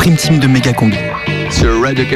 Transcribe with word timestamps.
Prime 0.00 0.16
Team 0.16 0.38
de 0.38 0.46
Méga 0.46 0.72
Combi. 0.72 0.96
Sur 1.50 1.82
Radio. 1.82 2.06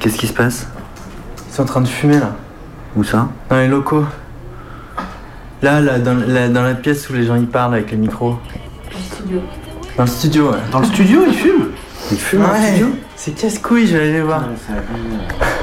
Qu'est-ce 0.00 0.18
qui 0.18 0.26
se 0.26 0.32
passe 0.32 0.66
Ils 1.48 1.54
sont 1.54 1.62
en 1.62 1.66
train 1.66 1.80
de 1.80 1.86
fumer 1.86 2.18
là, 2.18 2.34
Où 2.96 3.04
ça 3.04 3.28
dans 3.50 3.56
les 3.58 3.68
locaux. 3.68 4.04
Là, 5.62 5.80
là 5.80 6.00
dans, 6.00 6.14
la, 6.14 6.48
dans 6.48 6.64
la 6.64 6.74
pièce 6.74 7.08
où 7.08 7.12
les 7.12 7.24
gens 7.24 7.36
y 7.36 7.46
parlent 7.46 7.74
avec 7.74 7.92
les 7.92 7.96
micros. 7.96 8.36
Dans 9.96 10.02
le 10.02 10.08
studio, 10.08 10.50
ouais. 10.50 10.58
Dans 10.72 10.80
le 10.80 10.86
studio, 10.86 11.20
ils 11.24 11.34
fument 11.34 11.68
Ils 12.10 12.18
fument 12.18 12.42
dans 12.42 12.48
le 12.48 12.54
Ouais, 12.54 12.70
studio 12.70 12.86
c'est 13.14 13.30
casse-couille, 13.36 13.86
je 13.86 13.96
vais 13.96 14.08
aller 14.08 14.22
voir. 14.22 14.42
Et 14.42 15.61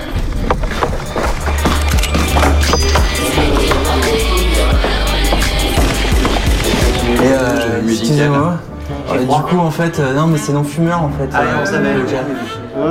euh, 7.89 7.99
excusez-moi. 7.99 8.53
Euh, 9.11 9.19
du 9.19 9.27
coup, 9.27 9.59
en 9.59 9.69
fait, 9.71 9.99
euh, 9.99 10.13
non, 10.15 10.27
mais 10.27 10.37
c'est 10.39 10.51
non-fumeur 10.51 11.03
en 11.03 11.09
fait. 11.09 11.29
Ah, 11.33 11.41
Euh, 11.41 11.45
on 11.61 11.65
savait. 11.65 11.93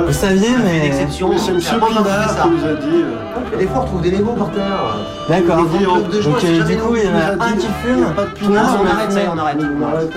Vous 0.07 0.13
saviez, 0.13 0.49
mais. 0.63 0.85
Exception. 0.87 1.31
C'est 1.37 1.51
monsieur 1.53 1.75
Avant, 1.75 1.87
on 1.87 1.99
en 1.99 2.03
Pinard 2.03 2.23
faisait 2.29 2.37
ça. 2.37 2.43
qui 2.43 2.49
nous 2.49 2.65
a 2.65 2.73
dit. 2.75 3.03
euh, 3.03 3.53
Et 3.53 3.57
des 3.57 3.67
fois, 3.67 3.81
on 3.81 3.85
trouve 3.85 4.01
des 4.01 4.11
mégots 4.11 4.33
par 4.33 4.51
terre. 4.51 4.95
D'accord. 5.27 5.57
Donc, 5.57 5.67
c'est 6.39 6.47
euh, 6.47 6.63
du 6.63 6.77
coup, 6.77 6.95
il 6.95 7.03
y 7.03 7.07
en 7.11 7.15
a 7.15 7.43
un 7.45 7.51
qui 7.53 7.67
fume. 7.83 8.05
pas 8.15 8.23
de 8.23 8.53
le 8.53 8.57
Ah, 8.59 8.65
se 8.65 8.77
on 8.77 8.85
arrête, 8.87 9.11
ça 9.11 9.19
on 9.33 9.37
arrête. 9.37 9.57
On 9.59 9.83
arrête. 9.83 10.13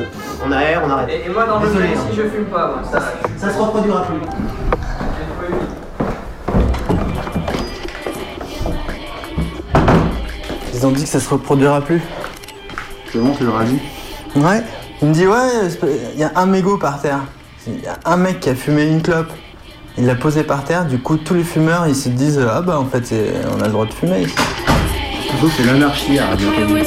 On 0.46 0.52
arrête, 0.52 0.78
on 0.86 0.90
arrête. 0.90 1.08
Et, 1.10 1.26
et 1.28 1.32
moi 1.32 1.44
dans 1.46 1.58
le 1.60 1.66
hein. 1.66 1.70
si 2.10 2.16
je 2.16 2.22
fume 2.22 2.44
pas, 2.44 2.66
moi, 2.68 2.78
ça, 2.90 2.98
Ça 3.36 3.52
se 3.52 3.58
reproduira 3.60 4.02
plus. 4.02 4.18
Ils 10.74 10.86
ont 10.86 10.90
dit 10.92 11.02
que 11.04 11.08
ça 11.08 11.20
se 11.20 11.28
reproduira 11.28 11.80
plus. 11.80 12.00
Comment 13.12 13.32
tu 13.34 13.44
leur 13.44 13.58
as 13.58 13.64
dit 13.64 13.78
Ouais. 14.36 14.62
Il 15.02 15.08
me 15.08 15.14
dit 15.14 15.26
ouais, 15.26 15.68
il 16.14 16.20
y 16.20 16.22
a 16.22 16.30
un 16.36 16.46
mégot 16.46 16.78
par 16.78 17.02
terre. 17.02 17.18
Il 17.66 17.82
y 17.82 17.88
a 17.88 17.98
un 18.04 18.16
mec 18.16 18.38
qui 18.38 18.50
a 18.50 18.54
fumé 18.54 18.84
une 18.84 19.02
clope. 19.02 19.32
Il 19.98 20.06
l'a 20.06 20.14
posé 20.14 20.44
par 20.44 20.62
terre. 20.62 20.84
Du 20.84 20.98
coup, 20.98 21.16
tous 21.16 21.34
les 21.34 21.42
fumeurs, 21.42 21.88
ils 21.88 21.96
se 21.96 22.08
disent 22.08 22.40
ah 22.48 22.62
bah 22.62 22.78
en 22.78 22.86
fait, 22.86 23.12
on 23.52 23.60
a 23.60 23.66
le 23.66 23.72
droit 23.72 23.86
de 23.86 23.92
fumer. 23.92 24.22
ici. 24.22 24.34
Plutôt, 25.28 25.50
c'est 25.56 25.64
l'anarchie 25.64 26.20
à 26.20 26.28
Radio 26.28 26.52
Canu. 26.52 26.82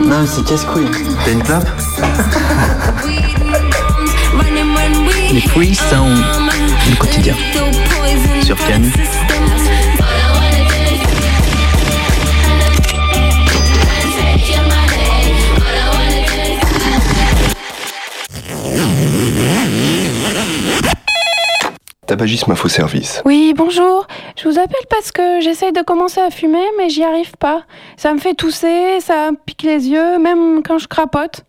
Non, 0.00 0.20
mais 0.20 0.26
c'est 0.26 0.44
casse-couille. 0.44 0.88
T'as 1.24 1.32
une 1.32 1.42
clope 1.42 1.66
Les 5.32 5.40
Free 5.40 5.74
Sound 5.74 6.18
du 6.88 6.96
quotidien. 6.96 7.34
Sur 8.42 8.56
Canu. 8.56 8.90
Tabagisme 22.12 22.52
Info 22.52 22.68
Service. 22.68 23.22
Oui, 23.24 23.54
bonjour. 23.56 24.06
Je 24.36 24.46
vous 24.46 24.58
appelle 24.58 24.84
parce 24.90 25.12
que 25.12 25.40
j'essaye 25.40 25.72
de 25.72 25.80
commencer 25.80 26.20
à 26.20 26.28
fumer, 26.28 26.62
mais 26.76 26.90
j'y 26.90 27.02
arrive 27.02 27.34
pas. 27.38 27.62
Ça 27.96 28.12
me 28.12 28.18
fait 28.18 28.34
tousser, 28.34 29.00
ça 29.00 29.30
me 29.30 29.36
pique 29.46 29.62
les 29.62 29.88
yeux, 29.88 30.18
même 30.18 30.62
quand 30.62 30.76
je 30.76 30.88
crapote. 30.88 31.46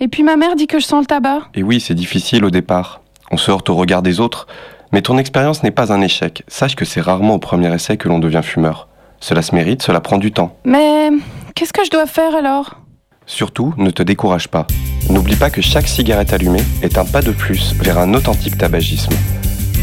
Et 0.00 0.08
puis 0.08 0.22
ma 0.22 0.36
mère 0.36 0.56
dit 0.56 0.66
que 0.66 0.80
je 0.80 0.86
sens 0.86 1.02
le 1.02 1.06
tabac. 1.06 1.48
Et 1.54 1.62
oui, 1.62 1.78
c'est 1.78 1.92
difficile 1.92 2.46
au 2.46 2.50
départ. 2.50 3.02
On 3.30 3.36
se 3.36 3.50
heurte 3.50 3.68
au 3.68 3.74
regard 3.74 4.00
des 4.00 4.18
autres, 4.18 4.46
mais 4.92 5.02
ton 5.02 5.18
expérience 5.18 5.62
n'est 5.62 5.72
pas 5.72 5.92
un 5.92 6.00
échec. 6.00 6.42
Sache 6.48 6.74
que 6.74 6.86
c'est 6.86 7.02
rarement 7.02 7.34
au 7.34 7.38
premier 7.38 7.70
essai 7.74 7.98
que 7.98 8.08
l'on 8.08 8.18
devient 8.18 8.40
fumeur. 8.42 8.88
Cela 9.20 9.42
se 9.42 9.54
mérite, 9.54 9.82
cela 9.82 10.00
prend 10.00 10.16
du 10.16 10.32
temps. 10.32 10.56
Mais 10.64 11.10
qu'est-ce 11.54 11.74
que 11.74 11.84
je 11.84 11.90
dois 11.90 12.06
faire 12.06 12.34
alors? 12.34 12.78
Surtout, 13.26 13.74
ne 13.76 13.90
te 13.90 14.02
décourage 14.02 14.48
pas. 14.48 14.66
N'oublie 15.10 15.36
pas 15.36 15.50
que 15.50 15.60
chaque 15.60 15.86
cigarette 15.86 16.32
allumée 16.32 16.64
est 16.82 16.96
un 16.96 17.04
pas 17.04 17.20
de 17.20 17.30
plus 17.30 17.74
vers 17.74 17.98
un 17.98 18.14
authentique 18.14 18.56
tabagisme. 18.56 19.12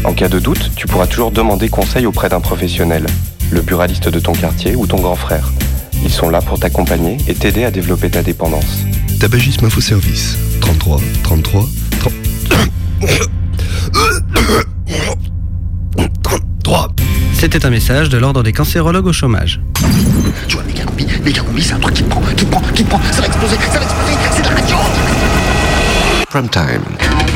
En 0.06 0.14
cas 0.14 0.28
de 0.28 0.38
doute, 0.38 0.70
tu 0.76 0.86
pourras 0.86 1.08
toujours 1.08 1.32
demander 1.32 1.68
conseil 1.68 2.06
auprès 2.06 2.28
d'un 2.28 2.38
professionnel, 2.38 3.04
le 3.50 3.60
buraliste 3.60 4.08
de 4.08 4.20
ton 4.20 4.32
quartier 4.32 4.76
ou 4.76 4.86
ton 4.86 4.98
grand 4.98 5.16
frère. 5.16 5.50
Ils 6.04 6.12
sont 6.12 6.30
là 6.30 6.40
pour 6.40 6.60
t'accompagner 6.60 7.16
et 7.26 7.34
t'aider 7.34 7.64
à 7.64 7.72
développer 7.72 8.08
ta 8.08 8.22
dépendance. 8.22 8.84
Tabagisme 9.18 9.66
Info 9.66 9.80
Service. 9.80 10.38
33 10.60 11.00
33 11.24 11.64
30... 11.98 12.12
33. 16.22 16.88
C'était 17.34 17.66
un 17.66 17.70
message 17.70 18.08
de 18.08 18.16
l'Ordre 18.16 18.44
des 18.44 18.52
cancérologues 18.52 19.06
au 19.06 19.12
chômage. 19.12 19.60
Tu 20.46 20.54
vois, 20.54 20.64
méga 20.64 20.84
combi, 20.84 21.06
méga 21.24 21.42
combi, 21.42 21.62
c'est 21.62 21.74
un 21.74 21.80
truc 21.80 21.94
qui 21.96 22.04
prend, 22.04 22.22
qui 22.36 22.44
prend, 22.44 22.62
qui 22.74 22.84
prend. 22.84 23.00
Ça 23.10 23.22
va 23.22 23.26
exploser, 23.26 23.56
ça 23.72 23.78
va 23.80 23.84
exploser, 23.84 24.12
c'est 24.30 24.42
de 24.42 24.48
la 24.48 24.54
radio 24.54 24.76
Prime 26.28 26.48
time. 26.48 27.35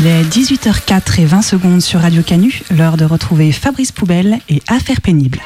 Il 0.00 0.06
est 0.06 0.22
18h04 0.22 1.20
et 1.20 1.24
20 1.24 1.42
secondes 1.42 1.80
sur 1.82 1.98
Radio 1.98 2.22
Canu, 2.22 2.62
l'heure 2.70 2.96
de 2.96 3.04
retrouver 3.04 3.50
Fabrice 3.50 3.90
Poubelle 3.90 4.38
et 4.48 4.62
Affaires 4.68 5.00
pénibles. 5.00 5.40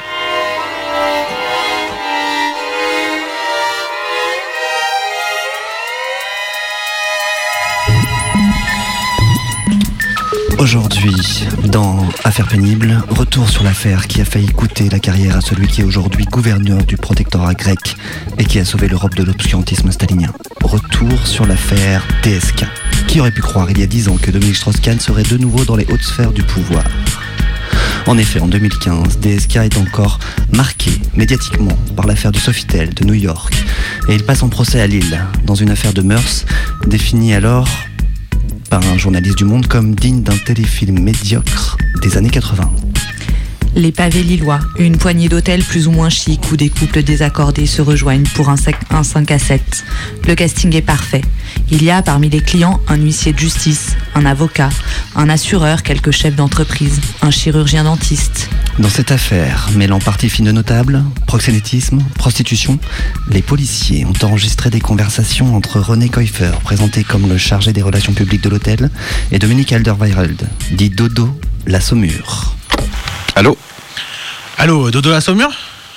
Aujourd'hui, 10.63 11.45
dans 11.65 12.09
Affaires 12.23 12.47
pénibles, 12.47 13.03
retour 13.11 13.51
sur 13.51 13.65
l'affaire 13.65 14.07
qui 14.07 14.21
a 14.21 14.25
failli 14.25 14.47
coûter 14.47 14.89
la 14.89 15.01
carrière 15.01 15.37
à 15.37 15.41
celui 15.41 15.67
qui 15.67 15.81
est 15.81 15.85
aujourd'hui 15.85 16.25
gouverneur 16.25 16.85
du 16.85 16.97
protectorat 16.97 17.55
grec 17.55 17.97
et 18.39 18.45
qui 18.45 18.61
a 18.61 18.65
sauvé 18.65 18.87
l'Europe 18.87 19.17
de 19.17 19.25
l'obscurantisme 19.25 19.91
stalinien. 19.91 20.33
Retour 20.63 21.27
sur 21.27 21.47
l'affaire 21.47 22.07
DSK. 22.23 22.65
Qui 23.09 23.19
aurait 23.19 23.33
pu 23.33 23.41
croire 23.41 23.73
il 23.73 23.81
y 23.81 23.83
a 23.83 23.87
dix 23.87 24.07
ans 24.09 24.17
que 24.17 24.31
Dominique 24.31 24.55
Strauss-Kahn 24.55 25.01
serait 25.01 25.25
de 25.25 25.37
nouveau 25.37 25.65
dans 25.65 25.75
les 25.75 25.87
hautes 25.91 26.05
sphères 26.05 26.31
du 26.31 26.45
pouvoir? 26.45 26.85
En 28.07 28.17
effet, 28.17 28.39
en 28.39 28.47
2015, 28.47 29.19
DSK 29.19 29.57
est 29.57 29.79
encore 29.79 30.21
marqué 30.53 30.93
médiatiquement 31.17 31.77
par 31.97 32.07
l'affaire 32.07 32.31
du 32.31 32.39
Sofitel 32.39 32.95
de 32.95 33.05
New 33.05 33.15
York 33.15 33.53
et 34.09 34.15
il 34.15 34.23
passe 34.23 34.45
en 34.45 34.49
procès 34.49 34.81
à 34.81 34.87
Lille 34.87 35.25
dans 35.45 35.57
une 35.57 35.71
affaire 35.71 35.93
de 35.93 36.03
mœurs 36.03 36.47
définie 36.87 37.35
alors 37.35 37.67
par 38.73 38.91
un 38.91 38.97
journaliste 38.97 39.37
du 39.37 39.45
Monde 39.45 39.67
comme 39.67 39.95
digne 39.95 40.23
d'un 40.23 40.39
téléfilm 40.47 40.99
médiocre 40.99 41.77
des 42.01 42.17
années 42.17 42.31
80. 42.31 42.92
Les 43.75 43.91
pavés 43.91 44.23
lillois, 44.23 44.61
une 44.79 44.99
poignée 44.99 45.29
d'hôtels 45.31 45.65
plus 45.65 45.87
ou 45.89 45.93
moins 45.93 46.11
chics 46.11 46.53
où 46.53 46.57
des 46.59 46.69
couples 46.69 47.03
désaccordés 47.03 47.67
se 47.67 47.81
rejoignent 47.81 48.27
pour 48.35 48.51
un, 48.51 48.57
sac- 48.57 48.77
un 48.91 49.03
5 49.03 49.31
à 49.31 49.39
7. 49.39 49.85
Le 50.29 50.35
casting 50.35 50.77
est 50.77 50.83
parfait. 50.83 51.23
Il 51.71 51.83
y 51.83 51.91
a 51.91 52.03
parmi 52.03 52.29
les 52.29 52.41
clients 52.43 52.81
un 52.87 52.97
huissier 52.97 53.33
de 53.33 53.39
justice, 53.39 53.97
un 54.15 54.27
avocat, 54.27 54.69
un 55.17 55.31
assureur, 55.31 55.83
quelques 55.83 56.11
chefs 56.11 56.37
d'entreprise, 56.37 57.01
un 57.23 57.31
chirurgien 57.31 57.85
dentiste. 57.85 58.51
Dans 58.79 58.91
cette 58.91 59.11
affaire, 59.11 59.71
mêlant 59.75 59.99
parties 60.01 60.29
fines 60.29 60.45
de 60.47 60.53
notables, 60.53 61.03
proxénétisme, 61.27 62.03
prostitution, 62.19 62.79
les 63.31 63.43
policiers 63.43 64.05
ont 64.05 64.13
enregistré 64.27 64.69
des 64.69 64.81
conversations 64.81 65.57
entre 65.57 65.81
René 65.81 66.11
Koifer, 66.11 66.53
présenté 66.63 67.05
comme 67.05 67.27
le 67.29 67.39
chargé 67.39 67.73
des 67.73 67.83
relations 67.83 68.13
publiques 68.13 68.43
de 68.43 68.51
l'hôtel, 68.51 68.91
et 69.31 69.39
Dominique 69.39 69.73
Alderweireld, 69.73 70.47
dit 70.73 70.91
Dodo 70.91 71.39
la 71.67 71.81
Saumure. 71.81 72.55
Allô 73.37 73.57
Allô, 74.59 74.91
Dodo 74.91 75.11
la 75.11 75.21
Saumure 75.21 75.51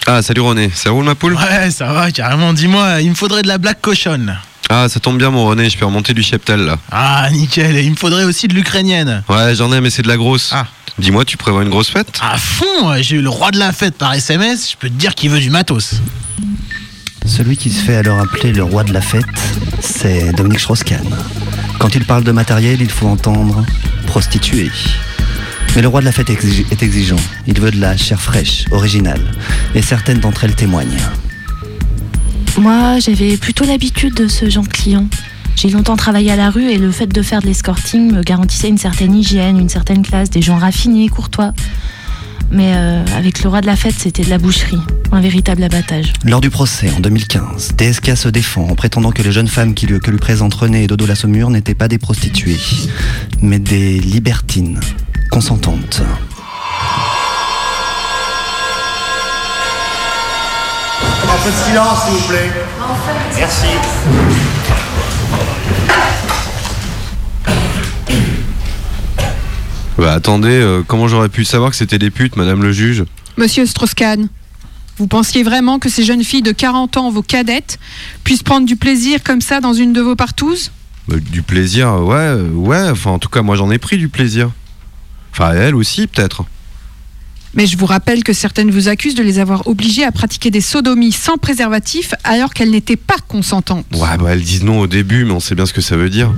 Ah, 0.08 0.22
salut 0.22 0.42
René, 0.42 0.72
ça 0.74 0.92
roule 0.92 1.06
ma 1.06 1.16
poule 1.16 1.34
Ouais, 1.36 1.70
ça 1.72 1.92
va, 1.92 2.12
carrément. 2.12 2.54
Dis-moi, 2.54 3.02
il 3.02 3.10
me 3.10 3.16
faudrait 3.16 3.42
de 3.42 3.48
la 3.48 3.58
black 3.58 3.82
cochonne. 3.82 4.38
Ah, 4.70 4.88
ça 4.90 5.00
tombe 5.00 5.18
bien 5.18 5.30
mon 5.30 5.46
René, 5.46 5.70
je 5.70 5.78
peux 5.78 5.86
remonter 5.86 6.14
du 6.14 6.24
cheptel 6.24 6.62
là. 6.62 6.78
Ah, 6.92 7.28
nickel. 7.32 7.76
Et 7.76 7.84
il 7.84 7.92
me 7.92 7.96
faudrait 7.96 8.24
aussi 8.24 8.48
de 8.48 8.54
l'ukrainienne. 8.54 9.24
Ouais, 9.30 9.54
j'en 9.56 9.72
ai, 9.74 9.82
mais 9.82 9.90
c'est 9.90 10.02
de 10.02 10.08
la 10.08 10.18
grosse. 10.18 10.52
Ah. 10.54 10.66
Dis-moi, 10.98 11.26
tu 11.26 11.36
prévois 11.38 11.64
une 11.64 11.70
grosse 11.70 11.90
fête 11.90 12.20
À 12.22 12.38
fond, 12.38 12.90
ouais, 12.90 13.04
j'ai 13.04 13.18
eu 13.18 13.22
le 13.22 13.30
roi 13.30 13.52
de 13.52 13.60
la 13.60 13.74
fête 13.74 13.98
par 13.98 14.14
SMS. 14.14 14.72
Je 14.72 14.78
peux 14.78 14.88
te 14.90 14.94
dire 14.94 15.14
qu'il 15.14 15.30
veut 15.30 15.40
du 15.42 15.50
matos. 15.50 15.96
Celui 17.26 17.58
qui 17.58 17.70
se 17.70 17.84
fait 17.84 17.96
alors 17.98 18.20
appeler 18.20 18.54
le 18.54 18.64
roi 18.64 18.84
de 18.84 18.94
la 18.94 19.02
fête, 19.02 19.26
c'est 19.82 20.32
Dominique 20.34 20.60
Strauss-Kahn. 20.62 21.04
Quand 21.80 21.96
il 21.96 22.06
parle 22.06 22.24
de 22.24 22.32
matériel, 22.32 22.82
il 22.82 22.90
faut 22.90 23.08
entendre 23.08 23.66
prostituée. 24.08 24.72
Mais 25.76 25.82
le 25.82 25.90
roi 25.90 26.00
de 26.00 26.06
la 26.06 26.14
fête 26.14 26.30
est 26.30 26.84
exigeant. 26.84 27.18
Il 27.48 27.60
veut 27.60 27.72
de 27.72 27.82
la 27.82 27.98
chair 27.98 28.22
fraîche, 28.22 28.66
originale. 28.72 29.20
Et 29.74 29.82
certaines 29.82 30.20
d'entre 30.20 30.46
elles 30.46 30.56
témoignent. 30.56 31.02
Moi, 32.58 33.00
j'avais 33.00 33.36
plutôt 33.36 33.66
l'habitude 33.66 34.14
de 34.14 34.30
ce 34.30 34.50
genre 34.50 34.64
de 34.64 34.70
client. 34.70 35.08
J'ai 35.58 35.70
longtemps 35.70 35.98
travaillé 35.98 36.32
à 36.32 36.38
la 36.38 36.50
rue 36.50 36.70
et 36.70 36.78
le 36.78 36.92
fait 36.92 37.08
de 37.08 37.22
faire 37.22 37.42
de 37.42 37.48
l'escorting 37.48 38.14
me 38.14 38.24
garantissait 38.24 38.70
une 38.70 38.78
certaine 38.78 39.14
hygiène, 39.14 39.60
une 39.60 39.68
certaine 39.68 40.02
classe, 40.02 40.30
des 40.30 40.42
gens 40.42 40.58
raffinés, 40.58 41.10
courtois. 41.10 41.54
Mais 42.52 42.72
euh, 42.76 43.04
avec 43.18 43.44
le 43.44 43.50
roi 43.50 43.60
de 43.60 43.66
la 43.66 43.76
fête, 43.76 43.96
c'était 43.98 44.24
de 44.24 44.30
la 44.30 44.38
boucherie, 44.38 44.80
un 45.12 45.20
véritable 45.20 45.64
abattage. 45.64 46.14
Lors 46.24 46.40
du 46.40 46.50
procès 46.50 46.90
en 46.96 47.02
2015, 47.02 47.76
DSK 47.76 48.16
se 48.16 48.30
défend 48.30 48.70
en 48.70 48.76
prétendant 48.76 49.12
que 49.12 49.24
les 49.24 49.32
jeunes 49.34 49.48
femmes 49.48 49.74
qui 49.74 49.88
lui, 49.88 50.00
que 50.00 50.12
lui 50.12 50.20
présentent 50.20 50.54
René 50.54 50.84
et 50.84 50.88
Dodo 50.88 51.06
la 51.06 51.16
Saumure 51.16 51.50
n'étaient 51.50 51.76
pas 51.76 51.90
des 51.90 51.98
prostituées, 51.98 52.60
mais 53.42 53.60
des 53.60 54.00
libertines 54.00 54.80
consentantes. 55.30 56.02
Un 61.24 61.44
peu 61.44 61.52
de 61.52 61.56
silence, 61.56 62.04
s'il 62.06 62.14
vous 62.14 62.28
plaît. 62.28 62.52
Merci. 63.38 63.68
Bah 69.98 70.14
attendez, 70.14 70.50
euh, 70.50 70.84
comment 70.86 71.08
j'aurais 71.08 71.30
pu 71.30 71.46
savoir 71.46 71.72
que 71.72 71.78
c'était 71.78 71.98
des 71.98 72.12
putes, 72.12 72.36
madame 72.36 72.62
le 72.62 72.72
juge? 72.72 73.06
Monsieur 73.38 73.66
Strauss-Kahn, 73.66 74.28
vous 74.98 75.08
pensiez 75.08 75.44
vraiment 75.44 75.80
que 75.80 75.90
ces 75.90 76.04
jeunes 76.04 76.24
filles 76.24 76.42
de 76.42 76.52
40 76.52 76.98
ans, 76.98 77.10
vos 77.12 77.22
cadettes, 77.22 77.80
puissent 78.24 78.44
prendre 78.44 78.66
du 78.68 78.76
plaisir 78.76 79.24
comme 79.24 79.42
ça 79.42 79.62
dans 79.62 79.74
une 79.74 79.94
de 79.94 80.02
vos 80.02 80.16
partouzes? 80.16 80.72
Bah, 81.08 81.16
Du 81.32 81.42
plaisir, 81.44 81.94
ouais, 82.02 82.16
euh, 82.16 82.50
ouais, 82.52 82.90
enfin 82.90 83.12
en 83.12 83.20
tout 83.20 83.30
cas 83.30 83.42
moi 83.42 83.56
j'en 83.56 83.72
ai 83.72 83.78
pris 83.78 83.98
du 83.98 84.10
plaisir. 84.10 84.50
Enfin 85.38 85.54
elle 85.54 85.76
aussi 85.76 86.08
peut-être. 86.08 86.46
Mais 87.56 87.68
je 87.68 87.78
vous 87.78 87.86
rappelle 87.86 88.24
que 88.24 88.32
certaines 88.32 88.72
vous 88.72 88.88
accusent 88.88 89.16
de 89.16 89.24
les 89.24 89.40
avoir 89.40 89.68
obligées 89.68 90.06
à 90.06 90.12
pratiquer 90.12 90.50
des 90.50 90.62
sodomies 90.62 91.12
sans 91.12 91.38
préservatif 91.38 92.14
alors 92.24 92.54
qu'elles 92.54 92.72
n'étaient 92.72 92.96
pas 92.96 93.18
consentantes. 93.28 93.86
Ouais, 93.94 94.18
bah 94.18 94.32
elles 94.32 94.42
disent 94.42 94.64
non 94.64 94.80
au 94.80 94.88
début, 94.88 95.26
mais 95.26 95.32
on 95.32 95.40
sait 95.40 95.56
bien 95.56 95.66
ce 95.66 95.74
que 95.74 95.82
ça 95.82 95.98
veut 95.98 96.10
dire. 96.10 96.34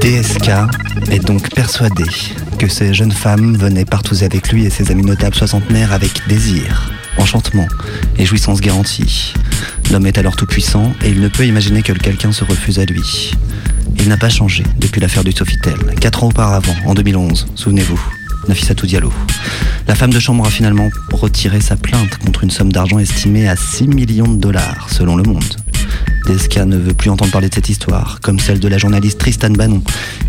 DSK 0.00 0.50
est 1.10 1.24
donc 1.24 1.50
persuadé 1.54 2.04
que 2.58 2.68
ces 2.68 2.94
jeunes 2.94 3.12
femmes 3.12 3.56
venaient 3.56 3.84
partouzer 3.84 4.24
avec 4.24 4.50
lui 4.50 4.64
et 4.64 4.70
ses 4.70 4.90
amis 4.90 5.04
notables 5.04 5.34
soixantenaires 5.34 5.92
avec 5.92 6.26
désir, 6.26 6.90
enchantement 7.18 7.66
et 8.18 8.24
jouissance 8.24 8.60
garantie. 8.60 9.34
L'homme 9.90 10.06
est 10.06 10.18
alors 10.18 10.36
tout 10.36 10.46
puissant 10.46 10.92
et 11.04 11.10
il 11.10 11.20
ne 11.20 11.28
peut 11.28 11.46
imaginer 11.46 11.82
que 11.82 11.92
quelqu'un 11.92 12.32
se 12.32 12.44
refuse 12.44 12.78
à 12.78 12.84
lui. 12.84 13.32
Il 13.98 14.08
n'a 14.08 14.16
pas 14.16 14.28
changé 14.28 14.64
depuis 14.78 15.00
l'affaire 15.00 15.24
du 15.24 15.32
Sofitel, 15.32 15.78
quatre 16.00 16.24
ans 16.24 16.28
auparavant, 16.28 16.74
en 16.84 16.94
2011, 16.94 17.46
souvenez-vous. 17.54 18.00
Nafissatou 18.48 18.86
Diallo. 18.86 19.12
La 19.88 19.94
femme 19.94 20.12
de 20.12 20.20
chambre 20.20 20.46
a 20.46 20.50
finalement 20.50 20.88
retiré 21.12 21.60
sa 21.60 21.76
plainte 21.76 22.18
contre 22.18 22.44
une 22.44 22.50
somme 22.50 22.72
d'argent 22.72 22.98
estimée 22.98 23.48
à 23.48 23.56
6 23.56 23.88
millions 23.88 24.28
de 24.28 24.40
dollars, 24.40 24.88
selon 24.90 25.16
Le 25.16 25.22
Monde. 25.22 25.56
DSK 26.26 26.58
ne 26.58 26.76
veut 26.76 26.94
plus 26.94 27.10
entendre 27.10 27.30
parler 27.30 27.48
de 27.48 27.54
cette 27.54 27.68
histoire, 27.68 28.18
comme 28.20 28.38
celle 28.38 28.58
de 28.58 28.68
la 28.68 28.78
journaliste 28.78 29.18
Tristan 29.18 29.50
Bannon, 29.50 29.82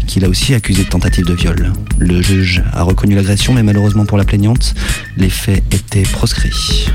qui 0.05 0.19
l'a 0.19 0.29
aussi 0.29 0.53
accusé 0.53 0.83
de 0.83 0.89
tentative 0.89 1.25
de 1.25 1.33
viol. 1.33 1.73
Le 1.97 2.21
juge 2.21 2.63
a 2.73 2.83
reconnu 2.83 3.15
l'agression, 3.15 3.53
mais 3.53 3.63
malheureusement 3.63 4.05
pour 4.05 4.17
la 4.17 4.23
plaignante, 4.23 4.75
les 5.17 5.29
faits 5.29 5.63
étaient 5.73 6.03
proscrits. 6.03 6.87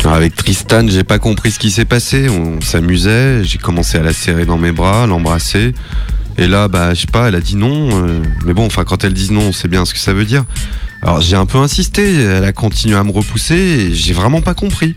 Alors, 0.00 0.16
Avec 0.16 0.34
Tristan, 0.34 0.86
j'ai 0.88 1.02
pas 1.04 1.18
compris 1.18 1.50
ce 1.50 1.58
qui 1.58 1.70
s'est 1.70 1.86
passé. 1.86 2.28
On 2.28 2.60
s'amusait, 2.60 3.42
j'ai 3.42 3.56
commencé 3.56 3.96
à 3.96 4.02
la 4.02 4.12
serrer 4.12 4.44
dans 4.44 4.58
mes 4.58 4.72
bras, 4.72 5.06
l'embrasser. 5.06 5.72
Et 6.36 6.46
là, 6.46 6.68
bah, 6.68 6.92
je 6.92 7.02
sais 7.02 7.06
pas, 7.06 7.28
elle 7.28 7.36
a 7.36 7.40
dit 7.40 7.56
non. 7.56 8.04
euh, 8.04 8.20
mais 8.44 8.52
bon, 8.52 8.66
enfin, 8.66 8.84
quand 8.84 9.02
elle 9.04 9.14
dit 9.14 9.32
non, 9.32 9.48
on 9.48 9.52
sait 9.52 9.68
bien 9.68 9.86
ce 9.86 9.94
que 9.94 10.00
ça 10.00 10.12
veut 10.12 10.26
dire. 10.26 10.44
Alors, 11.00 11.22
j'ai 11.22 11.36
un 11.36 11.46
peu 11.46 11.56
insisté. 11.58 12.22
Elle 12.22 12.44
a 12.44 12.52
continué 12.52 12.96
à 12.96 13.04
me 13.04 13.12
repousser 13.12 13.54
et 13.54 13.94
j'ai 13.94 14.12
vraiment 14.12 14.42
pas 14.42 14.54
compris. 14.54 14.94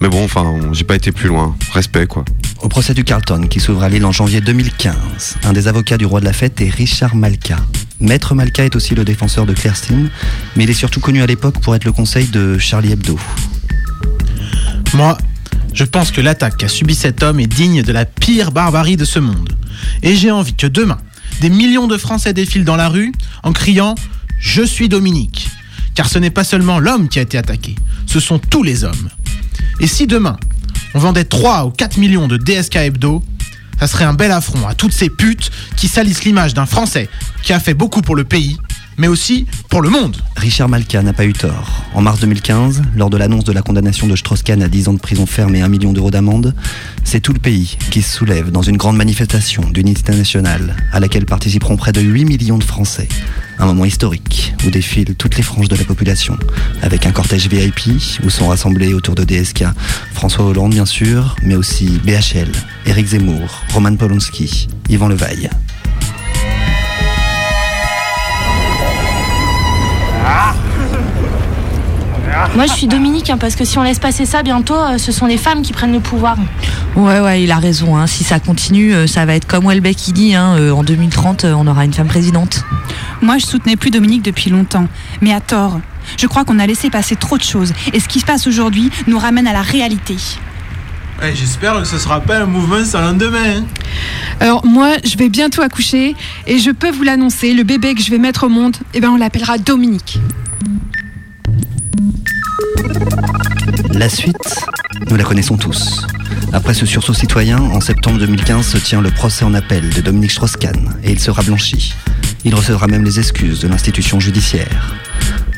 Mais 0.00 0.08
bon, 0.08 0.24
enfin, 0.24 0.58
j'ai 0.72 0.84
pas 0.84 0.96
été 0.96 1.12
plus 1.12 1.28
loin. 1.28 1.54
Respect, 1.72 2.06
quoi. 2.06 2.24
Au 2.62 2.68
procès 2.68 2.94
du 2.94 3.04
Carlton, 3.04 3.46
qui 3.48 3.60
s'ouvre 3.60 3.82
à 3.82 3.88
Lille 3.90 4.04
en 4.06 4.12
janvier 4.12 4.40
2015, 4.40 5.36
un 5.44 5.52
des 5.52 5.68
avocats 5.68 5.98
du 5.98 6.06
roi 6.06 6.20
de 6.20 6.24
la 6.24 6.32
fête 6.32 6.58
est 6.62 6.70
Richard 6.70 7.14
Malka. 7.14 7.56
Maître 8.00 8.34
Malka 8.34 8.64
est 8.64 8.76
aussi 8.76 8.94
le 8.94 9.04
défenseur 9.04 9.44
de 9.44 9.52
Claire 9.52 9.76
Steen, 9.76 10.08
mais 10.56 10.64
il 10.64 10.70
est 10.70 10.74
surtout 10.74 11.00
connu 11.00 11.22
à 11.22 11.26
l'époque 11.26 11.60
pour 11.60 11.74
être 11.74 11.84
le 11.84 11.92
conseil 11.92 12.26
de 12.28 12.56
Charlie 12.56 12.92
Hebdo. 12.92 13.18
Moi, 14.94 15.18
je 15.74 15.84
pense 15.84 16.10
que 16.10 16.22
l'attaque 16.22 16.56
qu'a 16.56 16.68
subi 16.68 16.94
cet 16.94 17.22
homme 17.22 17.38
est 17.38 17.46
digne 17.46 17.82
de 17.82 17.92
la 17.92 18.06
pire 18.06 18.52
barbarie 18.52 18.96
de 18.96 19.04
ce 19.04 19.18
monde. 19.18 19.52
Et 20.02 20.16
j'ai 20.16 20.30
envie 20.30 20.54
que 20.54 20.66
demain, 20.66 20.98
des 21.42 21.50
millions 21.50 21.86
de 21.86 21.98
Français 21.98 22.32
défilent 22.32 22.64
dans 22.64 22.76
la 22.76 22.88
rue 22.88 23.12
en 23.42 23.52
criant⁇ 23.52 23.94
Je 24.38 24.62
suis 24.62 24.88
Dominique!⁇ 24.88 25.50
Car 25.94 26.08
ce 26.08 26.18
n'est 26.18 26.30
pas 26.30 26.44
seulement 26.44 26.78
l'homme 26.78 27.08
qui 27.08 27.18
a 27.18 27.22
été 27.22 27.36
attaqué, 27.36 27.76
ce 28.06 28.18
sont 28.18 28.38
tous 28.38 28.62
les 28.62 28.84
hommes. 28.84 29.10
Et 29.80 29.86
si 29.86 30.06
demain, 30.06 30.36
on 30.94 30.98
vendait 30.98 31.24
3 31.24 31.64
ou 31.64 31.70
4 31.70 31.96
millions 31.96 32.28
de 32.28 32.36
DSK 32.36 32.76
Hebdo, 32.76 33.22
ça 33.78 33.86
serait 33.86 34.04
un 34.04 34.12
bel 34.12 34.30
affront 34.30 34.68
à 34.68 34.74
toutes 34.74 34.92
ces 34.92 35.08
putes 35.08 35.50
qui 35.76 35.88
salissent 35.88 36.24
l'image 36.24 36.52
d'un 36.52 36.66
Français 36.66 37.08
qui 37.42 37.54
a 37.54 37.60
fait 37.60 37.72
beaucoup 37.72 38.02
pour 38.02 38.14
le 38.14 38.24
pays, 38.24 38.58
mais 39.00 39.08
aussi 39.08 39.46
pour 39.70 39.80
le 39.80 39.88
monde. 39.88 40.18
Richard 40.36 40.68
Malka 40.68 41.02
n'a 41.02 41.14
pas 41.14 41.24
eu 41.24 41.32
tort. 41.32 41.84
En 41.94 42.02
mars 42.02 42.20
2015, 42.20 42.82
lors 42.94 43.08
de 43.08 43.16
l'annonce 43.16 43.44
de 43.44 43.52
la 43.52 43.62
condamnation 43.62 44.06
de 44.06 44.14
Strauss-Kahn 44.14 44.62
à 44.62 44.68
10 44.68 44.88
ans 44.88 44.92
de 44.92 45.00
prison 45.00 45.24
ferme 45.24 45.56
et 45.56 45.62
1 45.62 45.68
million 45.68 45.92
d'euros 45.92 46.10
d'amende, 46.10 46.54
c'est 47.02 47.20
tout 47.20 47.32
le 47.32 47.38
pays 47.38 47.78
qui 47.90 48.02
se 48.02 48.14
soulève 48.14 48.50
dans 48.50 48.60
une 48.60 48.76
grande 48.76 48.96
manifestation 48.96 49.62
d'unité 49.70 50.12
nationale 50.12 50.76
à 50.92 51.00
laquelle 51.00 51.24
participeront 51.24 51.76
près 51.76 51.92
de 51.92 52.02
8 52.02 52.26
millions 52.26 52.58
de 52.58 52.64
Français. 52.64 53.08
Un 53.58 53.66
moment 53.66 53.86
historique 53.86 54.54
où 54.66 54.70
défilent 54.70 55.14
toutes 55.16 55.36
les 55.38 55.42
franges 55.42 55.68
de 55.68 55.76
la 55.76 55.84
population, 55.84 56.38
avec 56.82 57.06
un 57.06 57.12
cortège 57.12 57.48
VIP 57.48 58.00
où 58.22 58.28
sont 58.28 58.48
rassemblés 58.48 58.92
autour 58.92 59.14
de 59.14 59.24
DSK 59.24 59.64
François 60.12 60.44
Hollande 60.44 60.72
bien 60.72 60.86
sûr, 60.86 61.36
mais 61.42 61.56
aussi 61.56 61.86
BHL, 62.04 62.52
Éric 62.84 63.06
Zemmour, 63.06 63.62
Roman 63.72 63.96
Polonski, 63.96 64.68
Yvan 64.90 65.08
Levaille. 65.08 65.48
Moi, 72.54 72.66
je 72.66 72.72
suis 72.72 72.86
Dominique, 72.86 73.30
hein, 73.30 73.38
parce 73.38 73.54
que 73.56 73.64
si 73.64 73.78
on 73.78 73.82
laisse 73.82 73.98
passer 73.98 74.24
ça, 74.24 74.42
bientôt, 74.42 74.74
euh, 74.74 74.98
ce 74.98 75.12
sont 75.12 75.26
les 75.26 75.36
femmes 75.36 75.62
qui 75.62 75.72
prennent 75.72 75.92
le 75.92 76.00
pouvoir. 76.00 76.36
Ouais, 76.96 77.20
ouais, 77.20 77.42
il 77.42 77.50
a 77.52 77.56
raison. 77.58 77.96
hein. 77.96 78.06
Si 78.06 78.24
ça 78.24 78.38
continue, 78.40 78.92
euh, 78.94 79.06
ça 79.06 79.24
va 79.24 79.34
être 79.34 79.46
comme 79.46 79.66
Welbeck 79.66 79.96
qui 79.96 80.12
dit. 80.12 80.34
hein, 80.34 80.56
euh, 80.58 80.70
en 80.72 80.82
2030, 80.82 81.44
euh, 81.44 81.52
on 81.54 81.66
aura 81.66 81.84
une 81.84 81.92
femme 81.92 82.06
présidente. 82.08 82.64
Moi, 83.20 83.38
je 83.38 83.46
soutenais 83.46 83.76
plus 83.76 83.90
Dominique 83.90 84.22
depuis 84.22 84.50
longtemps, 84.50 84.86
mais 85.20 85.32
à 85.32 85.40
tort. 85.40 85.80
Je 86.18 86.26
crois 86.26 86.44
qu'on 86.44 86.58
a 86.58 86.66
laissé 86.66 86.88
passer 86.90 87.14
trop 87.16 87.36
de 87.36 87.42
choses, 87.42 87.72
et 87.92 88.00
ce 88.00 88.08
qui 88.08 88.20
se 88.20 88.24
passe 88.26 88.46
aujourd'hui 88.46 88.90
nous 89.06 89.18
ramène 89.18 89.46
à 89.46 89.52
la 89.52 89.62
réalité. 89.62 90.16
Ouais, 91.20 91.34
J'espère 91.34 91.74
que 91.80 91.84
ce 91.84 91.98
sera 91.98 92.20
pas 92.20 92.38
un 92.40 92.46
mouvement 92.46 92.84
sans 92.84 93.00
lendemain. 93.00 93.58
hein. 93.58 93.64
Alors 94.40 94.64
moi, 94.64 94.92
je 95.04 95.16
vais 95.18 95.28
bientôt 95.28 95.60
accoucher 95.62 96.14
et 96.46 96.58
je 96.58 96.70
peux 96.70 96.90
vous 96.90 97.02
l'annoncer, 97.02 97.52
le 97.52 97.62
bébé 97.62 97.94
que 97.94 98.02
je 98.02 98.10
vais 98.10 98.18
mettre 98.18 98.44
au 98.44 98.48
monde, 98.48 98.76
eh 98.94 99.00
ben 99.00 99.10
on 99.10 99.16
l'appellera 99.16 99.58
Dominique. 99.58 100.18
La 103.92 104.08
suite, 104.08 104.36
nous 105.10 105.16
la 105.16 105.24
connaissons 105.24 105.58
tous. 105.58 106.06
Après 106.54 106.72
ce 106.72 106.86
sursaut 106.86 107.12
citoyen, 107.14 107.58
en 107.58 107.80
septembre 107.80 108.18
2015 108.18 108.66
se 108.66 108.78
tient 108.78 109.02
le 109.02 109.10
procès 109.10 109.44
en 109.44 109.52
appel 109.52 109.90
de 109.90 110.00
Dominique 110.00 110.30
Strauss-Kahn 110.32 110.96
et 111.04 111.12
il 111.12 111.20
sera 111.20 111.42
blanchi. 111.42 111.92
Il 112.44 112.54
recevra 112.54 112.86
même 112.86 113.04
les 113.04 113.18
excuses 113.18 113.60
de 113.60 113.68
l'institution 113.68 114.18
judiciaire. 114.20 114.94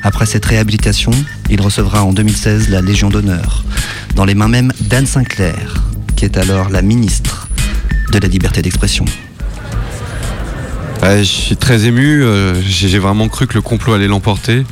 Après 0.02 0.26
cette 0.26 0.44
réhabilitation, 0.44 1.12
il 1.48 1.60
recevra 1.60 2.02
en 2.04 2.12
2016 2.12 2.68
la 2.70 2.80
Légion 2.80 3.08
d'honneur, 3.08 3.64
dans 4.16 4.24
les 4.24 4.34
mains 4.34 4.48
même 4.48 4.72
d'Anne 4.80 5.06
Sinclair, 5.06 5.82
qui 6.16 6.24
est 6.24 6.36
alors 6.36 6.70
la 6.70 6.82
ministre 6.82 7.48
de 8.10 8.18
la 8.18 8.28
liberté 8.28 8.62
d'expression. 8.62 9.04
Je 11.04 11.22
suis 11.24 11.56
très 11.56 11.84
ému. 11.86 12.22
euh, 12.22 12.54
J'ai 12.62 12.88
j'ai 12.88 12.98
vraiment 12.98 13.28
cru 13.28 13.46
que 13.46 13.54
le 13.54 13.60
complot 13.62 13.94
allait 13.94 14.06
l'emporter. 14.06 14.64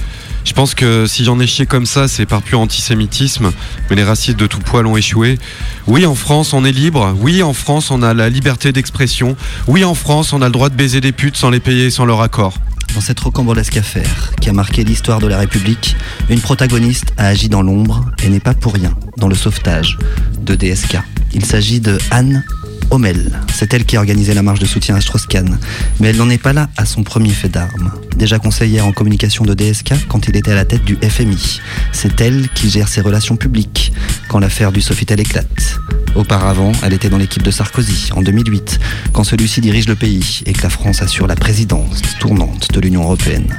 Je 0.44 0.52
pense 0.52 0.74
que 0.74 1.06
si 1.06 1.24
j'en 1.24 1.38
ai 1.38 1.46
chié 1.46 1.66
comme 1.66 1.86
ça, 1.86 2.08
c'est 2.08 2.24
par 2.24 2.40
pur 2.42 2.60
antisémitisme, 2.60 3.50
mais 3.88 3.96
les 3.96 4.04
racistes 4.04 4.38
de 4.38 4.46
tout 4.46 4.60
poil 4.60 4.86
ont 4.86 4.96
échoué. 4.96 5.38
Oui, 5.86 6.06
en 6.06 6.14
France, 6.14 6.52
on 6.54 6.64
est 6.64 6.72
libre. 6.72 7.14
Oui, 7.20 7.42
en 7.42 7.52
France, 7.52 7.90
on 7.90 8.02
a 8.02 8.14
la 8.14 8.28
liberté 8.30 8.72
d'expression. 8.72 9.36
Oui, 9.66 9.84
en 9.84 9.94
France, 9.94 10.32
on 10.32 10.40
a 10.40 10.46
le 10.46 10.52
droit 10.52 10.68
de 10.70 10.76
baiser 10.76 11.00
des 11.00 11.12
putes 11.12 11.36
sans 11.36 11.50
les 11.50 11.60
payer, 11.60 11.90
sans 11.90 12.04
leur 12.06 12.20
accord. 12.22 12.54
Dans 12.94 13.00
cette 13.00 13.20
rocambolesque 13.20 13.76
affaire 13.76 14.32
qui 14.40 14.48
a 14.48 14.52
marqué 14.52 14.82
l'histoire 14.82 15.20
de 15.20 15.26
la 15.26 15.38
République, 15.38 15.96
une 16.28 16.40
protagoniste 16.40 17.12
a 17.16 17.26
agi 17.26 17.48
dans 17.48 17.62
l'ombre 17.62 18.10
et 18.22 18.28
n'est 18.28 18.40
pas 18.40 18.54
pour 18.54 18.74
rien 18.74 18.96
dans 19.16 19.28
le 19.28 19.34
sauvetage 19.34 19.96
de 20.42 20.54
DSK. 20.54 20.98
Il 21.32 21.44
s'agit 21.44 21.80
de 21.80 21.98
Anne 22.10 22.44
Hommel. 22.90 23.40
C'est 23.54 23.72
elle 23.74 23.84
qui 23.84 23.96
a 23.96 24.00
organisé 24.00 24.34
la 24.34 24.42
marche 24.42 24.58
de 24.58 24.66
soutien 24.66 24.96
à 24.96 25.00
Strauss-Kahn. 25.00 25.58
Mais 26.00 26.08
elle 26.08 26.16
n'en 26.16 26.28
est 26.30 26.38
pas 26.38 26.52
là 26.52 26.68
à 26.76 26.84
son 26.84 27.02
premier 27.02 27.30
fait 27.30 27.48
d'armes. 27.48 27.92
Déjà 28.16 28.38
conseillère 28.38 28.86
en 28.86 28.92
communication 28.92 29.44
de 29.44 29.54
DSK 29.54 30.08
quand 30.08 30.28
il 30.28 30.36
était 30.36 30.52
à 30.52 30.54
la 30.54 30.64
tête 30.64 30.84
du 30.84 30.96
FMI. 30.96 31.60
C'est 31.92 32.20
elle 32.20 32.48
qui 32.50 32.70
gère 32.70 32.88
ses 32.88 33.00
relations 33.00 33.36
publiques 33.36 33.92
quand 34.28 34.38
l'affaire 34.38 34.72
du 34.72 34.80
Sofitel 34.80 35.20
éclate. 35.20 35.78
Auparavant, 36.16 36.72
elle 36.82 36.92
était 36.92 37.08
dans 37.08 37.18
l'équipe 37.18 37.42
de 37.42 37.50
Sarkozy 37.50 38.10
en 38.12 38.22
2008, 38.22 38.80
quand 39.12 39.22
celui-ci 39.22 39.60
dirige 39.60 39.88
le 39.88 39.94
pays 39.94 40.42
et 40.46 40.52
que 40.52 40.62
la 40.62 40.70
France 40.70 41.02
assure 41.02 41.28
la 41.28 41.36
présidence 41.36 42.02
tournante 42.18 42.72
de 42.72 42.80
l'Union 42.80 43.02
européenne. 43.02 43.54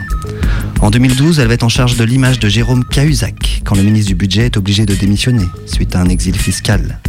En 0.82 0.90
2012, 0.90 1.40
elle 1.40 1.48
va 1.48 1.54
être 1.54 1.64
en 1.64 1.70
charge 1.70 1.96
de 1.96 2.04
l'image 2.04 2.40
de 2.40 2.50
Jérôme 2.50 2.84
Cahuzac, 2.84 3.62
quand 3.64 3.76
le 3.76 3.84
ministre 3.84 4.10
du 4.10 4.16
Budget 4.16 4.48
est 4.48 4.58
obligé 4.58 4.86
de 4.86 4.96
démissionner 4.96 5.46
suite 5.66 5.96
à 5.96 6.02
un 6.02 6.10
exil 6.10 6.36
fiscal. 6.36 7.00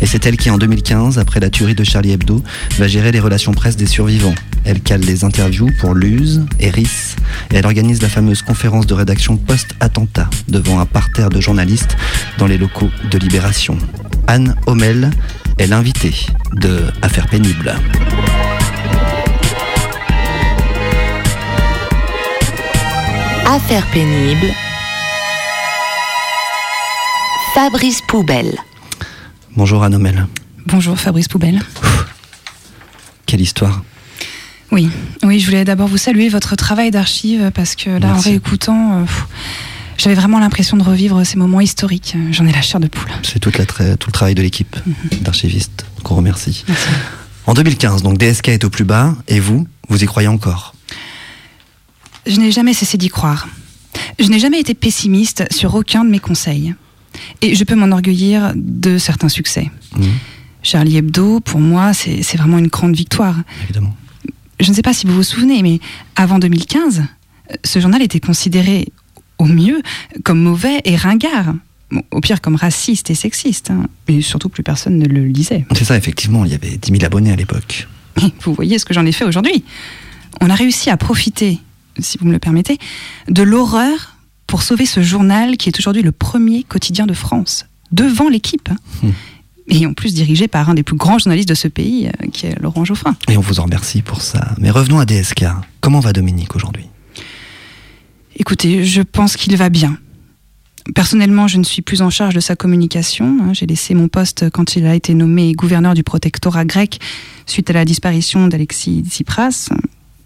Et 0.00 0.06
c'est 0.06 0.26
elle 0.26 0.36
qui, 0.36 0.50
en 0.50 0.58
2015, 0.58 1.18
après 1.18 1.40
la 1.40 1.50
tuerie 1.50 1.74
de 1.74 1.84
Charlie 1.84 2.12
Hebdo, 2.12 2.42
va 2.78 2.88
gérer 2.88 3.12
les 3.12 3.20
relations 3.20 3.52
presse 3.52 3.76
des 3.76 3.86
survivants. 3.86 4.34
Elle 4.64 4.80
cale 4.80 5.00
les 5.00 5.24
interviews 5.24 5.70
pour 5.80 5.94
Luz, 5.94 6.44
Eris, 6.60 7.16
et 7.50 7.56
elle 7.56 7.66
organise 7.66 8.02
la 8.02 8.08
fameuse 8.08 8.42
conférence 8.42 8.86
de 8.86 8.94
rédaction 8.94 9.36
post-attentat 9.36 10.28
devant 10.48 10.80
un 10.80 10.86
parterre 10.86 11.30
de 11.30 11.40
journalistes 11.40 11.96
dans 12.38 12.46
les 12.46 12.58
locaux 12.58 12.90
de 13.10 13.18
Libération. 13.18 13.76
Anne 14.26 14.54
Hommel 14.66 15.10
est 15.58 15.66
l'invitée 15.66 16.14
de 16.54 16.84
Affaires 17.02 17.28
pénibles. 17.28 17.74
Affaires 23.46 23.86
pénibles. 23.92 24.52
Fabrice 27.54 28.00
Poubelle. 28.08 28.56
Bonjour 29.54 29.84
Anne 29.84 29.94
Hommel. 29.94 30.26
Bonjour 30.66 30.98
Fabrice 30.98 31.28
Poubelle. 31.28 31.60
Quelle 33.26 33.42
histoire 33.42 33.82
Oui, 34.70 34.88
oui, 35.22 35.40
je 35.40 35.46
voulais 35.46 35.64
d'abord 35.64 35.88
vous 35.88 35.98
saluer 35.98 36.30
votre 36.30 36.56
travail 36.56 36.90
d'archive 36.90 37.50
parce 37.54 37.74
que 37.76 37.90
là, 37.90 38.14
en 38.14 38.18
réécoutant, 38.18 39.02
euh, 39.02 39.04
j'avais 39.98 40.14
vraiment 40.14 40.38
l'impression 40.38 40.78
de 40.78 40.82
revivre 40.82 41.26
ces 41.26 41.36
moments 41.36 41.60
historiques. 41.60 42.16
J'en 42.30 42.46
ai 42.46 42.52
la 42.52 42.62
chair 42.62 42.80
de 42.80 42.86
poule. 42.86 43.10
C'est 43.22 43.40
tout 43.40 43.50
le 43.50 44.12
travail 44.12 44.34
de 44.34 44.40
l'équipe 44.42 44.74
d'archivistes 45.20 45.84
qu'on 46.02 46.14
remercie. 46.14 46.64
En 47.46 47.52
2015, 47.54 48.02
donc 48.02 48.18
DSK 48.18 48.48
est 48.48 48.64
au 48.64 48.70
plus 48.70 48.84
bas, 48.84 49.16
et 49.28 49.40
vous, 49.40 49.66
vous 49.88 50.02
y 50.02 50.06
croyez 50.06 50.28
encore? 50.28 50.74
Je 52.24 52.38
n'ai 52.38 52.52
jamais 52.52 52.72
cessé 52.72 52.96
d'y 52.96 53.08
croire. 53.08 53.48
Je 54.18 54.28
n'ai 54.28 54.38
jamais 54.38 54.60
été 54.60 54.74
pessimiste 54.74 55.44
sur 55.52 55.74
aucun 55.74 56.04
de 56.04 56.10
mes 56.10 56.20
conseils. 56.20 56.74
Et 57.40 57.54
je 57.54 57.64
peux 57.64 57.74
m'enorgueillir 57.74 58.52
de 58.54 58.98
certains 58.98 59.28
succès. 59.28 59.70
Charlie 60.62 60.96
Hebdo, 60.96 61.40
pour 61.40 61.60
moi, 61.60 61.92
c'est 61.92 62.36
vraiment 62.36 62.58
une 62.58 62.68
grande 62.68 62.94
victoire. 62.94 63.36
Évidemment. 63.64 63.94
Je 64.60 64.70
ne 64.70 64.74
sais 64.76 64.82
pas 64.82 64.92
si 64.92 65.06
vous 65.06 65.14
vous 65.14 65.22
souvenez, 65.24 65.60
mais 65.62 65.80
avant 66.14 66.38
2015, 66.38 67.00
euh, 67.50 67.54
ce 67.64 67.80
journal 67.80 68.00
était 68.00 68.20
considéré 68.20 68.86
au 69.38 69.46
mieux 69.46 69.82
comme 70.24 70.40
mauvais 70.40 70.80
et 70.84 70.94
ringard. 70.94 71.54
Bon, 71.90 72.02
au 72.12 72.20
pire 72.20 72.40
comme 72.40 72.54
raciste 72.54 73.10
et 73.10 73.16
sexiste. 73.16 73.70
hein. 73.72 73.86
Et 74.06 74.22
surtout, 74.22 74.48
plus 74.48 74.62
personne 74.62 74.98
ne 74.98 75.06
le 75.06 75.26
lisait. 75.26 75.66
C'est 75.74 75.84
ça, 75.84 75.96
effectivement, 75.96 76.44
il 76.44 76.52
y 76.52 76.54
avait 76.54 76.76
10 76.76 76.92
000 76.92 77.04
abonnés 77.04 77.32
à 77.32 77.36
l'époque. 77.36 77.88
Vous 78.42 78.54
voyez 78.54 78.78
ce 78.78 78.84
que 78.84 78.94
j'en 78.94 79.04
ai 79.04 79.12
fait 79.12 79.24
aujourd'hui. 79.24 79.64
On 80.40 80.48
a 80.48 80.54
réussi 80.54 80.90
à 80.90 80.96
profiter, 80.96 81.58
si 81.98 82.18
vous 82.18 82.26
me 82.26 82.32
le 82.32 82.38
permettez, 82.38 82.78
de 83.28 83.42
l'horreur 83.42 84.11
pour 84.52 84.62
sauver 84.62 84.84
ce 84.84 85.00
journal 85.00 85.56
qui 85.56 85.70
est 85.70 85.78
aujourd'hui 85.78 86.02
le 86.02 86.12
premier 86.12 86.62
quotidien 86.62 87.06
de 87.06 87.14
France, 87.14 87.64
devant 87.90 88.28
l'équipe. 88.28 88.68
hein. 88.70 89.08
Et 89.66 89.86
en 89.86 89.94
plus 89.94 90.12
dirigé 90.12 90.46
par 90.46 90.68
un 90.68 90.74
des 90.74 90.82
plus 90.82 90.94
grands 90.94 91.18
journalistes 91.18 91.48
de 91.48 91.54
ce 91.54 91.68
pays, 91.68 92.08
euh, 92.08 92.26
qui 92.30 92.44
est 92.44 92.60
Laurent 92.60 92.84
Geoffrin. 92.84 93.16
Et 93.30 93.38
on 93.38 93.40
vous 93.40 93.60
en 93.60 93.62
remercie 93.62 94.02
pour 94.02 94.20
ça. 94.20 94.54
Mais 94.58 94.68
revenons 94.70 94.98
à 94.98 95.06
DSK. 95.06 95.46
Comment 95.80 96.00
va 96.00 96.12
Dominique 96.12 96.54
aujourd'hui? 96.54 96.84
Écoutez, 98.36 98.84
je 98.84 99.00
pense 99.00 99.38
qu'il 99.38 99.56
va 99.56 99.70
bien. 99.70 99.96
Personnellement, 100.94 101.48
je 101.48 101.56
ne 101.56 101.64
suis 101.64 101.80
plus 101.80 102.02
en 102.02 102.10
charge 102.10 102.34
de 102.34 102.40
sa 102.40 102.54
communication. 102.54 103.38
hein. 103.42 103.54
J'ai 103.54 103.64
laissé 103.64 103.94
mon 103.94 104.08
poste 104.08 104.50
quand 104.50 104.76
il 104.76 104.84
a 104.84 104.94
été 104.94 105.14
nommé 105.14 105.54
gouverneur 105.54 105.94
du 105.94 106.02
protectorat 106.02 106.66
grec 106.66 107.00
suite 107.46 107.70
à 107.70 107.72
la 107.72 107.86
disparition 107.86 108.48
d'Alexis 108.48 109.02
Tsipras. 109.08 109.70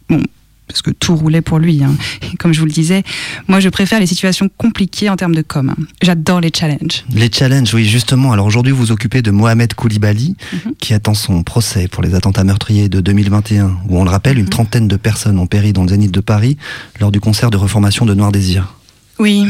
Bon, 0.09 0.21
parce 0.69 0.83
que 0.83 0.91
tout 0.91 1.15
roulait 1.17 1.41
pour 1.43 1.59
lui. 1.59 1.83
hein. 1.85 1.95
Et 2.23 2.37
comme 2.37 2.53
je 2.53 2.61
vous 2.61 2.67
le 2.67 2.73
disais, 2.73 3.03
moi 3.49 3.61
je 3.61 3.69
préfère 3.69 4.01
les 4.01 4.07
situations 4.07 4.49
compliquées 4.57 5.09
en 5.09 5.17
termes 5.17 5.35
de 5.35 5.43
com. 5.43 5.75
J'adore 6.03 6.41
les 6.41 6.51
challenges. 6.57 7.05
Les 7.13 7.31
challenges, 7.33 7.73
oui, 7.75 7.85
justement. 7.85 8.33
Alors 8.33 8.47
aujourd'hui, 8.47 8.73
vous 8.73 8.79
vous 8.79 8.93
occupez 8.93 9.23
de 9.23 9.31
Mohamed 9.31 9.75
Koulibaly, 9.75 10.37
qui 10.79 10.95
attend 10.95 11.15
son 11.15 11.43
procès 11.43 11.89
pour 11.89 12.03
les 12.03 12.15
attentats 12.15 12.45
meurtriers 12.45 12.89
de 12.89 13.01
2021, 13.01 13.79
où 13.89 13.99
on 13.99 14.05
le 14.05 14.11
rappelle, 14.11 14.39
une 14.39 14.49
trentaine 14.49 14.89
de 14.89 14.97
personnes 14.97 15.39
ont 15.39 15.47
péri 15.47 15.73
dans 15.73 15.83
le 15.83 15.89
zénith 15.89 16.11
de 16.13 16.21
Paris 16.21 16.57
lors 17.01 17.13
du 17.13 17.21
concert 17.21 17.51
de 17.51 17.57
reformation 17.57 18.07
de 18.07 18.15
Noir 18.15 18.33
Désir. 18.33 18.75
Oui, 19.19 19.47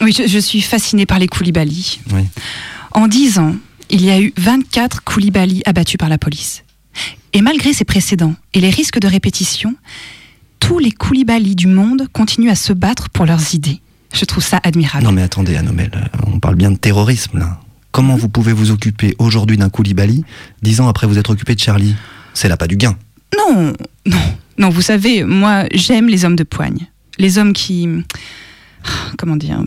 oui 0.00 0.12
je, 0.16 0.26
je 0.26 0.38
suis 0.38 0.60
fascinée 0.60 1.06
par 1.06 1.18
les 1.18 1.28
Koulibaly. 1.28 2.00
Oui. 2.12 2.22
En 2.92 3.06
10 3.06 3.38
ans, 3.38 3.54
il 3.90 4.04
y 4.04 4.10
a 4.10 4.20
eu 4.20 4.32
24 4.38 5.04
Koulibaly 5.04 5.62
abattus 5.66 5.96
par 5.98 6.08
la 6.08 6.18
police. 6.18 6.64
Et 7.32 7.42
malgré 7.42 7.72
ces 7.72 7.84
précédents 7.84 8.34
et 8.54 8.60
les 8.60 8.70
risques 8.70 8.98
de 9.00 9.06
répétition, 9.08 9.74
tous 10.64 10.78
les 10.78 10.92
Koulibaly 10.92 11.54
du 11.54 11.66
monde 11.66 12.08
continuent 12.12 12.48
à 12.48 12.54
se 12.54 12.72
battre 12.72 13.10
pour 13.10 13.26
leurs 13.26 13.54
idées. 13.54 13.80
Je 14.14 14.24
trouve 14.24 14.42
ça 14.42 14.60
admirable. 14.62 15.04
Non 15.04 15.12
mais 15.12 15.20
attendez, 15.22 15.56
Anomel, 15.56 15.90
euh, 15.94 16.18
on 16.26 16.40
parle 16.40 16.54
bien 16.54 16.70
de 16.70 16.76
terrorisme 16.76 17.38
là. 17.38 17.60
Comment 17.92 18.16
vous 18.16 18.30
pouvez 18.30 18.54
vous 18.54 18.70
occuper 18.70 19.14
aujourd'hui 19.18 19.58
d'un 19.58 19.68
Koulibaly, 19.68 20.24
dix 20.62 20.80
ans 20.80 20.88
après 20.88 21.06
vous 21.06 21.18
être 21.18 21.30
occupé 21.30 21.54
de 21.54 21.60
Charlie? 21.60 21.94
C'est 22.32 22.48
là 22.48 22.56
pas 22.56 22.66
du 22.66 22.76
gain. 22.78 22.96
Non, 23.36 23.74
non, 24.06 24.18
non, 24.56 24.70
vous 24.70 24.80
savez, 24.80 25.22
moi 25.22 25.64
j'aime 25.74 26.08
les 26.08 26.24
hommes 26.24 26.34
de 26.36 26.44
poigne. 26.44 26.86
Les 27.18 27.36
hommes 27.36 27.52
qui. 27.52 27.86
Comment 29.18 29.36
dire 29.36 29.62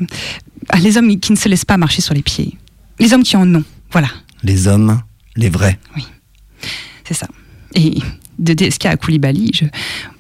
Ah, 0.70 0.80
Les 0.80 0.98
hommes 0.98 1.20
qui 1.20 1.32
ne 1.32 1.38
se 1.38 1.48
laissent 1.48 1.64
pas 1.66 1.78
marcher 1.78 2.02
sur 2.02 2.16
les 2.16 2.24
pieds. 2.24 2.58
Les 3.00 3.14
hommes 3.14 3.24
qui 3.24 3.38
en 3.38 3.54
ont, 3.54 3.64
voilà. 3.92 4.10
Les 4.42 4.68
hommes, 4.68 5.00
les 5.36 5.50
vrais. 5.50 5.78
C'est 7.06 7.14
ça. 7.14 7.28
Et 7.76 8.00
de 8.40 8.54
DSK 8.54 8.86
à 8.86 8.98
Koulibaly, 8.98 9.52
je... 9.54 9.66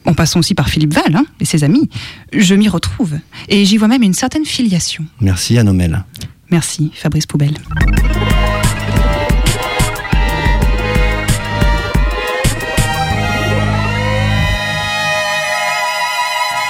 en 0.05 0.13
passant 0.13 0.39
aussi 0.39 0.55
par 0.55 0.69
Philippe 0.69 0.93
Val 0.93 1.15
hein, 1.15 1.25
et 1.39 1.45
ses 1.45 1.63
amis, 1.63 1.89
je 2.33 2.55
m'y 2.55 2.69
retrouve. 2.69 3.15
Et 3.47 3.65
j'y 3.65 3.77
vois 3.77 3.87
même 3.87 4.03
une 4.03 4.13
certaine 4.13 4.45
filiation. 4.45 5.05
Merci 5.21 5.57
Anomel. 5.57 6.03
Merci, 6.49 6.91
Fabrice 6.95 7.25
Poubelle. 7.25 7.57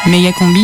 Méga 0.07 0.31
combi, 0.31 0.63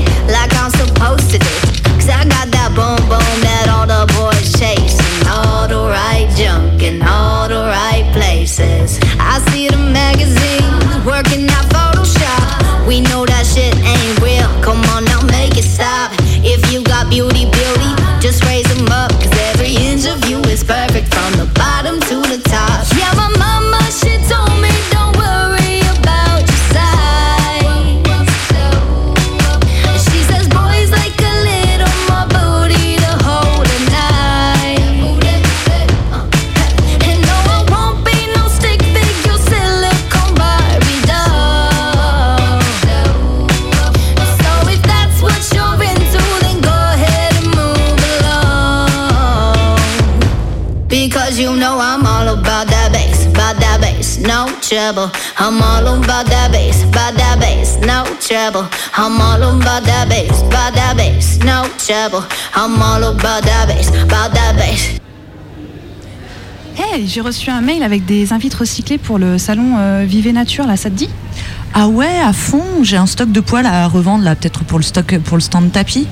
trouble. 58.31 58.69
I'm 58.97 59.19
all 59.19 59.43
about 59.43 59.83
that 59.85 60.07
bass, 60.07 60.41
about 60.43 60.73
that 60.75 60.95
bass, 60.95 61.37
no 61.39 61.63
trouble. 61.77 62.25
I'm 62.55 62.81
all 62.81 63.03
about 63.03 63.43
that 63.43 63.67
bass, 63.67 63.89
about 63.89 64.33
that 64.33 64.55
bass. 64.55 64.99
Hey, 66.77 67.05
j'ai 67.07 67.19
reçu 67.19 67.49
un 67.49 67.61
mail 67.61 67.83
avec 67.83 68.05
des 68.05 68.31
invites 68.31 68.53
recyclés 68.53 68.97
pour 68.97 69.19
le 69.19 69.37
salon 69.37 69.75
euh, 69.77 70.05
Vivez 70.07 70.31
Nature, 70.31 70.65
là, 70.65 70.77
ça 70.77 70.89
te 70.89 70.95
dit? 70.95 71.09
Ah 71.73 71.87
ouais, 71.87 72.19
à 72.23 72.31
fond. 72.31 72.83
J'ai 72.83 72.97
un 72.97 73.05
stock 73.05 73.31
de 73.31 73.41
poils 73.41 73.65
à 73.65 73.87
revendre 73.87 74.23
là, 74.23 74.35
peut-être 74.35 74.63
pour 74.63 74.79
le 74.79 74.83
stock, 74.83 75.17
pour 75.19 75.35
le 75.35 75.41
stand 75.41 75.71
tapis. 75.71 76.07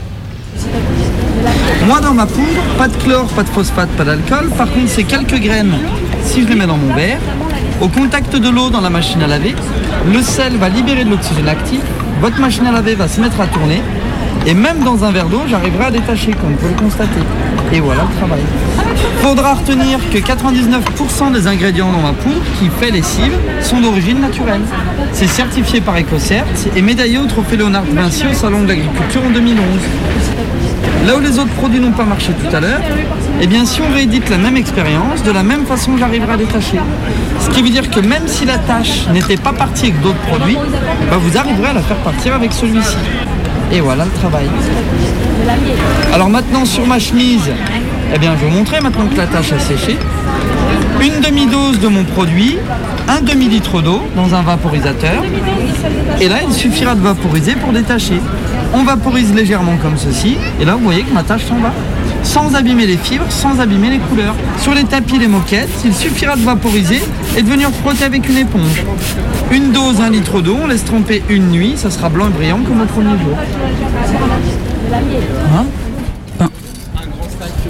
Moi, 1.88 2.02
dans 2.02 2.14
ma 2.14 2.26
poudre, 2.26 2.62
pas 2.78 2.90
de 2.90 2.98
chlore, 2.98 3.28
pas 3.28 3.44
de 3.44 3.50
phosphate, 3.50 3.90
pas 3.92 4.04
d'alcool. 4.04 4.50
Par 4.58 4.70
contre, 4.70 4.90
c'est 4.90 5.04
quelques 5.04 5.40
graines. 5.40 5.74
Si 6.26 6.44
je 6.44 6.48
les 6.48 6.56
mets 6.56 6.68
dans 6.68 6.78
mon 6.78 6.94
verre, 6.94 7.20
au 7.82 7.88
contact 7.88 8.36
de 8.36 8.50
l'eau 8.50 8.70
dans 8.70 8.82
la 8.82 8.90
machine 8.90 9.22
à 9.22 9.28
laver, 9.28 9.56
le 10.12 10.22
sel 10.22 10.58
va 10.58 10.68
libérer 10.68 11.06
de 11.06 11.10
l'oxygène 11.10 11.48
actif, 11.48 11.82
votre 12.20 12.40
machine 12.40 12.66
à 12.68 12.72
laver 12.72 12.96
va 12.96 13.08
se 13.08 13.22
mettre 13.22 13.40
à 13.40 13.48
tourner, 13.48 13.82
et 14.46 14.54
même 14.54 14.84
dans 14.84 15.04
un 15.04 15.12
verre 15.12 15.28
d'eau, 15.28 15.42
j'arriverai 15.48 15.86
à 15.86 15.92
détacher, 15.92 16.32
comme 16.32 16.56
vous 16.60 16.68
le 16.68 16.82
constater. 16.82 17.20
Et 17.72 17.80
voilà 17.80 18.04
le 18.10 18.18
travail. 18.18 18.42
Faudra 19.22 19.54
retenir 19.54 20.00
que 20.12 20.18
99% 20.18 21.32
des 21.32 21.48
ingrédients 21.48 21.92
dans 21.92 22.02
ma 22.02 22.14
poudre 22.14 22.42
qui 22.58 22.70
fait 22.80 22.92
lessive 22.92 23.34
sont 23.62 23.80
d'origine 23.80 24.20
naturelle. 24.20 24.62
C'est 25.14 25.28
certifié 25.28 25.82
par 25.82 25.98
EcoCert 25.98 26.46
et 26.76 26.82
médaillé 26.82 27.20
au 27.20 27.26
trophée 27.26 27.58
Léonard 27.58 27.84
Vinci 27.94 28.26
au 28.28 28.34
Salon 28.34 28.64
de 28.64 28.70
l'Agriculture 28.70 29.22
en 29.26 29.30
2011. 29.30 29.64
Là 31.06 31.16
où 31.18 31.20
les 31.20 31.38
autres 31.38 31.54
produits 31.54 31.80
n'ont 31.80 31.92
pas 31.92 32.06
marché 32.06 32.32
tout 32.34 32.56
à 32.56 32.60
l'heure, 32.60 32.82
eh 33.42 33.48
bien 33.48 33.66
si 33.66 33.82
on 33.82 33.94
réédite 33.94 34.30
la 34.30 34.38
même 34.38 34.58
expérience, 34.58 35.24
de 35.24 35.32
la 35.32 35.44
même 35.44 35.66
façon 35.66 35.98
j'arriverai 35.98 36.34
à 36.34 36.38
détacher. 36.38 36.80
Ce 37.40 37.50
qui 37.50 37.62
veut 37.62 37.70
dire 37.70 37.90
que 37.90 38.00
même 38.00 38.28
si 38.28 38.46
la 38.46 38.58
tâche 38.58 39.08
n'était 39.14 39.38
pas 39.38 39.54
partie 39.54 39.86
avec 39.88 40.02
d'autres 40.02 40.20
produits, 40.28 40.58
bah, 41.10 41.18
vous 41.20 41.38
arriverez 41.38 41.70
à 41.70 41.74
la 41.74 41.82
faire 41.82 41.98
partir 41.98 42.36
avec 42.36 42.52
celui-ci. 42.52 42.98
Et 43.72 43.80
voilà 43.80 44.06
le 44.06 44.12
travail. 44.12 44.48
Alors 46.14 46.30
maintenant 46.30 46.66
sur 46.66 46.86
ma 46.86 47.00
chemise, 47.00 47.50
eh 48.14 48.20
bien 48.20 48.36
je 48.36 48.46
vais 48.46 48.52
vous 48.52 48.58
montrer 48.58 48.82
maintenant 48.82 49.08
que 49.08 49.18
la 49.18 49.28
tâche 49.28 49.54
a 49.54 49.60
séché. 49.60 49.98
Une 51.02 51.22
demi-dose 51.22 51.80
de 51.80 51.88
mon 51.88 52.04
produit, 52.04 52.58
un 53.08 53.22
demi-litre 53.22 53.82
d'eau 53.82 54.02
dans 54.16 54.36
un 54.36 54.42
vaporisateur. 54.42 55.24
Et 56.20 56.28
là, 56.28 56.38
il 56.46 56.54
suffira 56.54 56.94
de 56.94 57.00
vaporiser 57.00 57.54
pour 57.54 57.72
détacher. 57.72 58.20
On 58.74 58.84
vaporise 58.84 59.34
légèrement 59.34 59.78
comme 59.82 59.98
ceci. 59.98 60.38
Et 60.60 60.66
là, 60.66 60.76
vous 60.76 60.84
voyez 60.84 61.04
que 61.04 61.14
ma 61.14 61.24
tâche 61.24 61.46
s'en 61.46 61.56
va. 61.56 61.72
Sans 62.30 62.54
abîmer 62.54 62.86
les 62.86 62.98
fibres, 62.98 63.26
sans 63.30 63.60
abîmer 63.60 63.90
les 63.90 63.98
couleurs. 63.98 64.36
Sur 64.62 64.76
les 64.76 64.84
tapis, 64.84 65.18
les 65.18 65.28
moquettes, 65.28 65.68
il 65.84 65.96
suffira 65.96 66.36
de 66.36 66.42
vaporiser 66.42 67.02
et 67.36 67.42
de 67.42 67.50
venir 67.50 67.72
frotter 67.72 68.04
avec 68.04 68.30
une 68.30 68.38
éponge. 68.38 68.84
Une 69.52 69.72
dose, 69.72 70.00
un 70.00 70.12
litre 70.12 70.40
d'eau, 70.40 70.56
on 70.64 70.68
laisse 70.68 70.86
tremper 70.86 71.24
une 71.28 71.50
nuit, 71.50 71.74
ça 71.76 71.90
sera 71.90 72.08
blanc 72.10 72.28
et 72.28 72.30
brillant 72.30 72.60
comme 72.60 72.82
au 72.82 72.86
premier 72.86 73.18
jour. 73.18 73.36
Hein 75.56 75.66
Ben, 76.38 76.50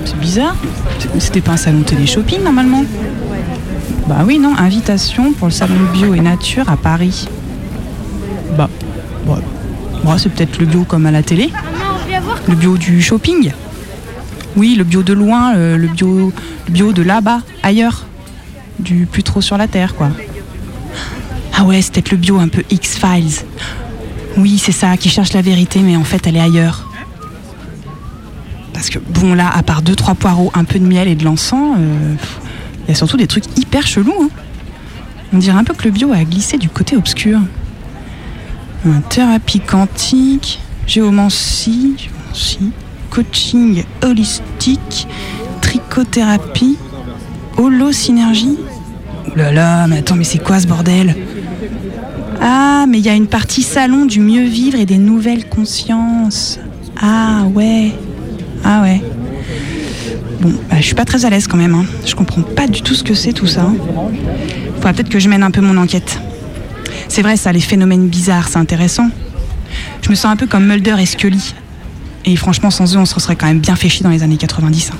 C'est 0.04 0.20
bizarre. 0.20 0.56
C'était 1.20 1.40
pas 1.40 1.54
un 1.54 1.58
salon 1.58 1.84
télé-shopping 1.84 2.44
normalement. 2.44 2.84
Bah 4.08 4.24
oui, 4.26 4.40
non, 4.40 4.58
invitation 4.58 5.32
pour 5.32 5.48
le 5.48 5.54
salon 5.54 5.76
bio 5.94 6.14
et 6.16 6.20
nature 6.20 6.70
à 6.70 6.76
Paris. 6.76 7.30
Bah, 8.58 8.70
ouais. 9.26 9.36
Bon, 10.04 10.18
c'est 10.18 10.28
peut-être 10.28 10.60
le 10.60 10.66
bio 10.66 10.84
comme 10.84 11.06
à 11.06 11.12
la 11.12 11.24
télé. 11.24 11.50
Le 12.50 12.56
bio 12.56 12.76
du 12.76 13.02
shopping. 13.02 13.54
Oui, 14.56 14.76
le 14.76 14.84
bio 14.84 15.04
de 15.04 15.14
loin, 15.14 15.56
euh, 15.56 15.78
le 15.78 15.88
bio, 15.88 16.94
de 16.94 17.02
là-bas, 17.02 17.42
ailleurs. 17.64 18.06
Du 18.80 19.06
plus 19.06 19.24
trop 19.24 19.42
sur 19.42 19.58
la 19.58 19.68
terre, 19.68 19.96
quoi. 19.96 20.10
Ah 21.56 21.66
ouais, 21.66 21.82
c'est 21.82 21.92
peut-être 21.94 22.12
le 22.12 22.18
bio 22.18 22.40
un 22.40 22.48
peu 22.48 22.64
X-Files. 22.70 23.46
Oui, 24.38 24.58
c'est 24.58 24.72
ça, 24.72 24.96
qui 24.98 25.10
cherche 25.10 25.34
la 25.34 25.42
vérité, 25.42 25.80
mais 25.80 25.96
en 25.98 26.04
fait, 26.04 26.26
elle 26.28 26.38
est 26.38 26.42
ailleurs. 26.42 26.88
Parce 28.74 28.90
que, 28.90 29.00
bon, 29.00 29.34
là, 29.34 29.50
à 29.54 29.62
part 29.64 29.82
deux, 29.82 29.96
trois 29.96 30.16
poireaux, 30.16 30.52
un 30.54 30.64
peu 30.64 30.80
de 30.80 30.86
miel 30.86 31.08
et 31.10 31.16
de 31.16 31.26
l'encens, 31.26 31.76
euh, 31.78 32.16
il 32.88 32.90
y 32.90 32.92
a 32.92 32.96
surtout 32.96 33.18
des 33.18 33.28
trucs 33.28 33.46
hyper 33.58 33.86
chelous. 33.86 34.14
hein. 34.24 34.30
On 35.34 35.38
dirait 35.38 35.58
un 35.58 35.64
peu 35.64 35.74
que 35.74 35.84
le 35.84 35.92
bio 35.92 36.12
a 36.14 36.24
glissé 36.24 36.58
du 36.58 36.70
côté 36.70 36.96
obscur. 36.96 37.40
Thérapie 39.10 39.60
quantique, 39.60 40.60
géomancie, 40.88 41.96
géomancie, 41.98 42.72
coaching 43.10 43.84
holistique, 44.04 45.08
trichothérapie, 45.62 46.78
holosynergie. 47.58 48.58
Ouh 49.28 49.36
là 49.38 49.52
là, 49.52 49.88
mais 49.88 49.98
attends, 50.00 50.16
mais 50.16 50.24
c'est 50.24 50.40
quoi 50.44 50.60
ce 50.60 50.68
bordel? 50.68 51.16
Ah, 52.42 52.86
mais 52.88 53.00
il 53.00 53.06
y 53.06 53.10
a 53.10 53.14
une 53.16 53.28
partie 53.28 53.64
salon 53.64 54.06
du 54.06 54.20
mieux 54.20 54.44
vivre 54.46 54.80
et 54.80 54.86
des 54.86 54.98
nouvelles 54.98 55.48
consciences. 55.48 56.60
Ah 57.02 57.44
ouais, 57.54 57.92
ah 58.64 58.82
ouais. 58.82 59.02
Bon, 60.42 60.54
bah, 60.70 60.78
je 60.78 60.84
suis 60.84 60.96
pas 60.96 61.06
très 61.06 61.26
à 61.26 61.30
l'aise 61.30 61.48
quand 61.48 61.58
même. 61.58 61.76
hein. 61.76 61.86
Je 62.06 62.16
comprends 62.16 62.42
pas 62.42 62.68
du 62.68 62.82
tout 62.82 62.96
ce 62.96 63.04
que 63.04 63.14
c'est 63.14 63.34
tout 63.34 63.48
ça. 63.48 63.64
hein. 63.64 63.76
Peut-être 64.82 65.10
que 65.10 65.20
je 65.20 65.28
mène 65.28 65.44
un 65.44 65.52
peu 65.52 65.60
mon 65.62 65.76
enquête. 65.78 66.20
C'est 67.10 67.22
vrai 67.22 67.36
ça, 67.36 67.52
les 67.52 67.60
phénomènes 67.60 68.08
bizarres, 68.08 68.48
c'est 68.48 68.58
intéressant. 68.58 69.10
Je 70.02 70.10
me 70.10 70.16
sens 70.16 70.32
un 70.32 70.36
peu 70.38 70.48
comme 70.48 70.66
Mulder 70.66 70.96
et 71.00 71.06
Scully. 71.06 71.54
Et 72.26 72.36
franchement, 72.36 72.70
sans 72.70 72.96
eux, 72.96 73.00
on 73.00 73.06
se 73.06 73.20
serait 73.20 73.36
quand 73.36 73.48
même 73.48 73.60
bien 73.60 73.76
fait 73.76 73.90
chier 73.90 74.04
dans 74.04 74.10
les 74.10 74.24
années 74.24 74.38
90. 74.38 74.92
hein. 74.92 74.98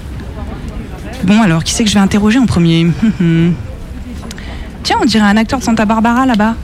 Bon, 1.26 1.42
alors, 1.42 1.64
qui 1.64 1.74
c'est 1.74 1.84
que 1.84 1.90
je 1.90 1.96
vais 1.96 2.00
interroger 2.00 2.40
en 2.40 2.46
premier? 2.46 2.88
Tiens, 4.84 4.98
on 5.02 5.06
dirait 5.06 5.28
un 5.28 5.38
acteur 5.38 5.60
de 5.60 5.64
Santa 5.64 5.86
Barbara 5.86 6.26
là-bas, 6.26 6.56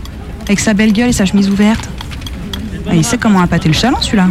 avec 0.44 0.60
sa 0.60 0.74
belle 0.74 0.94
gueule 0.94 1.10
et 1.10 1.14
sa 1.14 1.26
chemise 1.26 1.50
ouverte. 1.50 1.90
Ah, 2.90 2.96
il 2.96 3.04
sait 3.04 3.18
comment 3.18 3.42
appâter 3.42 3.68
le 3.68 3.74
chaland, 3.74 4.00
celui-là. 4.02 4.28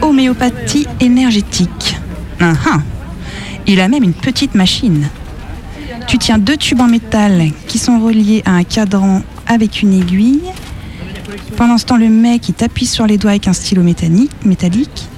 Homéopathie 0.00 0.86
énergétique. 1.00 1.96
Ah, 2.40 2.52
ah. 2.66 2.80
Il 3.66 3.80
a 3.80 3.88
même 3.88 4.02
une 4.02 4.14
petite 4.14 4.54
machine. 4.54 5.08
Tu 6.08 6.18
tiens 6.18 6.38
deux 6.38 6.56
tubes 6.56 6.80
en 6.80 6.88
métal 6.88 7.50
qui 7.68 7.78
sont 7.78 8.00
reliés 8.00 8.42
à 8.44 8.52
un 8.52 8.64
cadran 8.64 9.22
avec 9.46 9.82
une 9.82 9.92
aiguille. 9.92 10.40
Pendant 11.56 11.78
ce 11.78 11.84
temps, 11.86 11.96
le 11.96 12.08
mec, 12.08 12.48
il 12.48 12.54
t'appuie 12.54 12.86
sur 12.86 13.06
les 13.06 13.18
doigts 13.18 13.30
avec 13.30 13.46
un 13.46 13.52
stylo 13.52 13.82
métallique. 13.82 15.08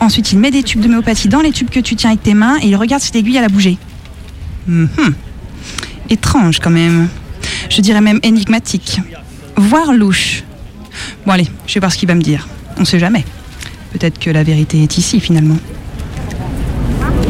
Ensuite, 0.00 0.32
il 0.32 0.38
met 0.38 0.50
des 0.50 0.62
tubes 0.62 0.80
d'homéopathie 0.80 1.28
dans 1.28 1.40
les 1.40 1.50
tubes 1.50 1.70
que 1.70 1.80
tu 1.80 1.96
tiens 1.96 2.10
avec 2.10 2.22
tes 2.22 2.34
mains 2.34 2.58
et 2.62 2.68
il 2.68 2.76
regarde 2.76 3.02
si 3.02 3.12
l'aiguille 3.12 3.38
a 3.38 3.48
bougé. 3.48 3.78
Mhm. 4.66 4.88
Étrange 6.10 6.60
quand 6.60 6.70
même. 6.70 7.08
Je 7.68 7.80
dirais 7.80 8.00
même 8.00 8.20
énigmatique. 8.22 9.00
Voire 9.56 9.92
louche. 9.92 10.44
Bon 11.26 11.32
allez, 11.32 11.48
je 11.66 11.74
vais 11.74 11.80
voir 11.80 11.92
ce 11.92 11.98
qu'il 11.98 12.08
va 12.08 12.14
me 12.14 12.22
dire. 12.22 12.48
On 12.78 12.84
sait 12.84 12.98
jamais. 12.98 13.24
Peut-être 13.92 14.18
que 14.18 14.30
la 14.30 14.42
vérité 14.44 14.82
est 14.82 14.98
ici 14.98 15.20
finalement. 15.20 15.56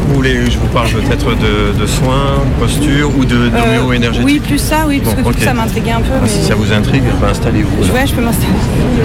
Vous 0.09 0.15
voulez 0.15 0.33
que 0.33 0.49
je 0.51 0.57
vous 0.57 0.67
parle 0.67 0.89
peut-être 0.89 1.27
de, 1.37 1.79
de 1.79 1.85
soins, 1.85 2.43
posture 2.59 3.11
ou 3.17 3.25
de 3.25 3.49
d'homéo-énergétique 3.49 4.25
Oui, 4.25 4.39
plus 4.39 4.57
ça, 4.57 4.85
oui, 4.87 4.99
parce 5.03 5.15
Bon, 5.15 5.21
que 5.23 5.27
ok. 5.29 5.35
tout 5.37 5.43
ça 5.43 5.53
m'intriguait 5.53 5.91
un 5.91 6.01
peu. 6.01 6.11
Ah, 6.21 6.27
Si 6.27 6.41
ça 6.43 6.55
vous 6.55 6.73
intrigue, 6.73 7.03
ben, 7.21 7.27
installez-vous. 7.29 7.93
Ouais, 7.93 8.05
je 8.07 8.13
peux 8.13 8.21
m'installer. 8.21 8.51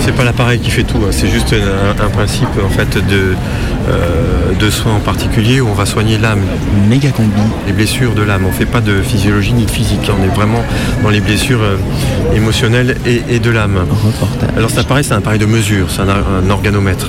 C'est 0.00 0.14
pas 0.14 0.24
l'appareil 0.24 0.58
qui 0.60 0.70
fait 0.70 0.82
tout, 0.82 0.98
hein, 1.04 1.08
c'est 1.10 1.28
juste 1.28 1.52
un, 1.54 2.02
un 2.04 2.08
principe 2.08 2.48
en 2.64 2.68
fait 2.70 2.96
de, 2.96 3.34
euh, 3.88 4.54
de 4.58 4.70
soins 4.70 4.94
en 4.94 5.00
particulier 5.00 5.60
où 5.60 5.68
on 5.68 5.74
va 5.74 5.84
soigner 5.86 6.16
l'âme. 6.18 6.40
Méga 6.88 7.10
combi. 7.10 7.28
Les 7.66 7.72
blessures 7.74 8.14
de 8.14 8.22
l'âme. 8.22 8.44
On 8.48 8.52
fait 8.52 8.66
pas 8.66 8.80
de 8.80 9.02
physiologie 9.02 9.52
ni 9.52 9.66
de 9.66 9.70
physique. 9.70 10.10
On 10.18 10.24
est 10.24 10.34
vraiment 10.34 10.64
dans 11.02 11.10
les 11.10 11.20
blessures 11.20 11.62
euh, 11.62 11.76
émotionnelles 12.34 12.96
et, 13.06 13.22
et 13.28 13.38
de 13.40 13.50
l'âme. 13.50 13.78
Alors 14.56 14.70
cet 14.70 14.80
appareil, 14.80 15.04
c'est 15.04 15.12
un 15.14 15.18
appareil 15.18 15.38
de 15.38 15.46
mesure, 15.46 15.86
c'est 15.90 16.00
un, 16.02 16.08
un 16.08 16.50
organomètre. 16.50 17.08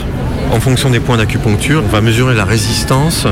En 0.51 0.59
fonction 0.59 0.89
des 0.91 0.99
points 0.99 1.17
d'acupuncture, 1.17 1.81
on 1.83 1.91
va 1.91 2.01
mesurer 2.01 2.35
la 2.35 2.45
résistance 2.45 3.25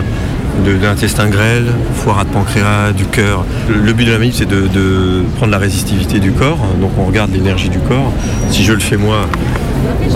de, 0.66 0.72
l'intestin 0.82 1.28
grêle, 1.28 1.66
foie 1.96 2.24
de 2.24 2.30
pancréas, 2.30 2.92
du 2.92 3.06
cœur. 3.06 3.46
Le, 3.70 3.94
but 3.94 4.06
de 4.06 4.12
la 4.12 4.20
manip, 4.20 4.34
c'est 4.34 4.48
de, 4.48 5.24
prendre 5.38 5.52
la 5.52 5.58
résistivité 5.58 6.20
du 6.20 6.32
corps. 6.32 6.60
Donc 6.80 6.92
on 6.98 7.06
regarde 7.06 7.32
l'énergie 7.32 7.70
du 7.70 7.80
corps. 7.80 8.12
Si 8.50 8.64
je 8.64 8.74
le 8.74 8.80
fais 8.80 8.98
moi, 8.98 9.28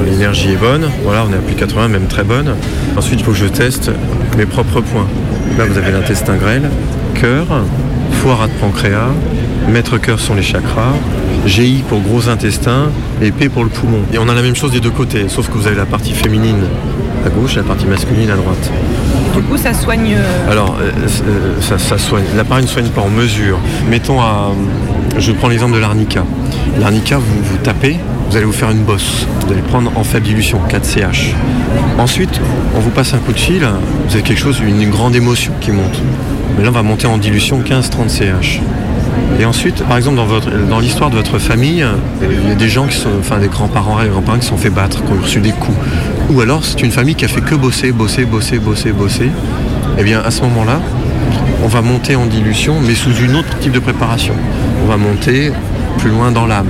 l'énergie 0.06 0.52
est 0.52 0.58
bonne. 0.58 0.88
Voilà, 1.04 1.26
on 1.28 1.34
est 1.34 1.38
à 1.38 1.40
plus 1.40 1.56
de 1.56 1.60
80, 1.60 1.88
même 1.88 2.08
très 2.08 2.24
bonne. 2.24 2.56
Ensuite, 2.96 3.20
il 3.20 3.26
faut 3.26 3.32
que 3.32 3.38
je 3.38 3.46
teste 3.46 3.92
mes 4.38 4.46
propres 4.46 4.82
points. 4.82 5.08
Là, 5.58 5.66
vous 5.66 5.78
avez 5.78 5.92
l'intestin 5.92 6.36
grêle, 6.36 6.70
cœur, 7.16 7.48
foie 8.12 8.48
de 8.48 8.60
pancréas, 8.60 9.12
maître 9.70 9.98
cœur 9.98 10.20
sont 10.20 10.36
les 10.36 10.44
chakras, 10.44 10.94
GI 11.46 11.84
pour 11.88 12.00
gros 12.02 12.30
intestin 12.30 12.90
et 13.22 13.32
pour 13.32 13.64
le 13.64 13.70
poumon. 13.70 14.02
Et 14.14 14.18
on 14.18 14.28
a 14.30 14.34
la 14.34 14.42
même 14.42 14.56
chose 14.56 14.72
des 14.72 14.80
deux 14.80 14.92
côtés, 14.92 15.30
sauf 15.30 15.48
que 15.48 15.58
vous 15.58 15.68
avez 15.68 15.76
la 15.76 15.86
partie 15.86 16.14
féminine 16.14 16.64
à 17.26 17.30
gauche 17.30 17.54
et 17.54 17.58
la 17.58 17.64
partie 17.64 17.86
masculine 17.86 18.30
à 18.30 18.36
droite. 18.36 18.72
Du 19.38 19.44
coup, 19.44 19.58
ça 19.58 19.72
soigne. 19.72 20.16
euh, 20.18 20.52
Alors, 20.52 20.76
euh, 20.82 20.92
euh, 21.28 21.78
ça, 21.78 21.98
soigne. 22.00 22.24
L'appareil 22.36 22.64
ne 22.64 22.70
soigne 22.70 22.88
pas 22.88 23.02
en 23.02 23.10
mesure. 23.10 23.60
Mettons 23.88 24.20
à. 24.20 24.52
Je 25.20 25.32
prends 25.32 25.48
l'exemple 25.48 25.76
de 25.76 25.80
l'arnica. 25.80 26.24
L'arnica, 26.80 27.20
vous, 27.20 27.44
vous 27.44 27.58
tapez, 27.58 27.98
vous 28.30 28.36
allez 28.36 28.46
vous 28.46 28.52
faire 28.52 28.72
une 28.72 28.84
bosse. 28.84 29.28
Vous 29.46 29.54
allez 29.54 29.62
prendre 29.62 29.92
en 29.96 30.04
faible 30.04 30.26
dilution, 30.26 30.60
4 30.68 30.86
CH. 30.86 31.36
Ensuite, 32.00 32.42
on 32.76 32.80
vous 32.80 32.90
passe 32.90 33.14
un 33.14 33.20
coup 33.20 33.32
de 33.32 33.40
fil, 33.40 33.62
vous 34.08 34.14
avez 34.14 34.24
quelque 34.24 34.40
chose, 34.40 34.60
une 34.60 34.90
grande 34.90 35.16
émotion 35.16 35.54
qui 35.62 35.72
monte. 35.72 36.02
Mais 36.58 36.64
là, 36.64 36.70
on 36.70 36.74
va 36.74 36.84
monter 36.84 37.06
en 37.06 37.18
dilution 37.18 37.62
15-30 37.62 38.10
CH. 38.10 38.62
Et 39.40 39.46
ensuite, 39.46 39.84
par 39.84 39.98
exemple, 39.98 40.20
dans, 40.70 40.80
l'histoire 40.80 41.12
de 41.12 41.16
votre 41.16 41.38
famille, 41.38 41.86
il 42.22 42.50
y 42.50 42.52
a 42.52 42.56
des 42.56 42.70
gens 42.70 42.88
qui 42.88 42.98
sont, 42.98 43.10
enfin 43.20 43.38
des 43.38 43.50
grands-parents 43.50 44.02
et 44.02 44.08
grands-parents 44.08 44.40
qui 44.40 44.48
sont 44.48 44.58
fait 44.58 44.72
battre, 44.72 45.04
qui 45.04 45.12
ont 45.12 45.22
reçu 45.22 45.40
des 45.42 45.52
coups. 45.52 45.78
Ou 46.30 46.42
alors, 46.42 46.64
c'est 46.64 46.82
une 46.82 46.92
famille 46.92 47.16
qui 47.16 47.26
a 47.26 47.28
fait 47.28 47.42
que 47.42 47.56
bosser, 47.56 47.92
bosser, 47.92 48.26
bosser, 48.26 48.60
bosser, 48.60 48.92
bosser. 48.92 49.30
Eh 49.98 50.04
bien, 50.04 50.20
à 50.22 50.30
ce 50.32 50.42
moment-là, 50.42 50.80
on 51.64 51.68
va 51.68 51.82
monter 51.82 52.16
en 52.16 52.26
dilution, 52.26 52.76
mais 52.86 52.96
sous 52.96 53.14
une 53.16 53.36
autre 53.36 53.58
type 53.60 53.72
de 53.72 53.80
préparation. 53.80 54.34
On 54.84 54.88
va 54.88 54.98
monter 54.98 55.52
plus 56.00 56.10
loin 56.10 56.32
dans 56.32 56.46
l'âme. 56.46 56.68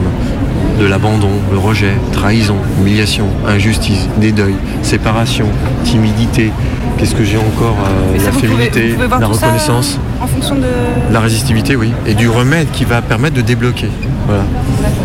de 0.79 0.85
l'abandon, 0.85 1.31
le 1.51 1.57
rejet, 1.57 1.93
trahison, 2.11 2.57
humiliation, 2.79 3.25
injustice, 3.47 4.07
dédeuil, 4.21 4.53
séparation, 4.83 5.47
timidité. 5.83 6.51
Qu'est-ce 6.99 7.15
que 7.15 7.23
j'ai 7.23 7.37
encore 7.37 7.75
euh, 7.83 8.23
La 8.23 8.29
pouvez- 8.29 8.47
féminité, 8.47 8.89
pouvez 8.93 9.07
la 9.07 9.19
ça, 9.19 9.25
reconnaissance. 9.47 9.97
En 10.21 10.27
fonction 10.27 10.53
de. 10.53 10.67
La 11.11 11.19
résistivité, 11.19 11.75
oui. 11.75 11.91
Et 12.05 12.13
du 12.13 12.29
remède 12.29 12.67
qui 12.71 12.85
va 12.85 13.01
permettre 13.01 13.35
de 13.35 13.41
débloquer. 13.41 13.87
Voilà. 14.27 14.43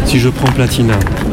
Si 0.05 0.21
je 0.21 0.29
prends 0.29 0.53
Platina, 0.53 0.93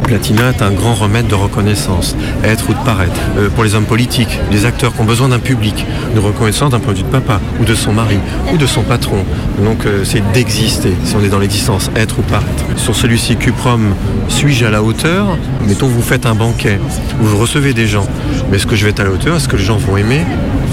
Platina 0.09 0.49
est 0.49 0.63
un 0.63 0.71
grand 0.71 0.95
remède 0.95 1.27
de 1.27 1.35
reconnaissance, 1.35 2.15
être 2.43 2.67
ou 2.71 2.73
de 2.73 2.79
paraître. 2.79 3.21
Euh, 3.37 3.47
pour 3.49 3.63
les 3.63 3.75
hommes 3.75 3.85
politiques, 3.85 4.39
les 4.51 4.65
acteurs 4.65 4.91
qui 4.91 5.01
ont 5.01 5.05
besoin 5.05 5.29
d'un 5.29 5.37
public, 5.37 5.85
de 6.15 6.19
reconnaissance 6.19 6.71
d'un 6.71 6.79
point 6.79 6.93
de 6.93 6.97
vue 6.97 7.03
de 7.03 7.09
papa, 7.09 7.39
ou 7.61 7.63
de 7.63 7.75
son 7.75 7.93
mari, 7.93 8.17
ou 8.51 8.57
de 8.57 8.65
son 8.65 8.81
patron. 8.81 9.23
Donc 9.63 9.85
euh, 9.85 10.03
c'est 10.03 10.23
d'exister, 10.31 10.95
si 11.03 11.15
on 11.15 11.23
est 11.23 11.29
dans 11.29 11.37
l'existence, 11.37 11.91
être 11.95 12.17
ou 12.17 12.23
paraître. 12.23 12.65
Sur 12.75 12.95
celui-ci, 12.95 13.35
Cuprom, 13.35 13.93
suis-je 14.29 14.65
à 14.65 14.71
la 14.71 14.81
hauteur? 14.81 15.37
Mettons, 15.67 15.85
vous 15.85 16.01
faites 16.01 16.25
un 16.25 16.33
banquet, 16.33 16.79
vous 17.19 17.37
recevez 17.37 17.75
des 17.75 17.85
gens. 17.85 18.07
Mais 18.49 18.57
est-ce 18.57 18.65
que 18.65 18.75
je 18.75 18.85
vais 18.85 18.89
être 18.89 19.01
à 19.01 19.03
la 19.03 19.11
hauteur? 19.11 19.35
Est-ce 19.35 19.47
que 19.47 19.57
les 19.57 19.63
gens 19.63 19.77
vont 19.77 19.95
aimer? 19.95 20.25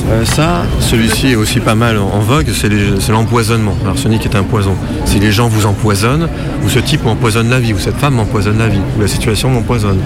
Euh, 0.08 0.24
ça, 0.24 0.62
celui-ci 0.78 1.32
est 1.32 1.34
aussi 1.34 1.58
pas 1.58 1.74
mal 1.74 1.98
en, 1.98 2.20
vogue, 2.20 2.46
c'est 2.54 3.12
l'empoisonnement. 3.12 3.76
L'arsenic 3.84 4.24
est 4.24 4.36
un 4.36 4.44
poison. 4.44 4.74
Si 5.04 5.18
les 5.18 5.32
gens 5.32 5.48
vous 5.48 5.66
empoisonnent, 5.66 6.28
ou 6.64 6.68
ce 6.68 6.78
type 6.78 7.04
m'empoisonne 7.04 7.50
la 7.50 7.58
vie, 7.58 7.72
ou 7.72 7.78
cette 7.78 7.96
femme 7.96 8.14
m'empoisonne 8.14 8.58
la 8.58 8.68
vie, 8.68 8.80
ou 8.96 9.00
la 9.00 9.08
situation 9.08 9.50
m'empoisonne, 9.50 9.98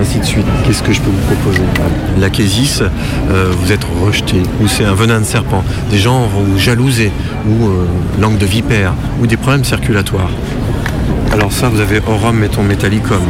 ainsi 0.00 0.18
de 0.18 0.24
suite. 0.24 0.46
Qu'est-ce 0.64 0.82
que 0.82 0.92
je 0.92 1.00
peux 1.00 1.10
vous 1.10 1.34
proposer 1.34 1.62
L'achésis, 2.18 2.82
euh, 3.30 3.52
vous 3.56 3.70
êtes 3.70 3.86
rejeté, 4.04 4.42
ou 4.60 4.66
c'est 4.66 4.84
un 4.84 4.94
venin 4.94 5.20
de 5.20 5.24
serpent. 5.24 5.62
Des 5.90 5.98
gens 5.98 6.26
vont 6.26 6.42
vous 6.42 6.58
jalouser, 6.58 7.12
ou 7.48 7.66
euh, 7.66 7.86
langue 8.20 8.38
de 8.38 8.46
vipère, 8.46 8.94
ou 9.20 9.26
des 9.26 9.36
problèmes 9.36 9.64
circulatoires. 9.64 10.30
Alors 11.32 11.52
ça, 11.52 11.68
vous 11.68 11.80
avez 11.80 12.00
Aurum 12.06 12.38
Meton 12.38 12.62
Metallicum. 12.62 13.20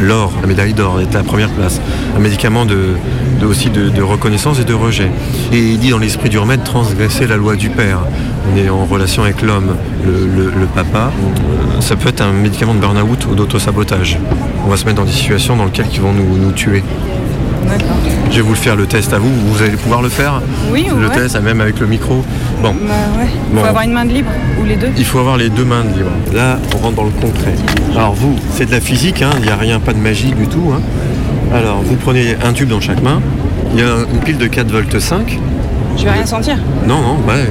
L'or, 0.00 0.32
la 0.40 0.46
médaille 0.46 0.74
d'or, 0.74 1.00
est 1.00 1.14
à 1.14 1.18
la 1.18 1.24
première 1.24 1.50
place. 1.50 1.80
Un 2.16 2.20
médicament 2.20 2.66
aussi 3.42 3.70
de, 3.70 4.02
reconnaissance 4.02 4.60
et 4.60 4.64
de 4.64 4.74
rejet. 4.74 5.10
Et 5.52 5.58
il 5.58 5.78
dit 5.78 5.90
dans 5.90 5.98
l'esprit 5.98 6.28
du 6.28 6.38
remède, 6.38 6.64
transgresser 6.64 7.26
la 7.26 7.36
loi 7.36 7.56
du 7.56 7.70
père. 7.70 8.00
On 8.52 8.56
est 8.56 8.68
en 8.68 8.84
relation 8.84 9.22
avec 9.22 9.42
l'homme, 9.42 9.76
le, 10.04 10.66
papa. 10.66 11.10
Euh, 11.10 11.80
Ça 11.80 11.96
peut 11.96 12.08
être 12.08 12.20
un 12.20 12.32
médicament 12.32 12.74
de 12.74 12.80
burn-out 12.80 13.26
ou 13.26 13.34
d'autosabotage. 13.34 14.18
On 14.66 14.68
va 14.68 14.76
se 14.76 14.84
mettre 14.84 14.98
dans 14.98 15.04
des 15.04 15.12
situations 15.12 15.56
dans 15.56 15.64
lesquelles 15.64 15.86
ils 15.92 16.00
vont 16.00 16.12
nous 16.12 16.52
tuer. 16.52 16.82
Je 18.30 18.36
vais 18.36 18.42
vous 18.42 18.50
le 18.52 18.56
faire 18.58 18.76
le 18.76 18.86
test 18.86 19.12
à 19.12 19.18
vous, 19.18 19.30
vous 19.30 19.62
allez 19.62 19.76
pouvoir 19.76 20.02
le 20.02 20.08
faire 20.08 20.42
Oui, 20.70 20.86
Le 20.98 21.08
ouais. 21.08 21.14
test, 21.14 21.40
même 21.40 21.60
avec 21.60 21.80
le 21.80 21.86
micro. 21.86 22.22
Bon, 22.62 22.74
Bah 22.86 22.92
ouais. 23.18 23.28
Bon. 23.52 23.60
Faut 23.62 23.66
avoir 23.66 23.84
une 23.84 23.92
main 23.92 24.04
de 24.04 24.12
libre 24.12 24.30
ou 24.60 24.64
les 24.64 24.76
deux. 24.76 24.88
il 24.98 25.04
faut 25.04 25.18
avoir 25.20 25.36
les 25.38 25.48
deux 25.48 25.64
mains 25.64 25.82
libres. 25.96 26.10
Là, 26.34 26.58
on 26.74 26.78
rentre 26.78 26.96
dans 26.96 27.04
le 27.04 27.10
concret. 27.10 27.54
Alors 27.94 28.12
vous, 28.14 28.34
c'est 28.52 28.66
de 28.66 28.72
la 28.72 28.80
physique, 28.80 29.22
hein, 29.22 29.30
il 29.38 29.44
n'y 29.44 29.50
a 29.50 29.56
rien, 29.56 29.80
pas 29.80 29.92
de 29.94 29.98
magie 29.98 30.32
du 30.32 30.46
tout. 30.48 30.72
hein. 30.74 30.80
Alors, 31.54 31.80
vous 31.82 31.94
prenez 31.96 32.36
un 32.44 32.52
tube 32.52 32.68
dans 32.68 32.80
chaque 32.80 33.02
main. 33.02 33.22
Il 33.72 33.80
y 33.80 33.82
a 33.82 33.86
une 34.12 34.20
pile 34.20 34.36
de 34.38 34.46
4 34.48 34.70
volts 34.70 34.98
5. 34.98 35.38
Je 35.96 36.04
vais 36.04 36.10
rien 36.10 36.26
sentir. 36.26 36.56
Non, 36.86 37.00
non, 37.00 37.14
ouais, 37.26 37.48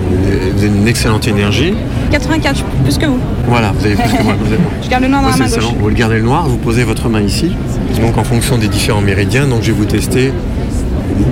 vous 0.56 0.64
avez 0.64 0.68
une 0.68 0.88
excellente 0.88 1.28
énergie. 1.28 1.74
84, 2.12 2.64
plus 2.84 2.98
que 3.00 3.08
vous. 3.08 3.18
Voilà, 3.48 3.72
vous 3.76 3.86
avez 3.86 3.96
plus 3.96 4.04
que 4.18 4.24
moi. 4.24 4.36
Vous 4.40 4.46
avez- 4.54 4.62
Je 4.84 4.90
garde 4.90 5.02
le 5.04 5.10
noir 5.10 5.22
dans 5.24 5.30
Moi, 5.30 5.38
la 5.40 5.46
main 5.46 5.52
gauche. 5.56 5.74
Vous 5.80 5.88
le 5.90 5.96
gardez 5.96 6.16
le 6.18 6.22
noir, 6.22 6.48
vous 6.48 6.58
posez 6.58 6.84
votre 6.84 7.10
main 7.10 7.22
ici. 7.22 7.56
Donc 8.02 8.18
en 8.18 8.24
fonction 8.24 8.58
des 8.60 8.68
différents 8.68 9.02
méridiens, 9.02 9.48
donc 9.48 9.62
je 9.64 9.68
vais 9.72 9.78
vous 9.78 9.86
tester 9.86 10.32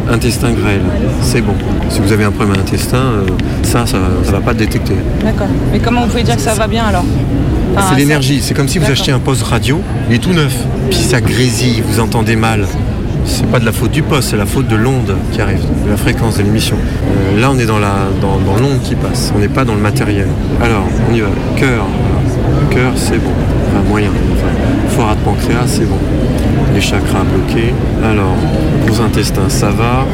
intestin 0.10 0.52
grêle. 0.52 0.82
C'est 1.22 1.42
bon. 1.42 1.54
Si 1.90 2.00
vous 2.00 2.12
avez 2.12 2.24
un 2.24 2.32
problème 2.32 2.56
à 2.56 2.58
l'intestin, 2.58 2.98
euh, 2.98 3.26
ça, 3.64 3.86
ça 3.86 3.98
ne 3.98 4.32
va 4.32 4.42
pas 4.42 4.54
détecter. 4.54 4.96
D'accord. 5.24 5.48
Mais 5.72 5.80
comment 5.80 6.02
vous 6.02 6.08
pouvez 6.08 6.24
dire 6.24 6.36
que 6.36 6.42
ça 6.42 6.54
va 6.54 6.68
bien 6.68 6.86
alors 6.86 7.06
Enfin, 7.76 7.88
c'est 7.90 7.98
l'énergie. 7.98 8.40
C'est 8.42 8.54
comme 8.54 8.68
si 8.68 8.78
vous 8.78 8.90
achetiez 8.90 9.14
un 9.14 9.20
poste 9.20 9.44
radio, 9.44 9.82
il 10.10 10.16
est 10.16 10.20
tout 10.20 10.34
neuf. 10.34 10.56
Puis 10.90 11.00
ça 11.00 11.22
grésille, 11.22 11.82
vous 11.88 12.00
entendez 12.00 12.36
mal. 12.36 12.68
C'est 13.26 13.48
pas 13.48 13.60
de 13.60 13.66
la 13.66 13.72
faute 13.72 13.92
du 13.92 14.04
poste, 14.04 14.32
c'est 14.32 14.38
la 14.38 14.46
faute 14.46 14.68
de 14.68 14.76
l'onde 14.76 15.16
qui 15.32 15.42
arrive, 15.42 15.62
de 15.86 15.90
la 15.90 15.98
fréquence 15.98 16.38
de 16.38 16.44
l'émission. 16.44 16.76
Euh, 16.76 17.40
là, 17.40 17.50
on 17.52 17.58
est 17.58 17.66
dans 17.66 17.80
la 17.80 18.10
dans, 18.22 18.38
dans 18.40 18.60
l'onde 18.60 18.82
qui 18.84 18.96
passe. 18.96 19.32
On 19.36 19.40
n'est 19.40 19.48
pas 19.48 19.64
dans 19.64 19.76
le 19.76 19.82
matériel. 19.82 20.28
Alors, 20.62 20.84
on 21.10 21.16
y 21.16 21.22
va. 21.22 21.28
Cœur, 21.56 21.86
cœur, 22.70 22.92
c'est 22.96 23.18
bon. 23.18 23.32
Enfin, 23.70 23.90
moyen. 23.90 24.12
Enfin, 24.88 25.14
de 25.14 25.20
pancréas, 25.20 25.68
c'est 25.68 25.86
bon. 25.86 25.98
Les 26.74 26.82
chakras 26.82 27.24
bloqués. 27.24 27.74
Alors, 28.04 28.36
vos 28.88 29.02
intestins, 29.02 29.50
ça 29.50 29.70
va. 29.70 30.06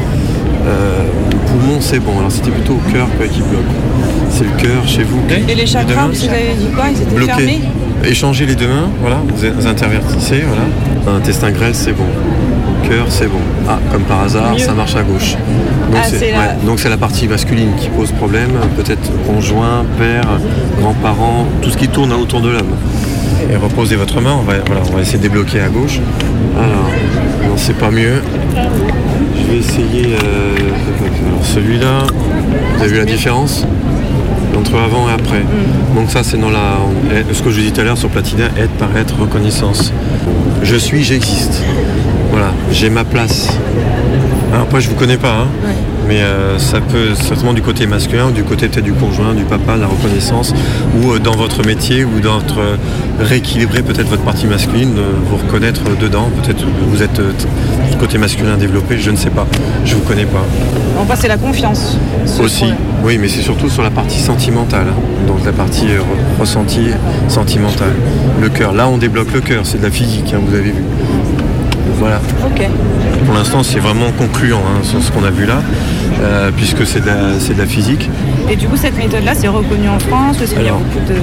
Euh, 0.66 1.02
poumon, 1.46 1.78
c'est 1.80 2.00
bon. 2.00 2.18
Alors, 2.18 2.30
c'était 2.30 2.50
plutôt 2.50 2.74
au 2.74 2.90
cœur 2.92 3.06
qui 3.32 3.40
bloque. 3.40 3.62
C'est 4.30 4.44
le 4.44 4.50
cœur 4.62 4.86
chez 4.86 5.02
vous. 5.04 5.20
Et 5.48 5.54
les 5.54 5.66
chakras, 5.66 6.06
vous 6.08 6.24
avez 6.24 6.54
dit 6.58 6.68
quoi? 6.74 6.84
Ils 6.90 7.02
étaient 7.02 7.26
fermés? 7.26 7.60
Échangez 8.04 8.46
les 8.46 8.54
deux 8.54 8.66
mains, 8.68 8.88
voilà, 9.02 9.18
vous 9.36 9.66
intervertissez, 9.66 10.42
voilà. 10.46 11.16
Intestin 11.18 11.50
grêle, 11.50 11.74
c'est 11.74 11.92
bon. 11.92 12.06
Cœur, 12.88 13.04
c'est 13.10 13.26
bon. 13.26 13.40
Ah, 13.68 13.78
comme 13.92 14.02
par 14.04 14.22
hasard, 14.22 14.52
Mieux. 14.52 14.58
ça 14.58 14.72
marche 14.72 14.96
à 14.96 15.02
gauche. 15.02 15.32
Donc 15.92 16.00
Ah, 16.02 16.06
c'est 16.08 16.30
la- 16.32 16.54
donc 16.64 16.78
c'est 16.80 16.88
la 16.88 16.96
partie 16.96 17.28
masculine 17.28 17.72
qui 17.78 17.88
pose 17.90 18.10
problème, 18.12 18.52
peut-être 18.76 19.10
conjoint, 19.26 19.84
père, 19.98 20.24
grands-parents, 20.80 21.44
tout 21.60 21.68
ce 21.68 21.76
qui 21.76 21.88
tourne 21.88 22.12
autour 22.14 22.40
de 22.40 22.48
l'homme. 22.48 22.72
Et 23.52 23.56
reposez 23.56 23.96
votre 23.96 24.18
main, 24.22 24.32
on 24.38 24.44
va, 24.44 24.54
voilà, 24.64 24.80
on 24.90 24.96
va 24.96 25.02
essayer 25.02 25.18
de 25.18 25.22
débloquer 25.22 25.60
à 25.60 25.68
gauche. 25.68 26.00
Alors, 26.56 26.90
non, 27.44 27.56
c'est 27.56 27.76
pas 27.76 27.90
mieux. 27.90 28.22
Je 28.54 29.52
vais 29.52 29.58
essayer 29.58 30.14
euh, 30.14 30.56
celui-là. 31.42 32.04
Vous 32.76 32.82
avez 32.82 32.92
vu 32.92 32.98
la 32.98 33.04
différence 33.04 33.66
entre 34.56 34.76
avant 34.78 35.08
et 35.08 35.12
après. 35.12 35.42
Donc 35.94 36.10
ça 36.10 36.22
c'est 36.22 36.38
dans 36.38 36.50
la 36.50 36.78
ce 37.32 37.42
que 37.42 37.50
je 37.50 37.60
dis 37.60 37.72
tout 37.72 37.80
à 37.80 37.84
l'heure 37.84 37.98
sur 37.98 38.08
Platina, 38.08 38.46
être, 38.58 38.72
paraître, 38.72 39.14
reconnaissance. 39.18 39.92
Je 40.62 40.76
suis, 40.76 41.02
j'existe. 41.02 41.62
Voilà, 42.30 42.52
j'ai 42.70 42.90
ma 42.90 43.04
place. 43.04 43.48
Alors 44.52 44.62
après 44.64 44.80
je 44.80 44.88
vous 44.88 44.96
connais 44.96 45.16
pas, 45.16 45.42
hein, 45.42 45.48
mais 46.06 46.20
euh, 46.20 46.58
ça 46.58 46.80
peut 46.80 47.14
certainement 47.14 47.52
du 47.52 47.62
côté 47.62 47.86
masculin 47.86 48.28
ou 48.28 48.32
du 48.32 48.42
côté 48.42 48.68
peut-être 48.68 48.84
du 48.84 48.92
conjoint, 48.92 49.34
du 49.34 49.44
papa, 49.44 49.76
de 49.76 49.82
la 49.82 49.86
reconnaissance, 49.86 50.52
ou 51.00 51.12
euh, 51.12 51.18
dans 51.18 51.36
votre 51.36 51.64
métier 51.64 52.04
ou 52.04 52.20
dans 52.20 52.34
votre 52.34 52.60
rééquilibrer 53.20 53.82
peut-être 53.82 54.08
votre 54.08 54.22
partie 54.22 54.46
masculine, 54.46 54.94
vous 55.28 55.36
reconnaître 55.36 55.82
dedans, 56.00 56.28
peut-être 56.42 56.64
vous 56.86 57.02
êtes 57.02 57.18
euh, 57.20 57.32
du 57.90 57.96
côté 57.96 58.18
masculin 58.18 58.56
développé, 58.56 58.98
je 58.98 59.10
ne 59.10 59.16
sais 59.16 59.30
pas, 59.30 59.46
je 59.84 59.94
vous 59.94 60.00
connais 60.02 60.24
pas. 60.24 60.44
En 60.98 61.04
fait, 61.04 61.16
c'est 61.16 61.28
la 61.28 61.36
confiance. 61.36 61.96
ce 62.26 62.42
Aussi, 62.42 62.66
oui, 63.04 63.18
mais 63.18 63.28
c'est 63.28 63.42
surtout 63.42 63.68
sur 63.68 63.82
la 63.82 63.90
partie 63.90 64.18
sentimentale, 64.20 64.86
hein. 64.90 65.26
donc 65.26 65.44
la 65.44 65.52
partie 65.52 65.90
euh, 65.90 65.98
re- 66.00 66.40
ressenti 66.40 66.88
sentimentale. 67.28 67.92
Le 68.40 68.48
cœur, 68.48 68.72
là 68.72 68.88
on 68.88 68.98
débloque 68.98 69.32
le 69.32 69.40
cœur, 69.40 69.62
c'est 69.64 69.78
de 69.78 69.84
la 69.84 69.90
physique, 69.90 70.32
hein, 70.34 70.40
vous 70.46 70.54
avez 70.54 70.70
vu. 70.72 70.82
Voilà. 71.98 72.20
Pour 73.26 73.34
l'instant, 73.34 73.62
c'est 73.62 73.78
vraiment 73.80 74.10
concluant 74.18 74.60
hein, 74.66 74.80
sur 74.82 75.02
ce 75.02 75.12
qu'on 75.12 75.24
a 75.24 75.30
vu 75.30 75.44
là, 75.44 75.60
euh, 76.20 76.50
puisque 76.56 76.86
c'est 76.86 77.00
de, 77.00 77.06
la- 77.06 77.38
c'est 77.38 77.54
de 77.54 77.58
la 77.58 77.66
physique. 77.66 78.08
Et 78.50 78.56
du 78.56 78.66
coup, 78.68 78.76
cette 78.76 78.96
méthode-là, 78.96 79.32
c'est 79.34 79.48
reconnu 79.48 79.88
en 79.88 79.98
France 79.98 80.36
Est-ce 80.42 80.52
qu'il 80.54 80.62
y 80.62 80.66
a 80.66 80.68
Alors. 80.68 80.80
beaucoup 80.80 81.04
de... 81.06 81.14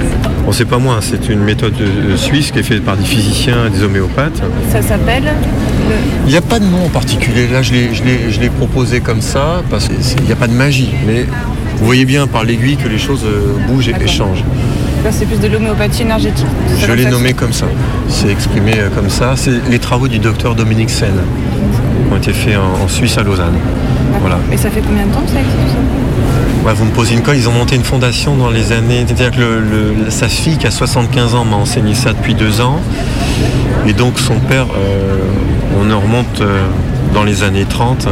Bon, 0.44 0.52
c'est 0.52 0.64
pas 0.64 0.78
moi, 0.78 0.98
c'est 1.00 1.28
une 1.28 1.40
méthode 1.40 1.74
euh, 1.80 2.16
suisse 2.16 2.50
qui 2.50 2.58
est 2.58 2.62
faite 2.62 2.84
par 2.84 2.96
des 2.96 3.04
physiciens 3.04 3.66
et 3.66 3.70
des 3.70 3.82
homéopathes. 3.82 4.40
Ça 4.72 4.82
s'appelle 4.82 5.24
le... 5.24 5.94
Il 6.26 6.30
n'y 6.30 6.36
a 6.36 6.40
pas 6.42 6.58
de 6.58 6.64
nom 6.64 6.84
en 6.86 6.88
particulier. 6.88 7.46
Là, 7.48 7.62
je 7.62 7.72
l'ai- 7.72 8.48
proposé 8.58 9.00
comme 9.00 9.20
ça, 9.20 9.62
parce 9.70 9.88
qu'il 9.88 10.24
n'y 10.24 10.32
a 10.32 10.36
pas 10.36 10.46
de 10.48 10.52
magie. 10.54 10.90
Mais 11.06 11.26
vous 11.76 11.84
voyez 11.84 12.04
bien 12.06 12.26
par 12.26 12.44
l'aiguille 12.44 12.76
que 12.76 12.88
les 12.88 12.98
choses 12.98 13.24
euh, 13.24 13.54
bougent 13.68 13.88
et, 13.88 14.06
changent. 14.08 14.42
Là, 15.04 15.12
c'est 15.12 15.26
plus 15.26 15.38
de 15.38 15.46
l'homéopathie 15.46 16.02
énergétique. 16.02 16.46
Je 16.80 16.92
l'ai 16.92 17.04
nommé 17.04 17.34
comme 17.34 17.52
ça. 17.52 17.66
C'est 18.08 18.30
exprimé 18.30 18.72
comme 18.96 19.10
ça. 19.10 19.34
C'est 19.36 19.52
les 19.70 19.78
travaux 19.78 20.08
du 20.08 20.18
docteur 20.18 20.54
Dominique 20.56 20.90
Sen 20.90 21.12
qui 21.12 22.12
ont 22.12 22.16
été 22.16 22.32
faits 22.32 22.56
en, 22.56 22.84
en 22.84 22.88
Suisse 22.88 23.16
à 23.18 23.22
Lausanne. 23.22 23.54
Voilà. 24.20 24.38
Et 24.52 24.56
ça 24.56 24.70
fait 24.70 24.80
combien 24.80 25.06
de 25.06 25.12
temps 25.12 25.20
que 25.22 25.30
ça 25.30 25.38
existe 25.40 25.56
tout 25.58 25.72
ça 25.72 26.66
Ouais, 26.68 26.74
vous 26.74 26.84
me 26.84 26.90
posez 26.90 27.14
une 27.14 27.22
colle, 27.22 27.36
ils 27.36 27.48
ont 27.48 27.52
monté 27.52 27.76
une 27.76 27.84
fondation 27.84 28.36
dans 28.36 28.50
les 28.50 28.72
années. 28.72 29.04
C'est-à-dire 29.06 29.30
que 29.30 29.40
le- 29.40 29.60
le- 30.04 30.10
sa 30.10 30.28
fille 30.28 30.56
qui 30.58 30.66
a 30.66 30.70
75 30.70 31.34
ans 31.34 31.44
m'a 31.44 31.56
enseigné 31.56 31.94
ça 31.94 32.12
depuis 32.12 32.34
deux 32.34 32.60
ans. 32.60 32.80
Et 33.86 33.92
donc 33.92 34.18
son 34.18 34.34
père, 34.40 34.66
euh, 34.76 35.18
on 35.80 35.90
en 35.90 36.00
remonte 36.00 36.40
euh, 36.40 36.62
dans 37.14 37.22
les 37.24 37.42
années 37.44 37.64
30. 37.68 38.08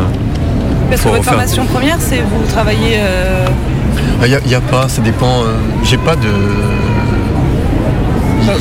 Parce 0.88 1.02
que 1.02 1.08
votre 1.08 1.22
faire- 1.24 1.32
formation 1.32 1.64
première, 1.66 1.96
c'est 2.00 2.18
vous 2.20 2.46
travaillez... 2.52 2.98
euh, 3.00 3.46
Il 4.24 4.38
n'y 4.48 4.54
a, 4.54 4.60
pas, 4.60 4.88
ça 4.88 5.02
dépend. 5.02 5.40
euh, 5.42 5.56
J'ai 5.82 5.98
pas 5.98 6.14
de. 6.16 6.28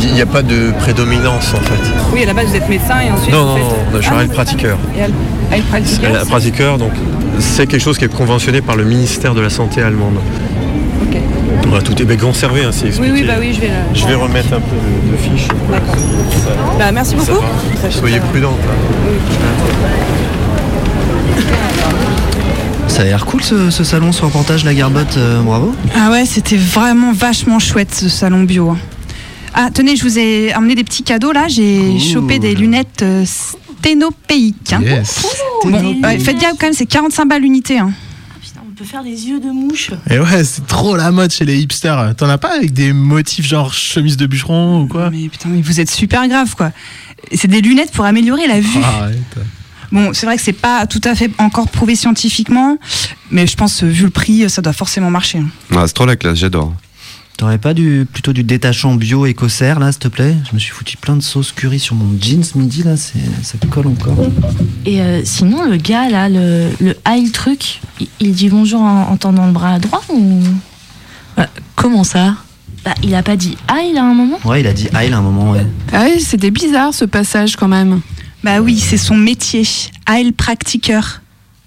Il 0.01 0.13
n'y 0.13 0.21
a 0.21 0.25
pas 0.25 0.41
de 0.41 0.71
prédominance 0.79 1.53
en 1.53 1.59
fait. 1.61 1.79
Oui, 2.11 2.23
à 2.23 2.25
la 2.25 2.33
base, 2.33 2.47
vous 2.47 2.55
êtes 2.55 2.67
médecin 2.67 2.95
et 3.07 3.11
ensuite... 3.11 3.31
Non, 3.31 3.43
vous 3.43 3.49
non, 3.49 3.55
faites... 3.55 3.93
non, 3.93 3.97
je 3.97 4.01
suis 4.01 4.11
Ah, 4.17 4.21
un 4.21 4.27
pratiqueur. 4.27 4.77
Et 5.55 6.25
pratiqueur, 6.27 6.77
donc 6.79 6.91
c'est 7.39 7.67
quelque 7.67 7.81
chose 7.81 7.97
qui 7.97 8.05
est 8.05 8.13
conventionné 8.13 8.61
par 8.61 8.75
le 8.75 8.83
ministère 8.83 9.33
de 9.33 9.41
la 9.41 9.49
Santé 9.49 9.81
allemande. 9.81 10.17
Tout 11.83 12.01
est 12.01 12.05
bien 12.05 12.15
conservé, 12.17 12.63
hein, 12.63 12.69
c'est 12.71 12.83
Oui, 12.83 12.87
expliqué. 12.89 13.11
oui, 13.13 13.23
bah 13.27 13.33
oui, 13.39 13.53
je 13.53 13.59
vais... 13.61 13.67
la- 13.67 13.93
Je 13.93 14.05
vais 14.07 14.15
remettre 14.15 14.53
un 14.53 14.61
peu 14.61 14.75
de, 14.75 15.11
de 15.11 15.17
fiches. 15.17 15.47
Bah, 16.79 16.91
merci 16.93 17.15
beaucoup. 17.15 17.31
Soyez 17.89 18.19
prudents. 18.31 18.55
Ça 22.87 23.01
a 23.01 23.05
l'air 23.05 23.25
cool 23.25 23.43
ce, 23.43 23.69
ce 23.71 23.83
salon, 23.83 24.11
ce 24.13 24.23
reportage 24.23 24.63
La 24.63 24.73
Garbotte, 24.73 25.17
euh, 25.17 25.41
bravo. 25.41 25.75
Ah 25.95 26.11
ouais, 26.11 26.25
c'était 26.25 26.55
vraiment 26.55 27.11
vachement 27.11 27.59
chouette 27.59 27.93
ce 27.93 28.07
salon 28.07 28.43
bio. 28.43 28.69
hein. 28.69 28.77
Ah, 29.53 29.67
tenez, 29.73 29.95
je 29.97 30.03
vous 30.03 30.17
ai 30.17 30.53
emmené 30.55 30.75
des 30.75 30.83
petits 30.83 31.03
cadeaux 31.03 31.31
là. 31.33 31.47
J'ai 31.49 31.99
chopé 31.99 32.39
des 32.39 32.55
lunettes 32.55 33.01
euh, 33.03 33.23
sténopéiques. 33.85 34.73
hein. 34.73 34.81
Yes. 34.81 35.25
Bon, 35.63 35.95
ouais, 36.03 36.19
faites 36.19 36.39
gaffe 36.39 36.53
quand 36.59 36.67
même, 36.67 36.73
c'est 36.73 36.85
45 36.85 37.25
balles 37.25 37.41
l'unité. 37.41 37.79
hein. 37.79 37.91
On 38.67 38.77
peut 38.77 38.83
faire 38.85 39.03
des 39.03 39.27
yeux 39.27 39.39
de 39.39 39.51
mouche. 39.51 39.91
Et 40.09 40.19
ouais, 40.19 40.43
c'est 40.43 40.67
trop 40.67 40.97
la 40.97 41.09
mode 41.11 41.31
chez 41.31 41.45
les 41.45 41.57
hipsters. 41.59 42.13
T'en 42.17 42.27
as 42.27 42.37
pas 42.37 42.55
avec 42.57 42.73
des 42.73 42.91
motifs 42.91 43.45
genre 43.47 43.73
chemise 43.73 44.17
de 44.17 44.25
bûcheron 44.25 44.81
ou 44.81 44.87
quoi? 44.87 45.09
Mais 45.09 45.29
putain, 45.29 45.47
mais 45.47 45.61
vous 45.61 45.79
êtes 45.79 45.89
super 45.89 46.27
grave 46.27 46.55
quoi. 46.57 46.71
C'est 47.33 47.47
des 47.47 47.61
lunettes 47.61 47.91
pour 47.93 48.03
améliorer 48.03 48.47
la 48.47 48.59
vue. 48.59 48.79
Arrête. 48.83 49.15
Bon, 49.93 50.11
c'est 50.13 50.25
vrai 50.25 50.35
que 50.35 50.41
c'est 50.43 50.51
pas 50.51 50.85
tout 50.87 50.99
à 51.05 51.15
fait 51.15 51.31
encore 51.37 51.69
prouvé 51.69 51.95
scientifiquement, 51.95 52.77
mais 53.31 53.47
je 53.47 53.55
pense, 53.55 53.81
vu 53.83 54.03
le 54.05 54.09
prix, 54.09 54.49
ça 54.49 54.61
doit 54.61 54.73
forcément 54.73 55.09
marcher. 55.09 55.37
hein. 55.37 55.47
Ah, 55.73 55.83
c'est 55.87 55.93
trop 55.93 56.05
la 56.05 56.17
classe, 56.17 56.37
j'adore. 56.39 56.73
T'aurais 57.37 57.57
pas 57.57 57.73
du, 57.73 58.07
plutôt 58.11 58.31
du 58.31 58.43
détachant 58.43 58.95
bio 58.95 59.25
écossaire 59.25 59.79
là, 59.79 59.91
s'il 59.91 59.99
te 59.99 60.07
plaît? 60.07 60.35
Je 60.49 60.53
me 60.55 60.59
suis 60.59 60.71
foutu 60.71 60.95
plein 60.95 61.17
de 61.17 61.21
sauce 61.21 61.51
curry 61.51 61.79
sur 61.79 61.95
mon 61.95 62.17
jeans 62.19 62.43
ce 62.45 62.57
midi 62.57 62.81
là, 62.83 62.95
c'est- 62.95 63.19
ça 63.43 63.57
colle 63.69 63.87
encore. 63.87 64.15
Et 64.85 65.01
euh, 65.01 65.21
sinon, 65.25 65.69
le 65.69 65.75
gars 65.75 66.09
là, 66.09 66.29
le, 66.29 66.69
le 66.79 66.95
high 67.05 67.29
truc, 67.33 67.81
il, 68.21 68.31
dit 68.33 68.47
bonjour 68.47 68.79
en, 68.81 69.09
en 69.09 69.17
tendant 69.17 69.47
le 69.47 69.51
bras 69.51 69.79
droit 69.79 70.01
ou? 70.09 70.41
comment 71.75 72.05
ça? 72.05 72.35
Bah, 72.85 72.93
il 73.03 73.13
a 73.15 73.21
pas 73.23 73.35
dit 73.35 73.57
high 73.69 73.97
à 73.97 74.03
un 74.03 74.13
moment? 74.13 74.39
Ouais, 74.45 74.61
il 74.61 74.67
a 74.67 74.71
dit 74.73 74.87
aïe 74.93 75.11
à 75.11 75.17
un 75.17 75.21
moment, 75.21 75.51
ouais. 75.51 75.65
Ah 75.91 76.05
oui, 76.07 76.21
c'était 76.21 76.51
bizarre 76.51 76.93
ce 76.93 77.03
passage 77.03 77.57
quand 77.57 77.67
même. 77.67 77.99
Bah 78.45 78.61
oui, 78.61 78.79
c'est 78.79 78.97
son 78.97 79.17
métier. 79.17 79.63
Heilpraktiker. 80.09 81.01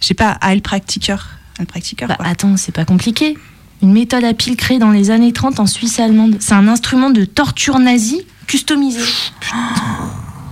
Je 0.01 0.07
sais 0.07 0.15
pas, 0.15 0.39
Heilpraktiker. 0.43 1.17
Heilpraktiker, 1.59 2.07
Bah, 2.07 2.15
quoi. 2.17 2.27
attends, 2.27 2.57
c'est 2.57 2.73
pas 2.73 2.85
compliqué. 2.87 3.37
Une 3.83 3.93
méthode 3.93 4.25
à 4.25 4.35
pile 4.35 4.57
créée 4.57 4.79
dans 4.79 4.91
les 4.91 5.11
années 5.11 5.33
30 5.33 5.61
en 5.61 5.67
Suisse 5.67 6.01
allemande. 6.01 6.37
C'est 6.41 6.55
un 6.55 6.67
instrument 6.69 7.11
de 7.11 7.25
torture 7.25 7.79
nazie 7.79 8.23
customisé. 8.47 9.01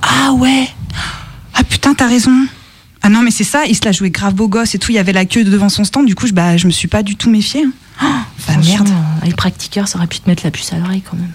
Ah 0.03 0.33
ouais 0.33 0.69
Ah 1.55 1.65
putain, 1.65 1.95
t'as 1.95 2.07
raison. 2.07 2.47
Ah 3.03 3.09
non, 3.09 3.23
mais 3.23 3.31
c'est 3.31 3.45
ça, 3.45 3.65
il 3.67 3.77
se 3.77 3.85
la 3.85 3.93
jouait 3.93 4.11
grave 4.11 4.35
beau 4.35 4.49
gosse 4.49 4.75
et 4.75 4.79
tout, 4.79 4.91
il 4.91 4.95
y 4.95 4.99
avait 4.99 5.13
la 5.13 5.25
queue 5.27 5.45
devant 5.45 5.69
son 5.69 5.85
stand, 5.85 6.07
du 6.07 6.15
coup, 6.15 6.27
je, 6.27 6.33
bah, 6.33 6.57
je 6.57 6.67
me 6.67 6.73
suis 6.73 6.89
pas 6.89 7.03
du 7.03 7.17
tout 7.17 7.31
méfiée. 7.31 7.65
hein. 7.65 7.73
Oh, 8.03 8.07
bah 8.49 8.55
merde. 8.65 8.89
Un 9.23 9.31
practiqueur, 9.31 9.87
ça 9.89 9.99
aurait 9.99 10.07
pu 10.09 10.19
te 10.21 10.29
mettre 10.29 10.43
la 10.45 10.51
puce 10.51 10.73
à 10.73 10.79
l'oreille 10.79 11.03
quand 11.09 11.17
même. 11.17 11.31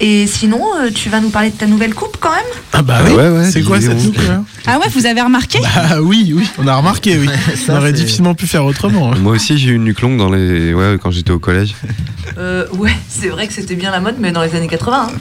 Et 0.00 0.26
sinon, 0.26 0.60
euh, 0.80 0.90
tu 0.92 1.08
vas 1.08 1.20
nous 1.20 1.30
parler 1.30 1.50
de 1.50 1.56
ta 1.56 1.66
nouvelle 1.66 1.94
coupe 1.94 2.16
quand 2.20 2.30
même 2.32 2.40
Ah 2.72 2.82
bah 2.82 2.98
oui, 3.06 3.12
c'est 3.50 3.62
quoi 3.62 3.80
cette 3.80 4.16
là 4.26 4.42
Ah 4.66 4.78
ouais, 4.78 4.86
vous 4.92 5.06
avez 5.06 5.20
remarqué? 5.22 5.60
Bah 5.62 6.00
oui, 6.02 6.32
oui, 6.36 6.46
on 6.58 6.66
a 6.66 6.74
remarqué, 6.76 7.16
oui. 7.18 7.28
Ça, 7.54 7.74
on 7.74 7.76
aurait 7.78 7.92
difficilement 7.92 8.34
pu 8.34 8.46
faire 8.46 8.64
autrement. 8.64 9.12
hein. 9.12 9.16
Moi 9.20 9.34
aussi, 9.34 9.56
j'ai 9.56 9.70
eu 9.70 9.74
une 9.76 9.84
nuque 9.84 10.00
longue 10.00 10.18
dans 10.18 10.30
les... 10.30 10.74
ouais, 10.74 10.96
quand 11.00 11.10
j'étais 11.12 11.30
au 11.30 11.38
collège. 11.38 11.74
euh, 12.38 12.66
Ouais, 12.76 12.94
c'est 13.08 13.28
vrai 13.28 13.46
que 13.46 13.52
c'était 13.52 13.76
bien 13.76 13.90
la 13.92 14.00
mode, 14.00 14.16
mais 14.18 14.32
dans 14.32 14.42
les 14.42 14.54
années 14.56 14.66
80. 14.66 15.08
hein. 15.10 15.16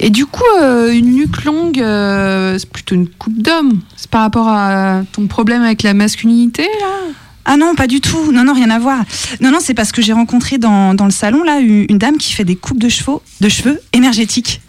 Et 0.00 0.10
du 0.10 0.26
coup, 0.26 0.42
euh, 0.60 0.90
une 0.92 1.14
nuque 1.14 1.44
longue, 1.44 1.78
euh, 1.78 2.58
c'est 2.58 2.68
plutôt 2.70 2.94
une 2.94 3.06
coupe 3.06 3.40
d'homme. 3.40 3.80
C'est 3.96 4.10
par 4.10 4.22
rapport 4.22 4.48
à 4.48 5.02
ton 5.12 5.26
problème 5.28 5.62
avec 5.62 5.82
la 5.82 5.94
masculinité, 5.94 6.62
là? 6.62 7.12
Ah 7.52 7.56
non, 7.56 7.74
pas 7.74 7.88
du 7.88 8.00
tout. 8.00 8.30
Non, 8.30 8.44
non, 8.44 8.54
rien 8.54 8.70
à 8.70 8.78
voir. 8.78 9.02
Non, 9.40 9.50
non, 9.50 9.58
c'est 9.60 9.74
parce 9.74 9.90
que 9.90 10.00
j'ai 10.00 10.12
rencontré 10.12 10.56
dans, 10.56 10.94
le 10.96 11.10
salon 11.10 11.42
là 11.42 11.58
une, 11.58 11.98
dame 11.98 12.16
qui 12.16 12.32
fait 12.32 12.44
des 12.44 12.54
coupes 12.54 12.78
de 12.78 12.88
cheveux, 12.88 13.18
de 13.40 13.48
cheveux 13.48 13.80
énergétiques. 13.92 14.60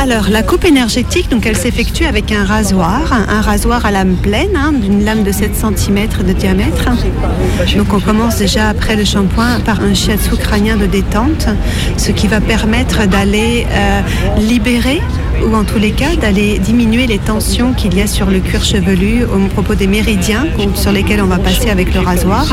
Alors, 0.00 0.28
la 0.30 0.44
coupe 0.44 0.64
énergétique, 0.64 1.28
donc 1.28 1.44
elle 1.44 1.56
s'effectue 1.56 2.04
avec 2.04 2.30
un 2.30 2.44
rasoir, 2.44 3.12
un, 3.12 3.28
un 3.28 3.40
rasoir 3.40 3.84
à 3.84 3.90
lame 3.90 4.14
pleine, 4.14 4.56
hein, 4.56 4.72
d'une 4.72 5.04
lame 5.04 5.24
de 5.24 5.32
7 5.32 5.56
cm 5.56 6.06
de 6.24 6.32
diamètre. 6.32 6.84
Donc, 7.76 7.92
on 7.92 7.98
commence 7.98 8.36
déjà 8.36 8.68
après 8.68 8.94
le 8.94 9.04
shampoing 9.04 9.58
par 9.64 9.80
un 9.80 9.92
shiatsu 9.92 10.36
crânien 10.36 10.76
de 10.76 10.86
détente, 10.86 11.48
ce 11.96 12.12
qui 12.12 12.28
va 12.28 12.40
permettre 12.40 13.08
d'aller 13.08 13.66
euh, 13.68 14.02
libérer 14.38 15.00
ou 15.46 15.54
en 15.54 15.64
tous 15.64 15.78
les 15.78 15.90
cas 15.90 16.16
d'aller 16.20 16.58
diminuer 16.58 17.06
les 17.06 17.18
tensions 17.18 17.72
qu'il 17.72 17.94
y 17.94 18.02
a 18.02 18.06
sur 18.06 18.30
le 18.30 18.40
cuir 18.40 18.64
chevelu 18.64 19.24
au 19.24 19.48
propos 19.48 19.74
des 19.74 19.86
méridiens 19.86 20.46
sur 20.74 20.92
lesquels 20.92 21.20
on 21.20 21.26
va 21.26 21.38
passer 21.38 21.70
avec 21.70 21.94
le 21.94 22.00
rasoir. 22.00 22.46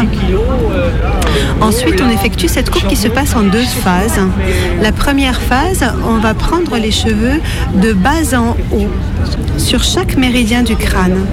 Ensuite, 1.61 2.01
on 2.01 2.09
effectue 2.09 2.47
cette 2.47 2.69
coupe 2.69 2.87
qui 2.87 2.95
se 2.95 3.07
passe 3.07 3.35
en 3.35 3.43
deux 3.43 3.63
phases. 3.63 4.19
La 4.81 4.91
première 4.91 5.41
phase, 5.41 5.83
on 6.07 6.19
va 6.19 6.33
prendre 6.33 6.77
les 6.77 6.91
cheveux 6.91 7.41
de 7.75 7.93
bas 7.93 8.35
en 8.35 8.55
haut 8.75 8.87
sur 9.57 9.83
chaque 9.83 10.15
méridien 10.17 10.63
du 10.63 10.75
crâne, 10.75 11.25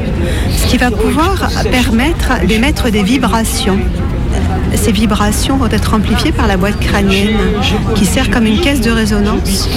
ce 0.56 0.66
qui 0.66 0.76
va 0.76 0.90
pouvoir 0.90 1.50
permettre 1.70 2.44
d'émettre 2.46 2.90
des 2.90 3.02
vibrations. 3.02 3.78
Ces 4.74 4.92
vibrations 4.92 5.56
vont 5.56 5.70
être 5.70 5.94
amplifiées 5.94 6.32
par 6.32 6.46
la 6.46 6.56
boîte 6.56 6.78
crânienne 6.80 7.36
qui 7.94 8.04
sert 8.04 8.30
comme 8.30 8.46
une 8.46 8.60
caisse 8.60 8.80
de 8.80 8.90
résonance 8.90 9.68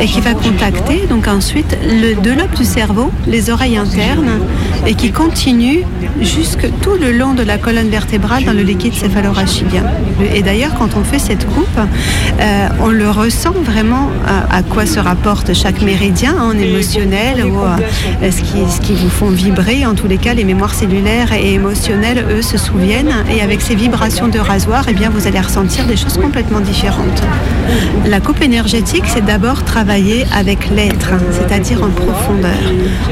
et 0.00 0.06
qui 0.06 0.20
va 0.20 0.34
contacter 0.34 1.06
donc 1.08 1.28
ensuite 1.28 1.76
le 1.84 2.14
deux 2.14 2.34
lobes 2.34 2.54
du 2.56 2.64
cerveau, 2.64 3.10
les 3.26 3.50
oreilles 3.50 3.76
internes 3.76 4.40
et 4.86 4.94
qui 4.94 5.12
continue 5.12 5.84
jusque 6.20 6.66
tout 6.80 6.96
le 7.00 7.12
long 7.12 7.34
de 7.34 7.42
la 7.42 7.58
colonne 7.58 7.88
vertébrale 7.88 8.44
dans 8.44 8.52
le 8.52 8.62
liquide 8.62 8.94
céphalorachidien. 8.94 9.84
Et 10.34 10.42
d'ailleurs, 10.42 10.74
quand 10.78 10.96
on 10.96 11.04
fait 11.04 11.18
cette 11.18 11.46
coupe, 11.46 11.78
euh, 11.78 12.68
on 12.80 12.88
le 12.88 13.08
ressent 13.10 13.52
vraiment 13.52 14.10
à, 14.26 14.56
à 14.56 14.62
quoi 14.62 14.86
se 14.86 14.98
rapporte 14.98 15.54
chaque 15.54 15.82
méridien 15.82 16.36
en 16.40 16.52
émotionnel 16.52 17.44
ou 17.44 17.60
euh, 17.60 18.30
ce, 18.30 18.40
qui, 18.40 18.58
ce 18.70 18.80
qui 18.80 18.94
vous 18.94 19.08
font 19.08 19.30
vibrer. 19.30 19.86
En 19.86 19.94
tous 19.94 20.08
les 20.08 20.18
cas, 20.18 20.34
les 20.34 20.44
mémoires 20.44 20.74
cellulaires 20.74 21.32
et 21.32 21.54
émotionnelles, 21.54 22.24
eux, 22.30 22.42
se 22.42 22.58
souviennent. 22.58 23.14
Et 23.34 23.40
avec 23.40 23.60
ces 23.60 23.74
vibrations 23.74 24.28
de 24.28 24.38
rasoir, 24.38 24.84
eh 24.88 24.94
bien, 24.94 25.10
vous 25.10 25.26
allez 25.26 25.40
ressentir 25.40 25.86
des 25.86 25.96
choses 25.96 26.18
complètement 26.18 26.60
différentes. 26.60 27.22
La 28.06 28.20
coupe 28.20 28.42
énergétique, 28.42 29.04
c'est 29.06 29.24
d'abord 29.24 29.64
travailler 29.64 29.81
avec 29.90 30.70
l'être, 30.70 31.10
c'est-à-dire 31.32 31.82
en 31.82 31.88
profondeur. 31.88 32.50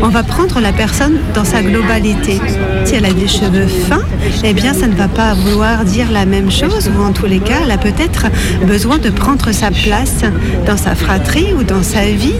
On 0.02 0.09
va 0.09 0.22
prendre 0.22 0.61
la 0.61 0.72
personne 0.72 1.18
dans 1.35 1.44
sa 1.44 1.62
globalité. 1.62 2.40
Si 2.85 2.94
elle 2.94 3.06
a 3.06 3.12
des 3.12 3.26
cheveux 3.26 3.66
fins, 3.66 4.02
eh 4.44 4.52
bien, 4.52 4.72
ça 4.72 4.87
ne 4.87 4.94
va 4.94 5.09
pas 5.09 5.35
vouloir 5.35 5.85
dire 5.85 6.11
la 6.12 6.26
même 6.26 6.50
chose, 6.50 6.90
ou 6.96 7.02
en 7.02 7.12
tous 7.12 7.26
les 7.26 7.40
cas, 7.40 7.61
elle 7.64 7.70
a 7.70 7.78
peut-être 7.78 8.26
besoin 8.66 8.98
de 8.98 9.11
prendre 9.11 9.50
sa 9.52 9.70
place 9.70 10.22
dans 10.66 10.76
sa 10.76 10.94
fratrie 10.94 11.52
ou 11.59 11.64
dans 11.64 11.83
sa 11.83 12.02
vie. 12.02 12.35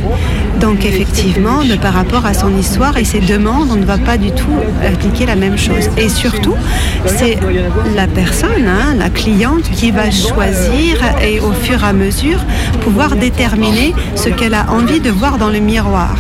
Donc, 0.61 0.85
effectivement, 0.85 1.61
par 1.81 1.95
rapport 1.95 2.27
à 2.27 2.35
son 2.35 2.57
histoire 2.57 2.99
et 2.99 3.05
ses 3.05 3.21
demandes, 3.21 3.69
on 3.73 3.77
ne 3.77 3.85
va 3.85 3.99
pas 3.99 4.19
du 4.19 4.31
tout 4.31 4.59
appliquer 4.87 5.27
la 5.27 5.37
même 5.37 5.59
chose. 5.59 5.89
Et 5.97 6.09
surtout, 6.09 6.55
c'est 7.07 7.39
la 7.97 8.07
personne, 8.07 8.69
hein, 8.69 8.95
la 8.99 9.09
cliente, 9.09 9.71
qui 9.73 9.91
va 9.91 10.11
choisir 10.11 10.99
et 11.25 11.41
au 11.41 11.53
fur 11.53 11.83
et 11.83 11.87
à 11.87 11.93
mesure 11.93 12.39
pouvoir 12.83 13.17
déterminer 13.17 13.95
ce 14.21 14.29
qu'elle 14.29 14.53
a 14.53 14.71
envie 14.71 15.01
de 15.01 15.11
voir 15.11 15.39
dans 15.39 15.49
le 15.49 15.61
miroir. 15.61 16.15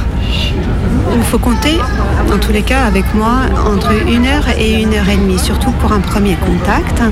Il 1.12 1.22
faut 1.22 1.38
compter, 1.38 1.78
en 2.32 2.38
tous 2.38 2.52
les 2.52 2.62
cas 2.62 2.84
avec 2.84 3.04
moi, 3.14 3.42
entre 3.66 3.92
une 4.08 4.26
heure 4.26 4.46
et 4.58 4.80
une 4.82 4.94
heure 4.94 5.08
et 5.08 5.16
demie, 5.16 5.38
surtout 5.38 5.70
pour 5.72 5.92
un 5.92 6.00
premier 6.00 6.36
contact. 6.36 7.02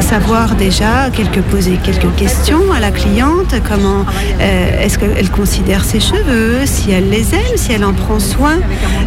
Savoir 0.00 0.54
déjà 0.54 1.10
quelques, 1.12 1.40
poser 1.42 1.78
quelques 1.82 2.14
questions 2.14 2.72
à 2.72 2.80
la 2.80 2.90
cliente, 2.90 3.54
comment 3.68 4.04
euh, 4.40 4.84
est-ce 4.84 4.98
qu'elle 4.98 5.30
considère 5.30 5.84
ses 5.84 6.00
cheveux, 6.00 6.66
si 6.66 6.92
elle 6.92 7.10
les 7.10 7.34
aime, 7.34 7.56
si 7.56 7.72
elle 7.72 7.84
en 7.84 7.92
prend 7.92 8.20
soin, 8.20 8.58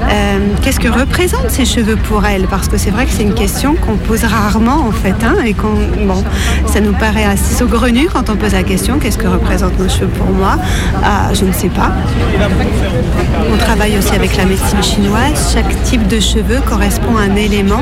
euh, 0.10 0.40
qu'est-ce 0.62 0.80
que 0.80 0.90
représentent 0.90 1.50
ses 1.50 1.66
cheveux 1.66 1.96
pour 1.96 2.26
elle, 2.26 2.48
parce 2.48 2.68
que 2.68 2.78
c'est 2.78 2.92
vrai 2.92 3.06
que 3.06 3.12
c'est 3.12 3.24
une 3.24 3.36
question 3.36 3.76
qu'on 3.76 3.96
pose 3.96 4.24
rarement 4.26 4.86
en 4.88 4.92
fait, 4.92 5.16
hein, 5.24 5.36
et 5.46 5.54
qu'on, 5.54 5.76
bon, 6.06 6.24
ça 6.66 6.82
nous 6.82 6.94
paraît 6.94 7.26
assez 7.26 7.54
saugrenu 7.54 8.10
quand 8.12 8.30
on 8.30 8.36
pose 8.36 8.54
la 8.54 8.64
question, 8.64 9.00
qu'est-ce 9.00 9.18
que 9.18 9.28
représentent 9.28 9.80
nos 9.80 9.90
cheveux 9.90 10.08
pour 10.08 10.30
moi? 10.30 10.58
Ah, 11.04 11.34
je 11.34 11.46
ne 11.46 11.54
sais 11.54 11.70
pas. 11.70 11.92
On 13.54 13.58
travaille 13.58 13.98
aussi 13.98 14.14
avec 14.14 14.37
la 14.38 14.46
médecine 14.46 14.84
chinoise. 14.84 15.52
Chaque 15.54 15.84
type 15.84 16.08
de 16.08 16.20
cheveux 16.20 16.62
correspond 16.62 17.18
à 17.18 17.22
un 17.22 17.36
élément. 17.36 17.82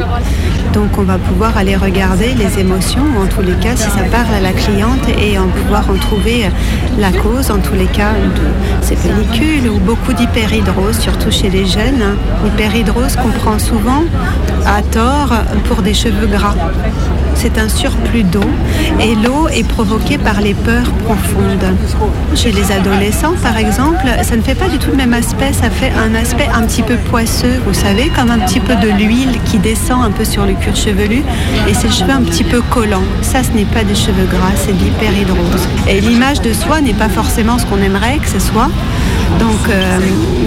Donc 0.74 0.98
on 0.98 1.04
va 1.04 1.18
pouvoir 1.18 1.58
aller 1.58 1.76
regarder 1.76 2.34
les 2.34 2.60
émotions, 2.60 3.06
en 3.22 3.28
tous 3.28 3.42
les 3.42 3.54
cas, 3.54 3.76
si 3.76 3.90
ça 3.90 4.04
parle 4.12 4.34
à 4.34 4.40
la 4.40 4.52
cliente, 4.52 5.08
et 5.22 5.38
en 5.38 5.48
pouvoir 5.48 5.90
en 5.90 5.96
trouver 5.96 6.50
la 6.98 7.12
cause, 7.12 7.52
en 7.52 7.60
tous 7.60 7.76
les 7.76 7.86
cas, 7.86 8.14
de 8.14 8.86
ces 8.86 8.96
pellicules 8.96 9.70
ou 9.70 9.80
beaucoup 9.80 10.14
d'hyperhidrose, 10.14 10.98
surtout 10.98 11.32
chez 11.32 11.50
les 11.50 11.66
jeunes. 11.66 12.18
L'hyperhidrose 12.44 13.16
qu'on 13.18 13.32
prend 13.32 13.60
souvent 13.60 14.04
à 14.66 14.82
tort 14.82 15.34
pour 15.66 15.82
des 15.82 15.94
cheveux 15.94 16.28
gras. 16.28 16.56
C'est 17.36 17.58
un 17.58 17.70
surplus 17.70 18.24
d'eau 18.24 18.50
et 19.00 19.16
l'eau 19.16 19.48
est 19.50 19.68
provoquée 19.68 20.18
par 20.18 20.42
les 20.42 20.54
peurs 20.54 20.92
profondes. 21.06 21.76
Chez 22.34 22.52
les 22.52 22.72
adolescents, 22.72 23.34
par 23.44 23.58
exemple, 23.58 24.06
ça 24.24 24.36
ne 24.36 24.42
fait 24.42 24.56
pas 24.56 24.68
du 24.68 24.80
tout 24.80 24.90
le 24.90 24.98
même 24.98 25.14
aspect, 25.14 25.54
ça 25.54 25.70
fait 25.70 25.92
un 25.92 26.16
aspect 26.16 26.48
un 26.54 26.64
petit 26.64 26.82
peu 26.82 26.96
poisseux, 26.96 27.62
vous 27.66 27.74
savez, 27.74 28.10
comme 28.16 28.32
un 28.32 28.40
petit 28.40 28.60
peu 28.60 28.76
de 28.76 28.90
l'huile 28.90 29.40
qui 29.46 29.60
descend 29.60 30.04
un 30.04 30.12
peu 30.12 30.26
sur 30.26 30.46
le 30.46 30.54
cuir 30.54 30.76
chevelu 30.76 31.24
et 31.68 31.74
ces 31.74 31.90
cheveux 31.90 32.12
un 32.12 32.24
petit 32.24 32.44
peu 32.44 32.62
collants. 32.62 33.04
Ça, 33.22 33.44
ce 33.44 33.52
n'est 33.52 33.66
pas 33.66 33.84
des 33.84 33.96
cheveux 33.96 34.26
gras, 34.26 34.52
c'est 34.56 34.74
de 34.78 34.84
l'hyperhidrose. 34.84 35.68
Et 35.88 36.02
l'image 36.02 36.42
de 36.42 36.54
soi 36.54 36.82
n'est 36.82 36.94
pas 36.94 37.10
forcément 37.10 37.58
ce 37.60 37.66
qu'on 37.66 37.82
aimerait 37.82 38.18
que 38.18 38.30
ce 38.30 38.40
soit. 38.40 38.70
Donc, 39.40 39.70
euh, 39.70 40.00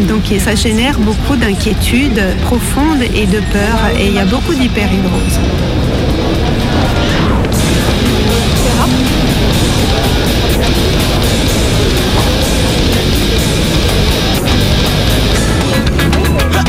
donc 0.08 0.22
ça 0.38 0.54
génère 0.54 0.98
beaucoup 0.98 1.36
d'inquiétudes 1.36 2.22
profondes 2.42 3.02
et 3.14 3.26
de 3.26 3.40
peur 3.52 3.90
et 3.98 4.06
il 4.06 4.14
y 4.14 4.18
a 4.18 4.24
beaucoup 4.24 4.54
d'hyperhidrose. 4.54 5.38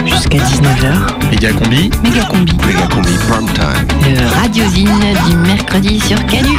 jusqu'à 0.06 0.38
19h. 0.38 1.30
Méga 1.32 1.54
Combi. 1.54 1.90
Méga 2.04 2.24
Combi. 2.26 2.54
Méga 2.66 2.88
Combi 2.88 3.14
Prime 3.28 3.48
Time. 3.54 4.14
Le 4.14 4.42
radiosine 4.42 4.88
du 5.28 5.36
mercredi 5.38 6.00
sur 6.00 6.24
Canu. 6.26 6.58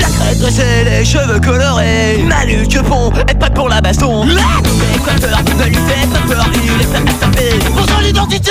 La 0.00 0.08
crête 0.08 0.38
dressée, 0.38 0.84
les 0.84 1.04
cheveux 1.04 1.40
colorés. 1.40 2.24
Manu 2.26 2.66
Pont 2.88 3.12
est 3.28 3.38
prête 3.38 3.54
pour 3.54 3.68
la 3.68 3.80
baston. 3.80 4.24
Les 4.24 4.98
coiffeurs 4.98 5.42
veulent 5.56 5.68
lui 5.68 5.74
faire 5.74 6.08
pas 6.08 6.34
peur 6.34 6.46
Il 6.54 6.80
est 6.80 6.86
prêt 6.86 6.98
à 6.98 7.12
taper. 7.26 7.58
Pour 7.74 7.86
son 7.88 8.00
identité 8.02 8.50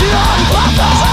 Yo, 0.00 1.07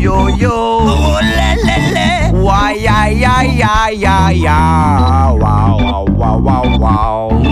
yo, 0.00 0.28
yo. 0.28 0.50
Oh, 0.52 1.18
lé, 1.20 1.56
lé, 1.64 1.76
lé. 1.92 2.08
Why, 2.32 2.82
ya, 2.82 3.08
ya, 3.08 3.42
ya, 3.42 3.90
ya, 3.90 4.30
ya. 4.32 5.32
Wow, 5.32 5.78
wow, 5.80 6.06
wow, 6.16 6.38
wow, 6.38 6.78
wow. 6.78 7.42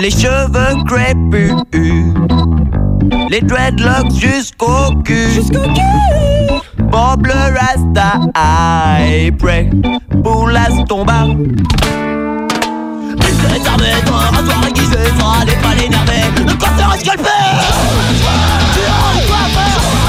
Les 0.00 0.10
cheveux 0.10 0.76
crépus. 0.86 1.52
Les 3.28 3.40
dreadlocks 3.40 4.12
jusqu'au 4.12 4.94
cul. 5.04 5.30
Jusqu'au 5.30 5.62
cul. 5.62 6.80
Bob 6.90 7.26
le 7.26 7.54
Rasta. 7.54 8.20
I 8.34 9.30
pray 9.38 9.70
pour 10.22 10.48
la 10.48 10.66
tomba. 10.88 11.26
Cette 13.20 13.66
armée, 13.66 13.92
un 14.06 14.36
rasoir 14.36 14.66
aiguisé, 14.68 14.98
sera 15.18 15.44
les 15.44 15.56
pas 15.56 15.74
énervés. 15.82 16.26
Le 16.46 16.54
coiffeur 16.54 16.94
est 16.94 16.98
scalpé. 16.98 17.38
Tu 18.74 18.80
as 18.80 19.20
le 19.20 19.26
coiffeur. 19.26 19.99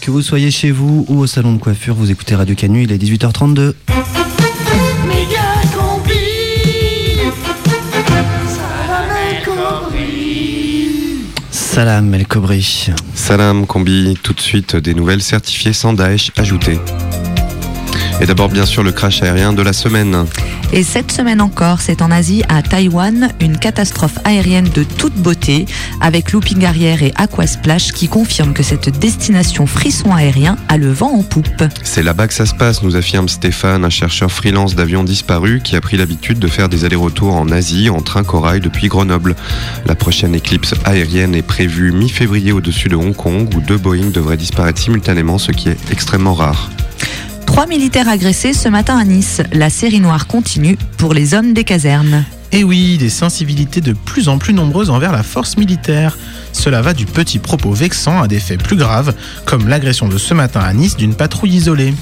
Que 0.00 0.12
vous 0.12 0.22
soyez 0.22 0.52
chez 0.52 0.70
vous 0.70 1.04
ou 1.08 1.18
au 1.18 1.26
salon 1.26 1.52
de 1.52 1.58
coiffure, 1.58 1.96
vous 1.96 2.12
écoutez 2.12 2.36
Radio 2.36 2.54
Canu, 2.54 2.84
il 2.84 2.92
est 2.92 2.96
18h32. 2.96 3.74
Salam 11.76 12.14
El 12.14 12.26
Kobri. 12.26 12.88
Salam 13.12 13.66
Combi, 13.66 14.16
tout 14.22 14.32
de 14.32 14.40
suite 14.40 14.76
des 14.76 14.94
nouvelles 14.94 15.20
certifiées 15.20 15.74
sans 15.74 15.92
Daesh 15.92 16.32
ajoutées. 16.38 16.80
Et 18.20 18.26
d'abord 18.26 18.48
bien 18.48 18.64
sûr 18.64 18.82
le 18.82 18.92
crash 18.92 19.22
aérien 19.22 19.52
de 19.52 19.60
la 19.60 19.74
semaine. 19.74 20.24
Et 20.72 20.82
cette 20.82 21.12
semaine 21.12 21.40
encore, 21.40 21.80
c'est 21.80 22.00
en 22.02 22.10
Asie, 22.10 22.42
à 22.48 22.62
Taïwan, 22.62 23.30
une 23.40 23.58
catastrophe 23.58 24.18
aérienne 24.24 24.68
de 24.74 24.82
toute 24.84 25.14
beauté, 25.14 25.66
avec 26.00 26.32
looping 26.32 26.64
arrière 26.64 27.02
et 27.02 27.12
aquasplash 27.16 27.92
qui 27.92 28.08
confirme 28.08 28.52
que 28.52 28.62
cette 28.62 28.98
destination 28.98 29.66
frisson 29.66 30.12
aérien 30.14 30.56
a 30.68 30.78
le 30.78 30.90
vent 30.90 31.12
en 31.12 31.22
poupe. 31.22 31.62
C'est 31.84 32.02
là-bas 32.02 32.26
que 32.26 32.34
ça 32.34 32.46
se 32.46 32.54
passe, 32.54 32.82
nous 32.82 32.96
affirme 32.96 33.28
Stéphane, 33.28 33.84
un 33.84 33.90
chercheur 33.90 34.32
freelance 34.32 34.74
d'avions 34.74 35.04
disparus 35.04 35.62
qui 35.62 35.76
a 35.76 35.80
pris 35.80 35.96
l'habitude 35.96 36.38
de 36.38 36.48
faire 36.48 36.68
des 36.68 36.84
allers-retours 36.84 37.34
en 37.34 37.50
Asie 37.50 37.90
en 37.90 38.00
train 38.00 38.24
corail 38.24 38.60
depuis 38.60 38.88
Grenoble. 38.88 39.36
La 39.84 39.94
prochaine 39.94 40.34
éclipse 40.34 40.74
aérienne 40.84 41.34
est 41.34 41.42
prévue 41.42 41.92
mi-février 41.92 42.52
au-dessus 42.52 42.88
de 42.88 42.96
Hong 42.96 43.14
Kong 43.14 43.48
où 43.54 43.60
deux 43.60 43.78
Boeing 43.78 44.10
devraient 44.10 44.36
disparaître 44.36 44.80
simultanément, 44.80 45.38
ce 45.38 45.52
qui 45.52 45.68
est 45.68 45.78
extrêmement 45.92 46.34
rare. 46.34 46.70
Trois 47.56 47.66
militaires 47.66 48.10
agressés 48.10 48.52
ce 48.52 48.68
matin 48.68 48.98
à 48.98 49.04
Nice. 49.04 49.40
La 49.50 49.70
série 49.70 50.00
noire 50.00 50.26
continue 50.26 50.76
pour 50.98 51.14
les 51.14 51.32
hommes 51.32 51.54
des 51.54 51.64
casernes. 51.64 52.22
Et 52.52 52.64
oui, 52.64 52.98
des 52.98 53.08
sensibilités 53.08 53.80
de 53.80 53.94
plus 53.94 54.28
en 54.28 54.36
plus 54.36 54.52
nombreuses 54.52 54.90
envers 54.90 55.10
la 55.10 55.22
force 55.22 55.56
militaire. 55.56 56.18
Cela 56.52 56.82
va 56.82 56.92
du 56.92 57.06
petit 57.06 57.38
propos 57.38 57.72
vexant 57.72 58.20
à 58.20 58.28
des 58.28 58.40
faits 58.40 58.62
plus 58.62 58.76
graves, 58.76 59.14
comme 59.46 59.68
l'agression 59.68 60.06
de 60.06 60.18
ce 60.18 60.34
matin 60.34 60.60
à 60.60 60.74
Nice 60.74 60.98
d'une 60.98 61.14
patrouille 61.14 61.54
isolée. 61.54 61.94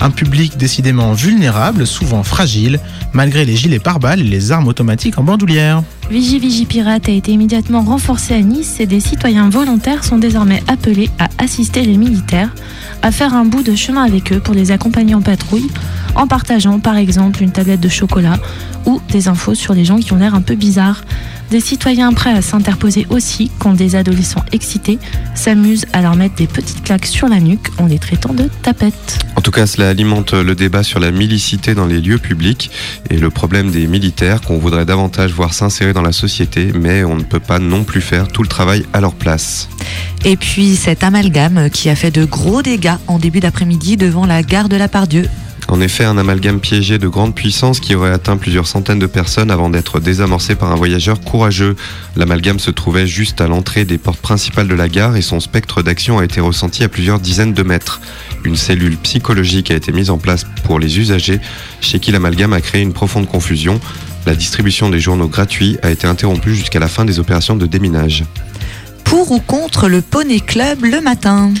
Un 0.00 0.10
public 0.10 0.56
décidément 0.58 1.12
vulnérable, 1.12 1.88
souvent 1.88 2.22
fragile, 2.22 2.78
malgré 3.12 3.44
les 3.44 3.56
gilets 3.56 3.80
pare-balles 3.80 4.20
et 4.20 4.22
les 4.22 4.52
armes 4.52 4.68
automatiques 4.68 5.18
en 5.18 5.24
bandoulière. 5.24 5.82
Vigie 6.10 6.38
Vigie 6.38 6.66
Pirate 6.66 7.08
a 7.08 7.12
été 7.12 7.32
immédiatement 7.32 7.80
renforcé 7.82 8.34
à 8.34 8.40
Nice 8.40 8.78
et 8.78 8.86
des 8.86 9.00
citoyens 9.00 9.48
volontaires 9.48 10.04
sont 10.04 10.18
désormais 10.18 10.62
appelés 10.68 11.10
à 11.18 11.28
assister 11.38 11.82
les 11.82 11.96
militaires, 11.96 12.54
à 13.02 13.10
faire 13.10 13.34
un 13.34 13.44
bout 13.44 13.62
de 13.62 13.74
chemin 13.74 14.04
avec 14.04 14.32
eux 14.32 14.40
pour 14.40 14.54
les 14.54 14.70
accompagner 14.70 15.14
en 15.14 15.22
patrouille, 15.22 15.70
en 16.14 16.26
partageant 16.26 16.78
par 16.78 16.96
exemple 16.96 17.42
une 17.42 17.50
tablette 17.50 17.80
de 17.80 17.88
chocolat 17.88 18.38
ou 18.86 19.00
des 19.10 19.28
infos 19.28 19.54
sur 19.54 19.72
les 19.72 19.84
gens 19.84 19.98
qui 19.98 20.12
ont 20.12 20.16
l'air 20.16 20.34
un 20.34 20.42
peu 20.42 20.54
bizarres. 20.54 21.02
Des 21.50 21.60
citoyens 21.60 22.12
prêts 22.12 22.32
à 22.32 22.42
s'interposer 22.42 23.06
aussi 23.10 23.50
quand 23.58 23.74
des 23.74 23.96
adolescents 23.96 24.44
excités 24.52 24.98
s'amusent 25.34 25.86
à 25.92 26.02
leur 26.02 26.16
mettre 26.16 26.34
des 26.34 26.46
petites 26.46 26.82
claques 26.82 27.06
sur 27.06 27.28
la 27.28 27.38
nuque 27.38 27.68
en 27.78 27.86
les 27.86 27.98
traitant 27.98 28.32
de 28.32 28.48
tapettes. 28.62 29.18
En 29.36 29.40
tout 29.40 29.50
cas, 29.50 29.66
cela 29.66 29.90
alimente 29.90 30.32
le 30.32 30.54
débat 30.54 30.82
sur 30.82 31.00
la 31.00 31.10
milicité 31.10 31.74
dans 31.74 31.86
les 31.86 32.00
lieux 32.00 32.18
publics 32.18 32.70
et 33.10 33.18
le 33.18 33.30
problème 33.30 33.70
des 33.70 33.86
militaires 33.86 34.40
qu'on 34.40 34.58
voudrait 34.58 34.86
davantage 34.86 35.32
voir 35.32 35.52
s'insérer 35.54 35.92
dans 35.94 36.02
la 36.02 36.12
société, 36.12 36.72
mais 36.74 37.04
on 37.04 37.16
ne 37.16 37.22
peut 37.22 37.40
pas 37.40 37.58
non 37.58 37.84
plus 37.84 38.02
faire 38.02 38.28
tout 38.28 38.42
le 38.42 38.48
travail 38.48 38.84
à 38.92 39.00
leur 39.00 39.14
place. 39.14 39.70
Et 40.26 40.36
puis 40.36 40.76
cet 40.76 41.02
amalgame 41.04 41.70
qui 41.70 41.88
a 41.88 41.96
fait 41.96 42.10
de 42.10 42.24
gros 42.24 42.60
dégâts 42.60 42.96
en 43.06 43.18
début 43.18 43.40
d'après-midi 43.40 43.96
devant 43.96 44.26
la 44.26 44.42
gare 44.42 44.68
de 44.68 44.76
la 44.76 44.88
Pardieu. 44.88 45.26
En 45.68 45.80
effet, 45.80 46.04
un 46.04 46.18
amalgame 46.18 46.60
piégé 46.60 46.98
de 46.98 47.08
grande 47.08 47.34
puissance 47.34 47.80
qui 47.80 47.94
aurait 47.94 48.10
atteint 48.10 48.36
plusieurs 48.36 48.66
centaines 48.66 48.98
de 48.98 49.06
personnes 49.06 49.50
avant 49.50 49.70
d'être 49.70 49.98
désamorcé 49.98 50.56
par 50.56 50.70
un 50.70 50.74
voyageur 50.74 51.20
courageux. 51.20 51.74
L'amalgame 52.16 52.58
se 52.58 52.70
trouvait 52.70 53.06
juste 53.06 53.40
à 53.40 53.46
l'entrée 53.46 53.86
des 53.86 53.96
portes 53.96 54.20
principales 54.20 54.68
de 54.68 54.74
la 54.74 54.88
gare 54.88 55.16
et 55.16 55.22
son 55.22 55.40
spectre 55.40 55.82
d'action 55.82 56.18
a 56.18 56.24
été 56.24 56.40
ressenti 56.40 56.84
à 56.84 56.88
plusieurs 56.88 57.18
dizaines 57.18 57.54
de 57.54 57.62
mètres. 57.62 58.00
Une 58.44 58.56
cellule 58.56 58.98
psychologique 58.98 59.70
a 59.70 59.74
été 59.74 59.90
mise 59.90 60.10
en 60.10 60.18
place 60.18 60.44
pour 60.64 60.78
les 60.78 60.98
usagers, 60.98 61.40
chez 61.80 61.98
qui 61.98 62.12
l'amalgame 62.12 62.52
a 62.52 62.60
créé 62.60 62.82
une 62.82 62.92
profonde 62.92 63.26
confusion. 63.26 63.80
La 64.26 64.34
distribution 64.34 64.88
des 64.88 65.00
journaux 65.00 65.28
gratuits 65.28 65.76
a 65.82 65.90
été 65.90 66.06
interrompue 66.06 66.54
jusqu'à 66.54 66.78
la 66.78 66.88
fin 66.88 67.04
des 67.04 67.18
opérations 67.18 67.56
de 67.56 67.66
déminage. 67.66 68.24
Pour 69.04 69.32
ou 69.32 69.38
contre 69.38 69.88
le 69.88 70.00
Poney 70.00 70.40
Club 70.40 70.84
le 70.84 71.00
matin? 71.00 71.52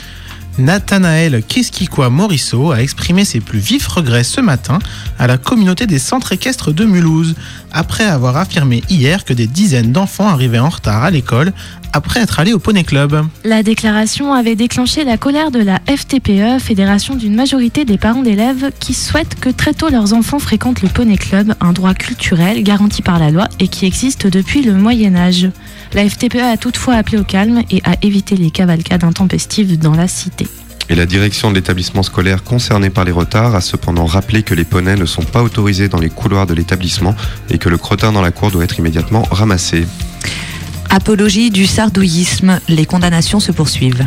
Nathanaël 0.58 1.42
Keskikoa 1.42 2.10
Morisseau 2.10 2.70
a 2.70 2.80
exprimé 2.80 3.24
ses 3.24 3.40
plus 3.40 3.58
vifs 3.58 3.88
regrets 3.88 4.24
ce 4.24 4.40
matin 4.40 4.78
à 5.18 5.26
la 5.26 5.36
communauté 5.36 5.86
des 5.86 5.98
centres 5.98 6.32
équestres 6.32 6.72
de 6.72 6.84
Mulhouse, 6.84 7.34
après 7.72 8.04
avoir 8.04 8.36
affirmé 8.36 8.82
hier 8.88 9.24
que 9.24 9.32
des 9.32 9.48
dizaines 9.48 9.90
d'enfants 9.90 10.28
arrivaient 10.28 10.60
en 10.60 10.68
retard 10.68 11.02
à 11.02 11.10
l'école 11.10 11.52
après 11.92 12.20
être 12.20 12.40
allés 12.40 12.52
au 12.52 12.58
Poney 12.58 12.82
Club. 12.82 13.24
La 13.44 13.62
déclaration 13.62 14.32
avait 14.34 14.56
déclenché 14.56 15.04
la 15.04 15.16
colère 15.16 15.52
de 15.52 15.60
la 15.60 15.80
FTPE, 15.86 16.60
Fédération 16.60 17.14
d'une 17.14 17.36
majorité 17.36 17.84
des 17.84 17.98
parents 17.98 18.22
d'élèves 18.22 18.72
qui 18.80 18.94
souhaitent 18.94 19.38
que 19.38 19.48
très 19.48 19.74
tôt 19.74 19.88
leurs 19.90 20.12
enfants 20.12 20.40
fréquentent 20.40 20.82
le 20.82 20.88
Poney 20.88 21.16
Club, 21.16 21.54
un 21.60 21.72
droit 21.72 21.94
culturel 21.94 22.64
garanti 22.64 23.00
par 23.00 23.20
la 23.20 23.30
loi 23.30 23.48
et 23.60 23.68
qui 23.68 23.86
existe 23.86 24.26
depuis 24.26 24.62
le 24.62 24.74
Moyen 24.74 25.14
Âge. 25.14 25.48
La 25.94 26.08
FTPE 26.08 26.40
a 26.40 26.56
toutefois 26.56 26.94
appelé 26.94 27.18
au 27.18 27.22
calme 27.22 27.62
et 27.70 27.80
à 27.84 27.94
éviter 28.02 28.36
les 28.36 28.50
cavalcades 28.50 29.04
intempestives 29.04 29.78
dans 29.78 29.94
la 29.94 30.08
cité. 30.08 30.48
Et 30.88 30.96
la 30.96 31.06
direction 31.06 31.50
de 31.50 31.54
l'établissement 31.54 32.02
scolaire 32.02 32.42
concerné 32.42 32.90
par 32.90 33.04
les 33.04 33.12
retards 33.12 33.54
a 33.54 33.60
cependant 33.60 34.04
rappelé 34.04 34.42
que 34.42 34.54
les 34.54 34.64
poneys 34.64 34.96
ne 34.96 35.06
sont 35.06 35.22
pas 35.22 35.40
autorisés 35.44 35.88
dans 35.88 36.00
les 36.00 36.10
couloirs 36.10 36.46
de 36.46 36.54
l'établissement 36.54 37.14
et 37.48 37.58
que 37.58 37.68
le 37.68 37.78
crottin 37.78 38.10
dans 38.10 38.22
la 38.22 38.32
cour 38.32 38.50
doit 38.50 38.64
être 38.64 38.80
immédiatement 38.80 39.22
ramassé. 39.30 39.86
Apologie 40.90 41.50
du 41.50 41.64
sardouillisme, 41.64 42.58
les 42.68 42.86
condamnations 42.86 43.38
se 43.38 43.52
poursuivent. 43.52 44.04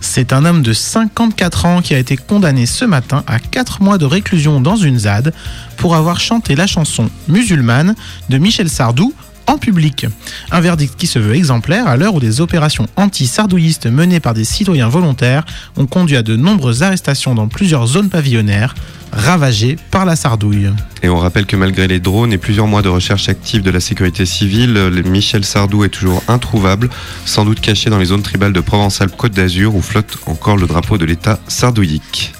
C'est 0.00 0.32
un 0.32 0.44
homme 0.44 0.62
de 0.62 0.72
54 0.72 1.66
ans 1.66 1.82
qui 1.82 1.96
a 1.96 1.98
été 1.98 2.16
condamné 2.16 2.66
ce 2.66 2.84
matin 2.84 3.24
à 3.26 3.40
4 3.40 3.82
mois 3.82 3.98
de 3.98 4.04
réclusion 4.04 4.60
dans 4.60 4.76
une 4.76 5.00
ZAD 5.00 5.34
pour 5.78 5.96
avoir 5.96 6.20
chanté 6.20 6.54
la 6.54 6.68
chanson 6.68 7.10
musulmane 7.26 7.96
de 8.28 8.38
Michel 8.38 8.68
Sardou 8.68 9.12
en 9.46 9.58
public. 9.58 10.06
Un 10.50 10.60
verdict 10.60 10.96
qui 10.96 11.06
se 11.06 11.18
veut 11.18 11.34
exemplaire 11.34 11.86
à 11.86 11.96
l'heure 11.96 12.14
où 12.14 12.20
des 12.20 12.40
opérations 12.40 12.86
anti-sardouillistes 12.96 13.86
menées 13.86 14.20
par 14.20 14.34
des 14.34 14.44
citoyens 14.44 14.88
volontaires 14.88 15.44
ont 15.76 15.86
conduit 15.86 16.16
à 16.16 16.22
de 16.22 16.36
nombreuses 16.36 16.82
arrestations 16.82 17.34
dans 17.34 17.48
plusieurs 17.48 17.86
zones 17.86 18.08
pavillonnaires 18.08 18.74
ravagées 19.12 19.76
par 19.90 20.04
la 20.04 20.16
sardouille. 20.16 20.70
Et 21.02 21.08
on 21.08 21.18
rappelle 21.18 21.46
que 21.46 21.56
malgré 21.56 21.86
les 21.86 22.00
drones 22.00 22.32
et 22.32 22.38
plusieurs 22.38 22.66
mois 22.66 22.82
de 22.82 22.88
recherche 22.88 23.28
active 23.28 23.62
de 23.62 23.70
la 23.70 23.80
sécurité 23.80 24.26
civile, 24.26 24.72
le 24.72 25.02
Michel 25.02 25.44
Sardou 25.44 25.84
est 25.84 25.88
toujours 25.88 26.22
introuvable, 26.28 26.90
sans 27.24 27.44
doute 27.44 27.60
caché 27.60 27.90
dans 27.90 27.98
les 27.98 28.06
zones 28.06 28.22
tribales 28.22 28.52
de 28.52 28.60
Provence-Alpes-Côte 28.60 29.32
d'Azur 29.32 29.74
où 29.74 29.82
flotte 29.82 30.18
encore 30.26 30.56
le 30.56 30.66
drapeau 30.66 30.98
de 30.98 31.04
l'État 31.04 31.38
sardouillique. 31.46 32.32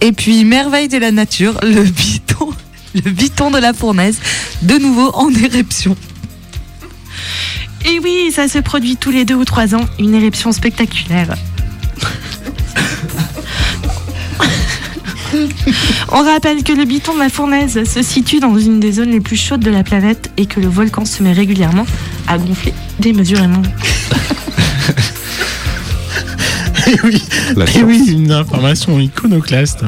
Et 0.00 0.12
puis, 0.12 0.44
merveille 0.44 0.88
de 0.88 0.98
la 0.98 1.10
nature, 1.10 1.58
le 1.62 1.82
biton, 1.82 2.50
le 2.94 3.10
biton 3.10 3.50
de 3.50 3.58
la 3.58 3.72
fournaise, 3.72 4.18
de 4.62 4.74
nouveau 4.78 5.10
en 5.14 5.30
éruption. 5.30 5.96
Et 7.84 7.98
oui, 8.00 8.32
ça 8.32 8.48
se 8.48 8.58
produit 8.58 8.96
tous 8.96 9.10
les 9.10 9.24
deux 9.24 9.34
ou 9.34 9.44
trois 9.44 9.74
ans, 9.74 9.84
une 9.98 10.14
éruption 10.14 10.52
spectaculaire. 10.52 11.34
On 16.12 16.22
rappelle 16.22 16.62
que 16.62 16.72
le 16.72 16.84
biton 16.84 17.14
de 17.14 17.18
la 17.18 17.28
fournaise 17.28 17.84
se 17.84 18.02
situe 18.02 18.40
dans 18.40 18.58
une 18.58 18.80
des 18.80 18.92
zones 18.92 19.10
les 19.10 19.20
plus 19.20 19.36
chaudes 19.36 19.60
de 19.60 19.70
la 19.70 19.82
planète 19.82 20.30
et 20.36 20.46
que 20.46 20.60
le 20.60 20.68
volcan 20.68 21.04
se 21.04 21.22
met 21.22 21.32
régulièrement 21.32 21.86
à 22.26 22.38
gonfler 22.38 22.72
démesurément. 22.98 23.62
Et 26.86 26.96
oui, 27.02 27.20
et 27.74 27.82
oui, 27.82 28.12
une 28.12 28.30
information 28.30 29.00
iconoclaste. 29.00 29.84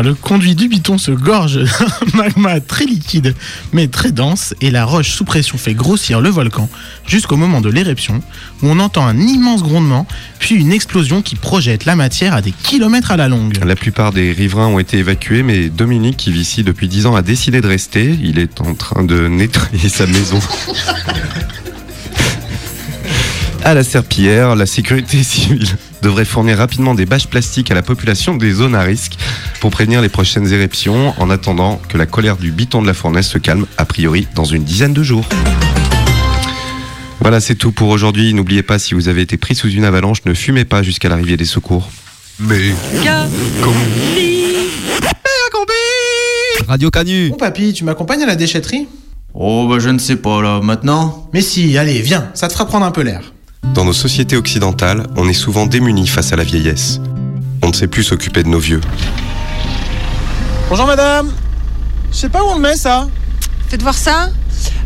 Le 0.00 0.14
conduit 0.14 0.54
du 0.54 0.68
biton 0.68 0.96
se 0.96 1.10
gorge 1.10 1.56
d'un 1.58 2.14
magma 2.14 2.60
très 2.60 2.86
liquide 2.86 3.36
mais 3.72 3.88
très 3.88 4.10
dense 4.10 4.54
et 4.60 4.70
la 4.70 4.84
roche 4.84 5.10
sous 5.10 5.24
pression 5.24 5.58
fait 5.58 5.74
grossir 5.74 6.20
le 6.20 6.30
volcan 6.30 6.68
jusqu'au 7.06 7.36
moment 7.36 7.60
de 7.60 7.68
l'éruption 7.68 8.20
où 8.62 8.68
on 8.68 8.80
entend 8.80 9.06
un 9.06 9.18
immense 9.18 9.62
grondement 9.62 10.06
puis 10.38 10.56
une 10.56 10.72
explosion 10.72 11.22
qui 11.22 11.36
projette 11.36 11.84
la 11.84 11.94
matière 11.94 12.34
à 12.34 12.40
des 12.40 12.52
kilomètres 12.52 13.12
à 13.12 13.16
la 13.16 13.28
longue. 13.28 13.62
La 13.64 13.76
plupart 13.76 14.12
des 14.12 14.32
riverains 14.32 14.66
ont 14.66 14.78
été 14.78 14.98
évacués, 14.98 15.42
mais 15.42 15.68
Dominique, 15.68 16.16
qui 16.16 16.32
vit 16.32 16.40
ici 16.40 16.64
depuis 16.64 16.88
10 16.88 17.06
ans, 17.06 17.14
a 17.14 17.22
décidé 17.22 17.60
de 17.60 17.68
rester. 17.68 18.18
Il 18.22 18.38
est 18.38 18.60
en 18.60 18.74
train 18.74 19.04
de 19.04 19.26
nettoyer 19.28 19.88
sa 19.88 20.06
maison. 20.06 20.40
À 23.64 23.74
la 23.74 23.84
serpillière, 23.84 24.56
la 24.56 24.66
sécurité 24.66 25.22
civile 25.22 25.68
devrait 26.02 26.24
fournir 26.24 26.58
rapidement 26.58 26.94
des 26.94 27.06
bâches 27.06 27.28
plastiques 27.28 27.70
à 27.70 27.74
la 27.74 27.82
population 27.82 28.36
des 28.36 28.50
zones 28.50 28.74
à 28.74 28.82
risque 28.82 29.12
pour 29.60 29.70
prévenir 29.70 30.02
les 30.02 30.08
prochaines 30.08 30.52
éruptions 30.52 31.14
en 31.18 31.30
attendant 31.30 31.80
que 31.88 31.96
la 31.96 32.06
colère 32.06 32.36
du 32.36 32.50
biton 32.50 32.82
de 32.82 32.88
la 32.88 32.94
fournaise 32.94 33.26
se 33.26 33.38
calme, 33.38 33.66
a 33.78 33.84
priori 33.84 34.26
dans 34.34 34.44
une 34.44 34.64
dizaine 34.64 34.92
de 34.92 35.04
jours. 35.04 35.24
Voilà, 37.20 37.40
c'est 37.40 37.54
tout 37.54 37.70
pour 37.70 37.90
aujourd'hui. 37.90 38.34
N'oubliez 38.34 38.64
pas, 38.64 38.80
si 38.80 38.94
vous 38.94 39.06
avez 39.06 39.22
été 39.22 39.36
pris 39.36 39.54
sous 39.54 39.68
une 39.68 39.84
avalanche, 39.84 40.24
ne 40.26 40.34
fumez 40.34 40.64
pas 40.64 40.82
jusqu'à 40.82 41.08
l'arrivée 41.08 41.36
des 41.36 41.44
secours. 41.44 41.88
Mais... 42.40 42.74
Radio 46.66 46.90
Canu 46.90 47.30
Bon 47.30 47.36
papy, 47.36 47.72
tu 47.74 47.84
m'accompagnes 47.84 48.24
à 48.24 48.26
la 48.26 48.34
déchetterie? 48.34 48.88
Oh, 49.34 49.68
bah 49.68 49.78
je 49.78 49.88
ne 49.88 49.98
sais 49.98 50.16
pas 50.16 50.42
là, 50.42 50.60
maintenant? 50.60 51.28
Mais 51.32 51.42
si, 51.42 51.78
allez, 51.78 52.00
viens, 52.00 52.28
ça 52.34 52.48
te 52.48 52.52
fera 52.52 52.66
prendre 52.66 52.84
un 52.84 52.90
peu 52.90 53.02
l'air. 53.02 53.32
Dans 53.62 53.84
nos 53.86 53.92
sociétés 53.94 54.36
occidentales, 54.36 55.06
on 55.16 55.28
est 55.28 55.32
souvent 55.32 55.64
démunis 55.64 56.06
face 56.06 56.32
à 56.32 56.36
la 56.36 56.44
vieillesse. 56.44 57.00
On 57.62 57.68
ne 57.68 57.72
sait 57.72 57.86
plus 57.86 58.02
s'occuper 58.02 58.42
de 58.42 58.48
nos 58.48 58.58
vieux. 58.58 58.82
Bonjour 60.68 60.86
madame 60.86 61.32
Je 62.10 62.16
sais 62.18 62.28
pas 62.28 62.42
où 62.42 62.48
on 62.48 62.56
le 62.56 62.60
met 62.60 62.76
ça 62.76 63.08
Faites 63.68 63.80
voir 63.82 63.94
ça. 63.94 64.28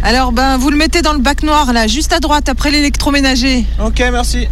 Alors, 0.05 0.31
ben, 0.31 0.57
vous 0.57 0.70
le 0.70 0.77
mettez 0.77 1.03
dans 1.03 1.14
le 1.14 1.18
bac 1.18 1.43
noir, 1.43 1.72
là, 1.72 1.89
juste 1.89 2.12
à 2.12 2.20
droite, 2.20 2.49
après 2.49 2.70
l'électroménager. 2.70 3.64
Ok, 3.85 3.99
merci. 4.12 4.47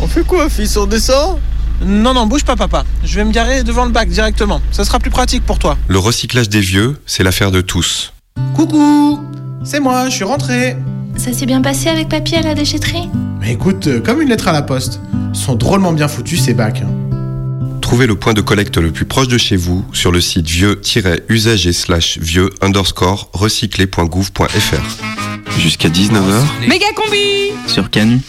On 0.00 0.08
fait 0.08 0.24
quoi, 0.26 0.48
fils? 0.50 0.76
On 0.76 0.86
descend? 0.86 1.38
Non, 1.84 2.12
non, 2.14 2.26
bouge 2.26 2.42
pas 2.44 2.56
papa. 2.56 2.84
Je 3.04 3.14
vais 3.14 3.24
me 3.24 3.30
garer 3.30 3.62
devant 3.62 3.84
le 3.84 3.92
bac 3.92 4.08
directement. 4.08 4.60
Ça 4.72 4.84
sera 4.84 4.98
plus 4.98 5.10
pratique 5.10 5.46
pour 5.46 5.60
toi. 5.60 5.76
Le 5.86 5.98
recyclage 6.00 6.48
des 6.48 6.60
vieux, 6.60 7.00
c'est 7.06 7.22
l'affaire 7.22 7.52
de 7.52 7.60
tous. 7.60 8.12
Coucou 8.56 9.20
C'est 9.62 9.78
moi, 9.78 10.06
je 10.08 10.14
suis 10.16 10.24
rentré. 10.24 10.76
Ça 11.16 11.32
s'est 11.32 11.46
bien 11.46 11.60
passé 11.62 11.88
avec 11.88 12.08
papy 12.08 12.34
à 12.36 12.42
la 12.42 12.54
déchetterie 12.54 13.08
Mais 13.40 13.52
écoute, 13.52 13.86
euh, 13.86 14.00
comme 14.00 14.20
une 14.22 14.28
lettre 14.28 14.48
à 14.48 14.52
la 14.52 14.62
poste. 14.62 15.00
Ils 15.34 15.38
sont 15.38 15.54
drôlement 15.54 15.92
bien 15.92 16.08
foutus 16.08 16.42
ces 16.42 16.54
bacs. 16.54 16.82
hein. 16.82 17.78
Trouvez 17.80 18.06
le 18.06 18.14
point 18.14 18.32
de 18.32 18.40
collecte 18.40 18.78
le 18.78 18.90
plus 18.90 19.04
proche 19.04 19.28
de 19.28 19.38
chez 19.38 19.56
vous 19.56 19.84
sur 19.92 20.12
le 20.12 20.20
site 20.20 20.48
vieux-usager 20.48 21.72
slash 21.72 22.18
vieux 22.18 22.50
underscore 22.62 23.28
recyclé.gouv.fr. 23.32 25.31
Jusqu'à 25.58 25.88
19h 25.88 26.68
Méga 26.68 26.86
combi 26.94 27.52
sur 27.66 27.90
Canu. 27.90 28.20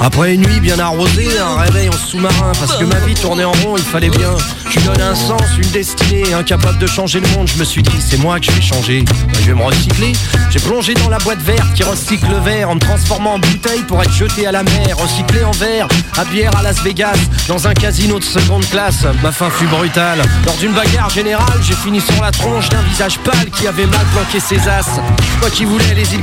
Après 0.00 0.34
une 0.34 0.42
nuit 0.42 0.60
bien 0.60 0.78
arrosée, 0.78 1.38
un 1.38 1.56
réveil 1.56 1.88
en 1.88 1.92
sous-marin, 1.92 2.52
parce 2.60 2.76
que 2.76 2.84
ma 2.84 2.98
vie 3.00 3.14
tournait 3.14 3.44
en 3.44 3.52
rond, 3.52 3.76
il 3.76 3.82
fallait 3.82 4.10
bien. 4.10 4.30
Je 4.68 4.78
lui 4.78 4.86
donne 4.86 5.00
un 5.00 5.14
sens, 5.14 5.42
une 5.56 5.70
destinée, 5.70 6.34
incapable 6.34 6.78
de 6.78 6.86
changer 6.86 7.20
le 7.20 7.28
monde. 7.28 7.48
Je 7.48 7.58
me 7.58 7.64
suis 7.64 7.82
dit, 7.82 7.98
c'est 7.98 8.18
moi 8.18 8.38
que 8.38 8.46
je 8.46 8.52
vais 8.52 8.60
changer. 8.60 9.02
Ben, 9.02 9.38
je 9.40 9.46
vais 9.46 9.54
me 9.54 9.62
recycler. 9.62 10.12
J'ai 10.50 10.60
plongé 10.60 10.94
dans 10.94 11.08
la 11.08 11.18
boîte 11.18 11.40
verte 11.40 11.72
qui 11.74 11.82
recycle 11.82 12.26
le 12.30 12.38
verre 12.40 12.70
en 12.70 12.74
me 12.74 12.80
transformant 12.80 13.34
en 13.34 13.38
bouteille 13.38 13.82
pour 13.88 14.02
être 14.02 14.12
jeté 14.12 14.46
à 14.46 14.52
la 14.52 14.62
mer. 14.64 14.96
Recyclé 14.98 15.42
en 15.44 15.52
verre, 15.52 15.88
à 16.18 16.24
bière 16.26 16.54
à 16.56 16.62
Las 16.62 16.82
Vegas, 16.82 17.18
dans 17.48 17.66
un 17.66 17.74
casino 17.74 18.18
de 18.18 18.24
seconde 18.24 18.68
classe. 18.68 19.06
Ma 19.22 19.32
fin 19.32 19.48
fut 19.50 19.66
brutale. 19.66 20.22
Lors 20.44 20.56
d'une 20.56 20.72
bagarre 20.72 21.10
générale, 21.10 21.60
j'ai 21.62 21.74
fini 21.74 22.00
sur 22.00 22.20
la 22.22 22.32
tronche 22.32 22.68
d'un 22.68 22.82
visage 22.82 23.18
pâle 23.20 23.50
qui 23.56 23.66
avait 23.66 23.86
mal 23.86 24.04
planqué 24.12 24.40
ses 24.40 24.68
as. 24.68 25.00
Moi 25.40 25.50
qui 25.50 25.64
voulais 25.64 25.94
les 25.94 26.14
îles 26.14 26.22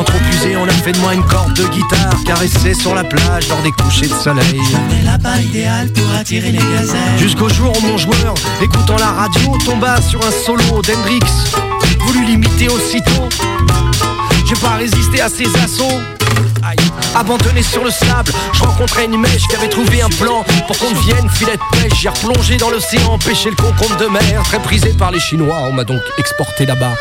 Quand 0.00 0.04
trop 0.04 0.30
usé, 0.30 0.56
on 0.56 0.64
a 0.64 0.72
fait 0.72 0.92
de 0.92 0.98
moi 1.00 1.12
une 1.12 1.22
corde 1.24 1.52
de 1.52 1.64
guitare 1.64 2.24
caressée 2.24 2.72
sur 2.72 2.94
la 2.94 3.04
plage 3.04 3.46
lors 3.50 3.60
des 3.60 3.70
couchers 3.70 4.08
de 4.08 4.14
soleil. 4.14 4.58
la 5.04 5.18
balle 5.18 5.44
idéale 5.44 5.92
pour 5.92 6.10
attirer 6.18 6.52
les 6.52 6.58
gazelles. 6.58 7.18
Jusqu'au 7.18 7.50
jour 7.50 7.70
où 7.76 7.86
mon 7.86 7.98
joueur, 7.98 8.32
écoutant 8.62 8.96
la 8.96 9.08
radio, 9.08 9.58
tomba 9.62 10.00
sur 10.00 10.18
un 10.26 10.30
solo 10.30 10.80
d'Hendrix. 10.80 11.20
Voulu 12.00 12.24
l'imiter 12.24 12.70
aussitôt. 12.70 13.28
J'ai 14.48 14.54
pas 14.54 14.76
résisté 14.76 15.20
à 15.20 15.28
ses 15.28 15.54
assauts. 15.62 16.00
Abandonné 17.14 17.62
sur 17.62 17.84
le 17.84 17.90
sable, 17.90 18.32
je 18.54 18.62
rencontrais 18.62 19.04
une 19.04 19.18
mèche 19.18 19.46
qui 19.48 19.56
avait 19.56 19.68
trouvé 19.68 20.00
un 20.00 20.08
plan 20.08 20.46
pour 20.66 20.78
qu'on 20.78 20.92
devienne 20.92 21.28
filet 21.28 21.58
de 21.58 21.78
pêche. 21.78 22.00
J'ai 22.00 22.08
replongé 22.08 22.56
dans 22.56 22.70
l'océan, 22.70 23.18
pêché 23.18 23.50
le 23.50 23.56
concombre 23.56 23.98
de 23.98 24.06
mer, 24.06 24.44
très 24.44 24.60
prisé 24.60 24.94
par 24.94 25.10
les 25.10 25.20
Chinois. 25.20 25.58
On 25.68 25.74
m'a 25.74 25.84
donc 25.84 26.00
exporté 26.16 26.64
là-bas. 26.64 26.94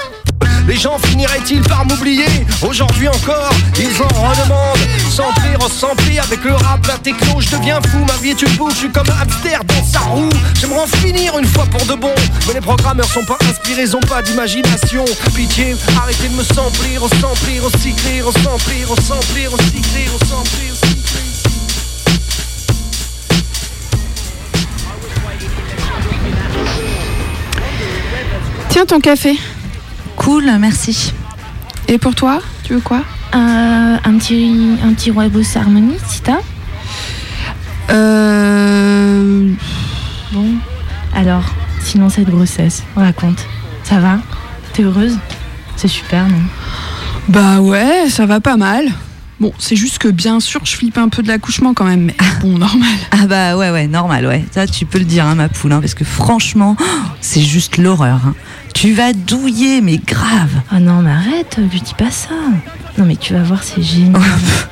Les 0.69 0.77
gens 0.77 0.99
finiraient-ils 0.99 1.61
par 1.61 1.83
m'oublier 1.83 2.27
Aujourd'hui 2.61 3.07
encore, 3.07 3.49
ils 3.79 4.01
en 4.03 4.07
redemandent. 4.07 4.77
Sampler, 5.09 5.55
ressampler 5.59 6.19
avec 6.19 6.43
le 6.43 6.53
rap, 6.53 6.85
la 6.85 6.97
techno 6.99 7.41
Je 7.41 7.49
deviens 7.49 7.81
fou, 7.89 7.97
ma 8.07 8.15
vie 8.17 8.29
est 8.29 8.41
une 8.43 8.49
Je 8.69 8.75
suis 8.75 8.91
comme 8.91 9.07
un 9.09 9.23
hamster 9.23 9.63
dans 9.63 9.83
sa 9.83 9.99
roue. 10.01 10.29
J'aimerais 10.61 10.81
en 10.81 10.87
finir 10.87 11.39
une 11.39 11.47
fois 11.47 11.65
pour 11.65 11.83
de 11.87 11.99
bon. 11.99 12.13
Mais 12.47 12.53
les 12.53 12.61
programmeurs 12.61 13.09
sont 13.09 13.25
pas 13.25 13.39
inspirés, 13.49 13.81
ils 13.81 13.95
ont 13.95 14.01
pas 14.01 14.21
d'imagination. 14.21 15.05
Pitié, 15.35 15.75
arrêtez 15.97 16.27
de 16.27 16.35
me 16.35 16.43
sampler, 16.43 16.99
ressampler, 16.99 17.59
recycler, 17.59 18.21
ressampler, 18.21 18.85
ressampler, 18.85 19.47
recycler, 19.47 20.05
ressampler, 20.07 20.69
recycler. 20.69 20.99
Tiens 28.69 28.85
ton 28.85 28.99
café. 28.99 29.35
Cool, 30.19 30.51
merci. 30.59 31.13
Et 31.87 31.97
pour 31.97 32.13
toi, 32.13 32.41
tu 32.63 32.73
veux 32.73 32.81
quoi? 32.81 33.01
Euh, 33.33 33.97
un 34.03 34.17
petit, 34.17 34.77
un 34.83 34.93
petit 34.93 35.11
Rooibos 35.11 35.57
Harmony, 35.57 35.95
si 36.07 36.21
t'as 36.21 36.39
Euh. 37.89 39.49
Bon. 40.33 40.55
Alors, 41.15 41.43
sinon 41.81 42.09
cette 42.09 42.29
grossesse, 42.29 42.83
raconte. 42.95 43.47
Ça 43.83 43.99
va? 43.99 44.19
T'es 44.73 44.83
heureuse? 44.83 45.17
C'est 45.77 45.87
super, 45.87 46.27
non? 46.27 46.41
Bah 47.29 47.61
ouais, 47.61 48.09
ça 48.09 48.25
va 48.25 48.41
pas 48.41 48.57
mal. 48.57 48.91
Bon, 49.39 49.53
c'est 49.57 49.77
juste 49.77 49.99
que 49.99 50.09
bien 50.09 50.39
sûr, 50.41 50.59
je 50.65 50.75
flippe 50.75 50.97
un 50.97 51.07
peu 51.07 51.23
de 51.23 51.29
l'accouchement 51.29 51.73
quand 51.73 51.85
même, 51.85 52.01
mais 52.05 52.15
bon, 52.41 52.57
normal. 52.57 52.89
Ah 53.11 53.25
bah 53.25 53.55
ouais, 53.57 53.71
ouais, 53.71 53.87
normal, 53.87 54.25
ouais. 54.25 54.43
Ça, 54.51 54.67
tu 54.67 54.85
peux 54.85 54.99
le 54.99 55.05
dire, 55.05 55.25
hein, 55.25 55.35
ma 55.35 55.47
poule, 55.47 55.71
hein, 55.71 55.79
parce 55.79 55.93
que 55.93 56.03
franchement, 56.03 56.75
c'est 57.21 57.41
juste 57.41 57.77
l'horreur. 57.77 58.19
hein. 58.25 58.35
Tu 58.73 58.93
vas 58.93 59.13
douiller, 59.13 59.79
mais 59.81 59.97
grave. 59.97 60.51
Ah 60.69 60.79
non, 60.81 61.01
mais 61.01 61.11
arrête, 61.11 61.57
lui 61.71 61.79
dis 61.81 61.93
pas 61.97 62.11
ça. 62.11 62.31
Non, 62.97 63.05
mais 63.05 63.15
tu 63.15 63.33
vas 63.33 63.43
voir, 63.43 63.63
c'est 63.63 63.81
génial. 63.81 64.21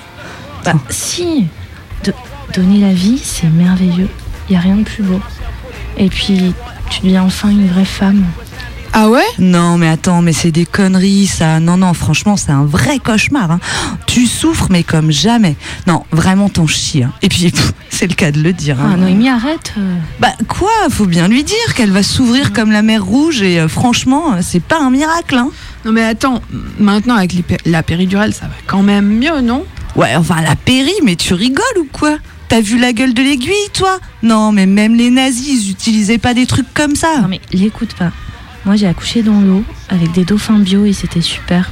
bah, 0.66 0.74
si. 0.90 1.48
De- 2.04 2.14
donner 2.54 2.80
la 2.80 2.94
vie, 2.94 3.20
c'est 3.24 3.50
merveilleux. 3.50 4.10
Il 4.50 4.52
n'y 4.52 4.58
a 4.58 4.62
rien 4.62 4.76
de 4.78 4.84
plus 4.84 5.04
beau. 5.04 5.20
Et 5.98 6.10
puis, 6.10 6.54
tu 6.90 7.02
deviens 7.02 7.24
enfin 7.24 7.50
une 7.50 7.68
vraie 7.68 7.86
femme. 7.86 8.24
Ah 9.00 9.10
ouais? 9.10 9.22
Non, 9.38 9.78
mais 9.78 9.88
attends, 9.90 10.24
mais 10.24 10.34
c'est 10.34 10.50
des 10.50 10.66
conneries, 10.66 11.28
ça. 11.28 11.60
Non, 11.60 11.78
non, 11.78 11.94
franchement, 11.94 12.36
c'est 12.36 12.50
un 12.52 12.66
vrai 12.66 12.98
cauchemar. 12.98 13.52
hein. 13.52 13.60
Tu 14.08 14.26
souffres, 14.26 14.70
mais 14.72 14.82
comme 14.82 15.12
jamais. 15.12 15.56
Non, 15.86 16.04
vraiment, 16.12 16.50
t'en 16.50 16.66
chies. 16.66 17.04
hein. 17.04 17.14
Et 17.22 17.30
puis, 17.30 17.54
c'est 17.92 18.08
le 18.08 18.16
cas 18.16 18.32
de 18.32 18.42
le 18.42 18.54
dire. 18.54 18.80
hein. 18.82 18.94
Ah, 18.94 18.98
Noémie, 18.98 19.30
arrête. 19.30 19.74
euh. 19.78 19.96
Bah 20.20 20.34
quoi? 20.48 20.72
Faut 20.90 21.06
bien 21.06 21.28
lui 21.28 21.44
dire 21.44 21.76
qu'elle 21.76 21.92
va 21.92 22.02
s'ouvrir 22.02 22.54
comme 22.54 22.72
la 22.72 22.82
mer 22.82 23.04
rouge 23.06 23.44
et 23.44 23.60
euh, 23.60 23.68
franchement, 23.68 24.38
c'est 24.42 24.64
pas 24.64 24.80
un 24.82 24.90
miracle. 24.90 25.36
Hein. 25.36 25.52
Non 25.86 25.92
mais 25.92 26.04
attends, 26.04 26.42
maintenant 26.80 27.16
avec 27.18 27.34
les 27.34 27.44
pé- 27.44 27.58
la 27.68 27.84
péridurale, 27.84 28.34
ça 28.34 28.46
va 28.48 28.54
quand 28.66 28.82
même 28.82 29.08
mieux, 29.20 29.42
non? 29.42 29.64
Ouais, 29.96 30.16
enfin 30.16 30.42
la 30.42 30.56
péri, 30.56 30.92
mais 31.04 31.16
tu 31.16 31.36
rigoles 31.36 31.64
ou 31.80 31.88
quoi? 31.94 32.18
T'as 32.50 32.62
vu 32.62 32.80
la 32.80 32.94
gueule 32.94 33.14
de 33.14 33.22
l'aiguille, 33.22 33.54
toi? 33.74 34.00
Non, 34.24 34.52
mais 34.52 34.66
même 34.66 34.96
les 34.96 35.12
nazis, 35.12 35.66
ils 35.66 35.72
utilisaient 35.72 36.18
pas 36.18 36.34
des 36.34 36.46
trucs 36.48 36.74
comme 36.74 36.96
ça. 36.96 37.20
Non 37.22 37.28
mais 37.28 37.42
l'écoute 37.54 37.94
pas. 37.94 38.12
Moi 38.66 38.76
j'ai 38.76 38.88
accouché 38.88 39.24
dans 39.24 39.40
l'eau 39.40 39.64
avec 39.90 40.12
des 40.12 40.26
dauphins 40.26 40.60
bio 40.60 40.86
et 40.86 40.94
c'était 40.94 41.22
super. 41.22 41.72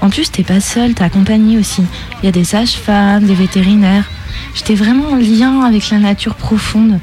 En 0.00 0.08
plus 0.08 0.30
t'es 0.30 0.42
pas 0.42 0.60
seule, 0.60 0.94
t'es 0.94 1.04
accompagnée 1.04 1.58
aussi. 1.58 1.82
Il 2.22 2.26
y 2.26 2.28
a 2.28 2.32
des 2.32 2.44
sages-femmes, 2.44 3.24
des 3.24 3.34
vétérinaires. 3.34 4.08
J'étais 4.54 4.74
vraiment 4.74 5.08
en 5.10 5.16
lien 5.16 5.60
avec 5.60 5.90
la 5.90 5.98
nature 5.98 6.34
profonde. 6.34 6.98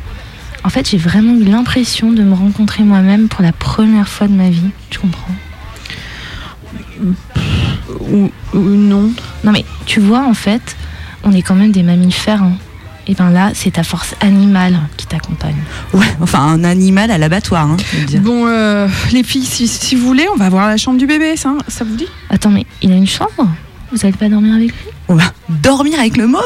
En 0.63 0.69
fait 0.69 0.89
j'ai 0.89 0.97
vraiment 0.97 1.33
eu 1.35 1.43
l'impression 1.43 2.11
de 2.11 2.23
me 2.23 2.33
rencontrer 2.33 2.83
moi-même 2.83 3.27
pour 3.27 3.43
la 3.43 3.51
première 3.51 4.07
fois 4.09 4.27
de 4.27 4.33
ma 4.33 4.49
vie. 4.49 4.69
Tu 4.89 4.99
comprends? 4.99 5.35
Ou, 8.09 8.31
non 8.53 9.11
Non 9.43 9.51
mais 9.51 9.63
tu 9.85 9.99
vois 9.99 10.25
en 10.27 10.33
fait, 10.33 10.75
on 11.23 11.31
est 11.31 11.41
quand 11.43 11.55
même 11.55 11.71
des 11.71 11.83
mammifères. 11.83 12.41
hein. 12.41 12.57
Et 13.09 13.13
ben 13.13 13.29
là 13.29 13.51
c'est 13.53 13.71
ta 13.71 13.83
force 13.83 14.15
animale 14.21 14.77
qui 14.97 15.05
t'accompagne. 15.07 15.55
Ouais, 15.93 16.05
enfin 16.21 16.39
un 16.41 16.63
animal 16.63 17.09
à 17.09 17.17
l'abattoir. 17.17 17.63
Hein, 17.65 17.77
je 17.93 17.97
veux 17.99 18.05
dire. 18.05 18.21
Bon, 18.21 18.45
euh, 18.47 18.87
les 19.13 19.23
filles, 19.23 19.45
si, 19.45 19.67
si 19.67 19.95
vous 19.95 20.05
voulez, 20.05 20.25
on 20.33 20.37
va 20.37 20.49
voir 20.49 20.67
la 20.67 20.75
chambre 20.77 20.97
du 20.97 21.07
bébé, 21.07 21.37
ça, 21.37 21.53
ça 21.69 21.83
vous 21.85 21.95
dit? 21.95 22.07
Attends 22.29 22.49
mais 22.49 22.65
il 22.81 22.91
a 22.91 22.95
une 22.95 23.07
chambre? 23.07 23.47
Vous 23.93 23.99
allez 24.03 24.11
pas 24.11 24.27
dormir 24.27 24.53
avec 24.55 24.67
lui? 24.69 24.75
On 25.07 25.15
va 25.15 25.23
dormir 25.47 25.97
avec 25.99 26.17
le 26.17 26.27
môme? 26.27 26.41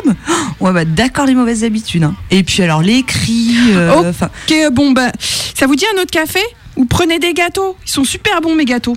Ouais, 0.60 0.72
bah 0.72 0.86
d'accord, 0.86 1.26
les 1.26 1.34
mauvaises 1.34 1.64
habitudes. 1.64 2.04
hein. 2.04 2.14
Et 2.30 2.44
puis 2.44 2.62
alors 2.62 2.84
les 2.84 3.02
cris. 3.02 3.56
euh, 3.72 4.12
Ok, 4.22 4.54
bon, 4.72 4.92
bah, 4.92 5.12
ça 5.20 5.66
vous 5.66 5.76
dit 5.76 5.86
un 5.98 6.02
autre 6.02 6.12
café? 6.12 6.40
Ou 6.76 6.86
prenez 6.86 7.18
des 7.18 7.34
gâteaux? 7.34 7.76
Ils 7.86 7.90
sont 7.92 8.04
super 8.04 8.40
bons, 8.42 8.54
mes 8.54 8.66
gâteaux. 8.66 8.96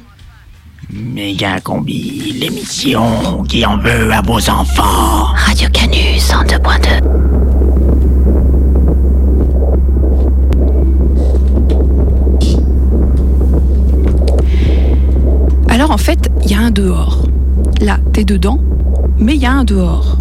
Méga 0.93 1.61
Combi, 1.61 2.37
l'émission 2.39 3.43
qui 3.45 3.65
en 3.65 3.79
veut 3.79 4.13
à 4.13 4.21
vos 4.21 4.51
enfants. 4.51 5.33
Radio 5.35 5.69
Canus 5.73 6.23
102.2. 6.31 7.44
En 15.91 15.99
fait, 15.99 16.31
il 16.43 16.51
y 16.51 16.55
a 16.55 16.61
un 16.61 16.71
dehors. 16.71 17.27
Là, 17.81 17.99
t'es 18.13 18.25
dedans, 18.25 18.59
mais 19.19 19.35
il 19.35 19.41
y 19.41 19.47
a 19.47 19.53
un 19.53 19.65
dehors. 19.65 20.17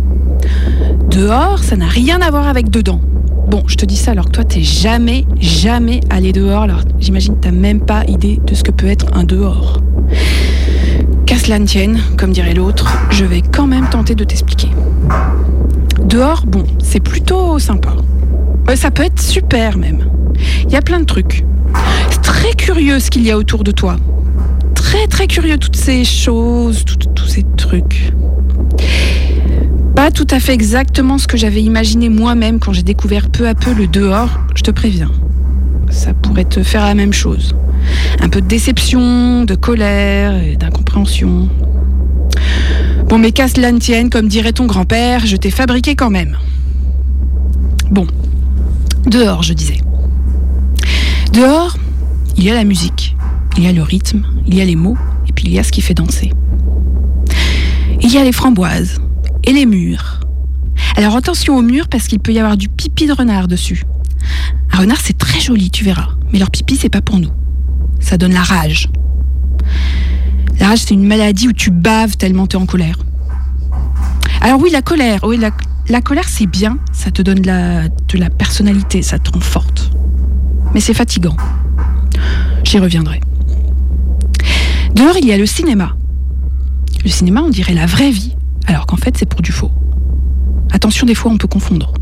Dehors, 1.10 1.60
ça 1.60 1.78
n'a 1.78 1.88
rien 1.88 2.22
à 2.22 2.30
voir 2.30 2.48
avec 2.48 2.70
dedans. 2.70 3.00
Bon, 3.48 3.64
je 3.68 3.76
te 3.76 3.86
dis 3.86 3.96
ça 3.96 4.12
alors 4.12 4.26
que 4.26 4.32
toi, 4.32 4.44
t'es 4.44 4.62
jamais, 4.62 5.26
jamais 5.40 6.02
allé 6.10 6.34
dehors. 6.34 6.64
Alors 6.64 6.82
j'imagine 7.00 7.36
que 7.36 7.42
t'as 7.42 7.52
même 7.52 7.80
pas 7.80 8.04
idée 8.08 8.42
de 8.46 8.54
ce 8.54 8.64
que 8.64 8.72
peut 8.72 8.88
être 8.88 9.06
un 9.14 9.24
dehors. 9.24 9.80
Qu'à 11.26 11.38
cela 11.38 11.60
ne 11.60 11.66
tienne, 11.66 12.00
comme 12.18 12.34
dirait 12.34 12.54
l'autre, 12.54 12.92
je 13.10 13.24
vais 13.24 13.42
quand 13.42 13.66
même 13.66 13.88
tenter 13.90 14.16
de 14.16 14.26
t'expliquer. 14.26 14.70
Dehors, 16.04 16.44
bon, 16.46 16.66
c'est 16.84 17.00
plutôt 17.00 17.58
sympa. 17.58 17.94
Euh, 18.70 18.76
ça 18.76 18.92
peut 18.92 19.04
être 19.04 19.22
super 19.22 19.78
même. 19.78 20.04
Il 20.66 20.72
y 20.72 20.76
a 20.76 20.82
plein 20.82 21.00
de 21.00 21.06
trucs. 21.06 21.46
C'est 22.10 22.22
très 22.22 22.54
curieux 22.54 23.00
ce 23.00 23.10
qu'il 23.10 23.24
y 23.24 23.32
a 23.32 23.38
autour 23.38 23.64
de 23.64 23.72
toi 23.72 23.96
très 24.84 25.08
très 25.08 25.28
curieux 25.28 25.58
toutes 25.58 25.78
ces 25.78 26.04
choses, 26.04 26.84
tous 26.84 27.28
ces 27.28 27.44
trucs. 27.56 28.12
Pas 29.96 30.12
tout 30.12 30.28
à 30.30 30.42
fait 30.42 30.54
exactement 30.54 31.18
ce 31.18 31.26
que 31.26 31.38
j'avais 31.38 31.62
imaginé 31.62 32.10
moi-même 32.10 32.60
quand 32.60 32.74
j'ai 32.74 32.84
découvert 32.84 33.30
peu 33.30 33.48
à 33.48 33.56
peu 33.56 33.74
le 33.74 33.88
dehors, 33.88 34.30
je 34.56 34.62
te 34.62 34.72
préviens. 34.72 35.12
Ça 35.90 36.14
pourrait 36.14 36.44
te 36.44 36.64
faire 36.64 36.84
la 36.84 36.96
même 36.96 37.14
chose. 37.14 37.56
Un 38.20 38.28
peu 38.28 38.42
de 38.42 38.48
déception, 38.48 39.46
de 39.46 39.56
colère 39.56 40.36
et 40.36 40.58
d'incompréhension. 40.58 41.48
Bon, 43.08 43.18
mais 43.18 43.32
qu'à 43.32 43.48
cela 43.48 43.72
ne 43.72 43.80
tienne, 43.80 44.10
comme 44.10 44.28
dirait 44.28 44.54
ton 44.54 44.66
grand-père, 44.66 45.26
je 45.26 45.38
t'ai 45.38 45.52
fabriqué 45.52 45.96
quand 45.96 46.10
même. 46.10 46.38
Bon, 47.90 48.06
dehors, 49.06 49.44
je 49.44 49.54
disais. 49.54 49.78
Dehors, 51.32 51.78
il 52.36 52.44
y 52.44 52.52
a 52.52 52.54
la 52.54 52.66
musique, 52.66 53.16
il 53.58 53.64
y 53.64 53.68
a 53.68 53.72
le 53.72 53.84
rythme, 53.84 54.26
il 54.48 54.56
y 54.56 54.62
a 54.62 54.66
les 54.66 54.76
mots, 54.76 54.98
et 55.28 55.32
puis 55.32 55.46
il 55.46 55.54
y 55.54 55.60
a 55.60 55.64
ce 55.64 55.72
qui 55.72 55.82
fait 55.82 55.94
danser. 55.94 56.32
Il 58.02 58.12
y 58.12 58.18
a 58.18 58.24
les 58.24 58.32
framboises 58.32 59.00
et 59.44 59.54
les 59.54 59.66
murs. 59.66 60.20
Alors 60.96 61.16
attention 61.16 61.58
aux 61.58 61.62
murs 61.62 61.88
parce 61.88 62.08
qu'il 62.08 62.20
peut 62.20 62.34
y 62.34 62.40
avoir 62.40 62.58
du 62.58 62.70
pipi 62.70 63.08
de 63.08 63.14
renard 63.14 63.48
dessus. 63.48 63.84
Un 64.72 64.80
renard 64.80 65.00
c'est 65.02 65.18
très 65.18 65.40
joli, 65.40 65.70
tu 65.72 65.84
verras, 65.84 66.10
mais 66.32 66.40
leur 66.40 66.52
pipi 66.52 66.76
c'est 66.76 66.90
pas 66.90 67.02
pour 67.02 67.20
nous. 67.20 67.32
Ça 68.00 68.18
donne 68.18 68.34
la 68.34 68.44
rage. 68.44 68.90
La 70.60 70.70
rage 70.70 70.80
c'est 70.80 70.94
une 70.94 71.08
maladie 71.08 71.48
où 71.48 71.54
tu 71.54 71.72
baves 71.72 72.18
tellement 72.18 72.48
t'es 72.48 72.58
en 72.58 72.66
colère. 72.66 72.98
Alors 74.42 74.60
oui, 74.60 74.70
la 74.72 74.82
colère, 74.82 75.22
oui, 75.24 75.40
la, 75.88 76.02
colère 76.02 76.28
c'est 76.28 76.48
bien, 76.48 76.78
ça 76.92 77.12
te 77.12 77.22
donne 77.22 77.40
de 77.40 77.48
la, 77.48 77.88
de 77.88 78.18
la 78.18 78.30
personnalité, 78.30 79.02
ça 79.02 79.18
te 79.18 79.32
rend 79.32 79.40
forte. 79.40 79.92
Mais 80.74 80.82
c'est 80.82 80.94
fatigant. 80.94 81.38
J'y 82.64 82.80
reviendrai. 82.80 83.22
Dehors, 84.96 85.18
il 85.18 85.28
y 85.28 85.34
a 85.34 85.38
le 85.38 85.46
cinéma. 85.46 85.96
Le 87.04 87.10
cinéma, 87.10 87.42
on 87.42 87.50
dirait 87.50 87.74
la 87.74 87.86
vraie 87.86 88.12
vie, 88.12 88.36
alors 88.68 88.86
qu'en 88.86 88.96
fait, 88.96 89.18
c'est 89.18 89.28
pour 89.28 89.42
du 89.42 89.52
faux. 89.52 89.72
Attention, 90.72 91.06
des 91.06 91.16
fois, 91.16 91.32
on 91.32 91.38
peut 91.38 91.48
confondre. 91.48 91.94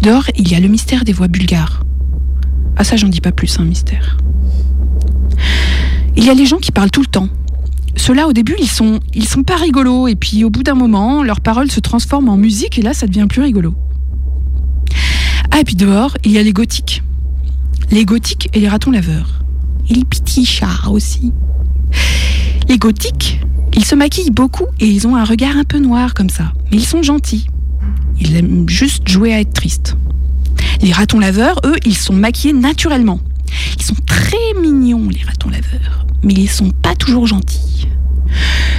Dehors, 0.00 0.24
il 0.36 0.50
y 0.50 0.54
a 0.54 0.60
le 0.60 0.68
mystère 0.68 1.04
des 1.04 1.12
voix 1.12 1.28
bulgares. 1.28 1.84
Ah 2.76 2.84
ça, 2.84 2.96
j'en 2.96 3.08
dis 3.08 3.20
pas 3.20 3.32
plus, 3.32 3.58
un 3.58 3.64
mystère. 3.64 4.16
Il 6.16 6.24
y 6.24 6.30
a 6.30 6.34
les 6.34 6.46
gens 6.46 6.58
qui 6.58 6.72
parlent 6.72 6.90
tout 6.90 7.00
le 7.00 7.06
temps. 7.06 7.28
Ceux-là, 7.96 8.26
au 8.26 8.32
début, 8.32 8.56
ils 8.58 8.68
sont, 8.68 9.00
ils 9.14 9.26
sont 9.26 9.42
pas 9.42 9.56
rigolos, 9.56 10.08
et 10.08 10.16
puis 10.16 10.44
au 10.44 10.50
bout 10.50 10.62
d'un 10.62 10.74
moment, 10.74 11.22
leurs 11.22 11.40
paroles 11.40 11.70
se 11.70 11.80
transforment 11.80 12.30
en 12.30 12.36
musique, 12.36 12.78
et 12.78 12.82
là, 12.82 12.92
ça 12.92 13.06
devient 13.06 13.26
plus 13.28 13.42
rigolo. 13.42 13.74
Ah, 15.50 15.60
et 15.60 15.64
puis 15.64 15.76
dehors, 15.76 16.16
il 16.24 16.32
y 16.32 16.38
a 16.38 16.42
les 16.42 16.52
gothiques. 16.52 17.02
Les 17.90 18.04
gothiques 18.04 18.50
et 18.54 18.60
les 18.60 18.68
ratons 18.68 18.90
laveurs. 18.90 19.41
Les 19.94 20.04
petits 20.04 20.46
chats 20.46 20.88
aussi. 20.88 21.32
Les 22.66 22.78
gothiques, 22.78 23.40
ils 23.74 23.84
se 23.84 23.94
maquillent 23.94 24.30
beaucoup 24.30 24.64
et 24.80 24.86
ils 24.86 25.06
ont 25.06 25.16
un 25.16 25.24
regard 25.24 25.58
un 25.58 25.64
peu 25.64 25.78
noir 25.78 26.14
comme 26.14 26.30
ça. 26.30 26.52
Mais 26.70 26.78
ils 26.78 26.86
sont 26.86 27.02
gentils. 27.02 27.46
Ils 28.18 28.34
aiment 28.36 28.66
juste 28.70 29.06
jouer 29.06 29.34
à 29.34 29.40
être 29.40 29.52
tristes. 29.52 29.98
Les 30.80 30.92
ratons 30.92 31.18
laveurs, 31.18 31.60
eux, 31.66 31.76
ils 31.84 31.96
sont 31.96 32.14
maquillés 32.14 32.54
naturellement. 32.54 33.20
Ils 33.76 33.82
sont 33.82 33.96
très 34.06 34.38
mignons, 34.62 35.10
les 35.10 35.22
ratons 35.24 35.50
laveurs. 35.50 36.06
Mais 36.22 36.32
ils 36.32 36.48
sont 36.48 36.70
pas 36.70 36.94
toujours 36.94 37.26
gentils. 37.26 37.86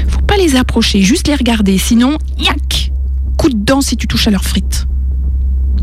Faut 0.07 0.21
pas 0.21 0.37
les 0.37 0.55
approcher, 0.55 1.03
juste 1.03 1.27
les 1.27 1.35
regarder. 1.35 1.77
Sinon, 1.77 2.17
yak 2.39 2.91
Coup 3.37 3.49
de 3.49 3.63
dent 3.63 3.81
si 3.81 3.97
tu 3.97 4.07
touches 4.07 4.27
à 4.27 4.31
leurs 4.31 4.45
frites. 4.45 4.87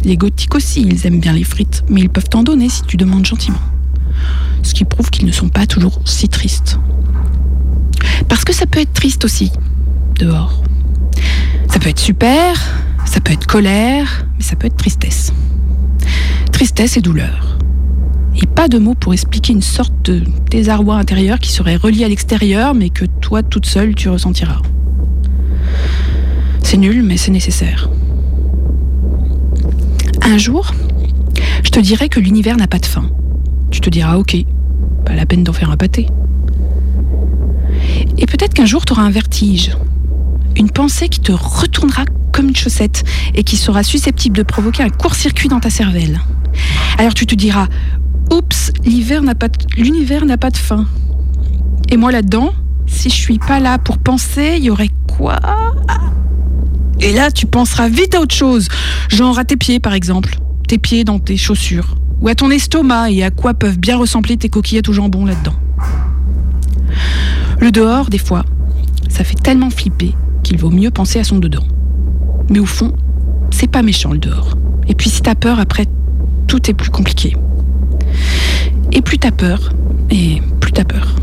Les 0.02 0.16
gothiques 0.16 0.56
aussi, 0.56 0.82
ils 0.82 1.06
aiment 1.06 1.20
bien 1.20 1.34
les 1.34 1.44
frites, 1.44 1.84
mais 1.88 2.00
ils 2.00 2.10
peuvent 2.10 2.28
t'en 2.28 2.42
donner 2.42 2.68
si 2.68 2.82
tu 2.82 2.96
demandes 2.96 3.26
gentiment. 3.26 3.60
Ce 4.62 4.74
qui 4.74 4.84
prouve 4.84 5.10
qu'ils 5.10 5.26
ne 5.26 5.32
sont 5.32 5.48
pas 5.48 5.66
toujours 5.66 6.00
si 6.04 6.28
tristes. 6.28 6.78
Parce 8.28 8.44
que 8.44 8.52
ça 8.52 8.66
peut 8.66 8.80
être 8.80 8.92
triste 8.92 9.24
aussi, 9.24 9.52
dehors. 10.18 10.62
Ça 11.68 11.78
peut 11.78 11.88
être 11.88 11.98
super, 11.98 12.60
ça 13.04 13.20
peut 13.20 13.32
être 13.32 13.46
colère, 13.46 14.26
mais 14.36 14.44
ça 14.44 14.56
peut 14.56 14.66
être 14.66 14.76
tristesse. 14.76 15.32
Tristesse 16.52 16.96
et 16.96 17.00
douleur. 17.00 17.58
Et 18.40 18.46
pas 18.46 18.68
de 18.68 18.78
mots 18.78 18.94
pour 18.94 19.12
expliquer 19.12 19.52
une 19.52 19.62
sorte 19.62 19.92
de 20.04 20.22
désarroi 20.50 20.96
intérieur 20.96 21.38
qui 21.38 21.50
serait 21.50 21.76
relié 21.76 22.04
à 22.04 22.08
l'extérieur, 22.08 22.74
mais 22.74 22.90
que 22.90 23.04
toi, 23.04 23.42
toute 23.42 23.66
seule, 23.66 23.94
tu 23.94 24.08
ressentiras. 24.08 24.60
C'est 26.62 26.76
nul, 26.76 27.02
mais 27.02 27.16
c'est 27.16 27.32
nécessaire. 27.32 27.90
Un 30.22 30.38
jour, 30.38 30.72
je 31.64 31.70
te 31.70 31.80
dirai 31.80 32.08
que 32.08 32.20
l'univers 32.20 32.56
n'a 32.56 32.68
pas 32.68 32.78
de 32.78 32.86
fin. 32.86 33.10
Tu 33.70 33.80
te 33.80 33.90
diras, 33.90 34.16
ok, 34.16 34.36
pas 35.04 35.14
la 35.14 35.26
peine 35.26 35.44
d'en 35.44 35.52
faire 35.52 35.70
un 35.70 35.76
pâté. 35.76 36.06
Et 38.18 38.26
peut-être 38.26 38.54
qu'un 38.54 38.66
jour, 38.66 38.84
tu 38.84 38.92
auras 38.92 39.02
un 39.02 39.10
vertige. 39.10 39.76
Une 40.56 40.70
pensée 40.70 41.08
qui 41.08 41.20
te 41.20 41.32
retournera 41.32 42.04
comme 42.32 42.48
une 42.48 42.56
chaussette 42.56 43.04
et 43.34 43.44
qui 43.44 43.56
sera 43.56 43.82
susceptible 43.82 44.36
de 44.36 44.42
provoquer 44.42 44.82
un 44.82 44.90
court-circuit 44.90 45.48
dans 45.48 45.60
ta 45.60 45.70
cervelle. 45.70 46.20
Alors 46.98 47.14
tu 47.14 47.26
te 47.26 47.34
diras, 47.34 47.68
oups, 48.30 48.72
l'univers 48.84 49.22
n'a 49.22 49.34
pas 49.34 49.48
de 50.50 50.56
fin. 50.56 50.86
Et 51.88 51.96
moi 51.96 52.12
là-dedans, 52.12 52.52
si 52.86 53.08
je 53.08 53.14
suis 53.14 53.38
pas 53.38 53.60
là 53.60 53.78
pour 53.78 53.98
penser, 53.98 54.54
il 54.58 54.64
y 54.64 54.70
aurait 54.70 54.90
quoi? 55.06 55.38
Et 57.00 57.12
là, 57.12 57.30
tu 57.30 57.46
penseras 57.46 57.88
vite 57.88 58.14
à 58.14 58.20
autre 58.20 58.34
chose, 58.34 58.68
genre 59.08 59.38
à 59.38 59.44
tes 59.44 59.56
pieds 59.56 59.80
par 59.80 59.94
exemple, 59.94 60.38
tes 60.68 60.76
pieds 60.76 61.04
dans 61.04 61.18
tes 61.18 61.36
chaussures, 61.36 61.96
ou 62.20 62.28
à 62.28 62.34
ton 62.34 62.50
estomac 62.50 63.10
et 63.10 63.24
à 63.24 63.30
quoi 63.30 63.54
peuvent 63.54 63.78
bien 63.78 63.96
ressembler 63.96 64.36
tes 64.36 64.48
coquillettes 64.48 64.88
au 64.88 64.92
jambon 64.92 65.24
là-dedans. 65.24 65.54
Le 67.60 67.70
dehors, 67.70 68.10
des 68.10 68.18
fois, 68.18 68.44
ça 69.08 69.24
fait 69.24 69.40
tellement 69.40 69.70
flipper 69.70 70.14
qu'il 70.42 70.58
vaut 70.58 70.70
mieux 70.70 70.90
penser 70.90 71.18
à 71.18 71.24
son 71.24 71.38
dedans. 71.38 71.64
Mais 72.48 72.58
au 72.58 72.66
fond, 72.66 72.92
c'est 73.50 73.70
pas 73.70 73.82
méchant 73.82 74.12
le 74.12 74.18
dehors. 74.18 74.56
Et 74.88 74.94
puis 74.94 75.10
si 75.10 75.22
t'as 75.22 75.34
peur, 75.34 75.60
après, 75.60 75.86
tout 76.46 76.70
est 76.70 76.74
plus 76.74 76.90
compliqué. 76.90 77.36
Et 78.92 79.02
plus 79.02 79.18
t'as 79.18 79.30
peur, 79.30 79.70
et 80.10 80.42
plus 80.60 80.72
t'as 80.72 80.84
peur. 80.84 81.14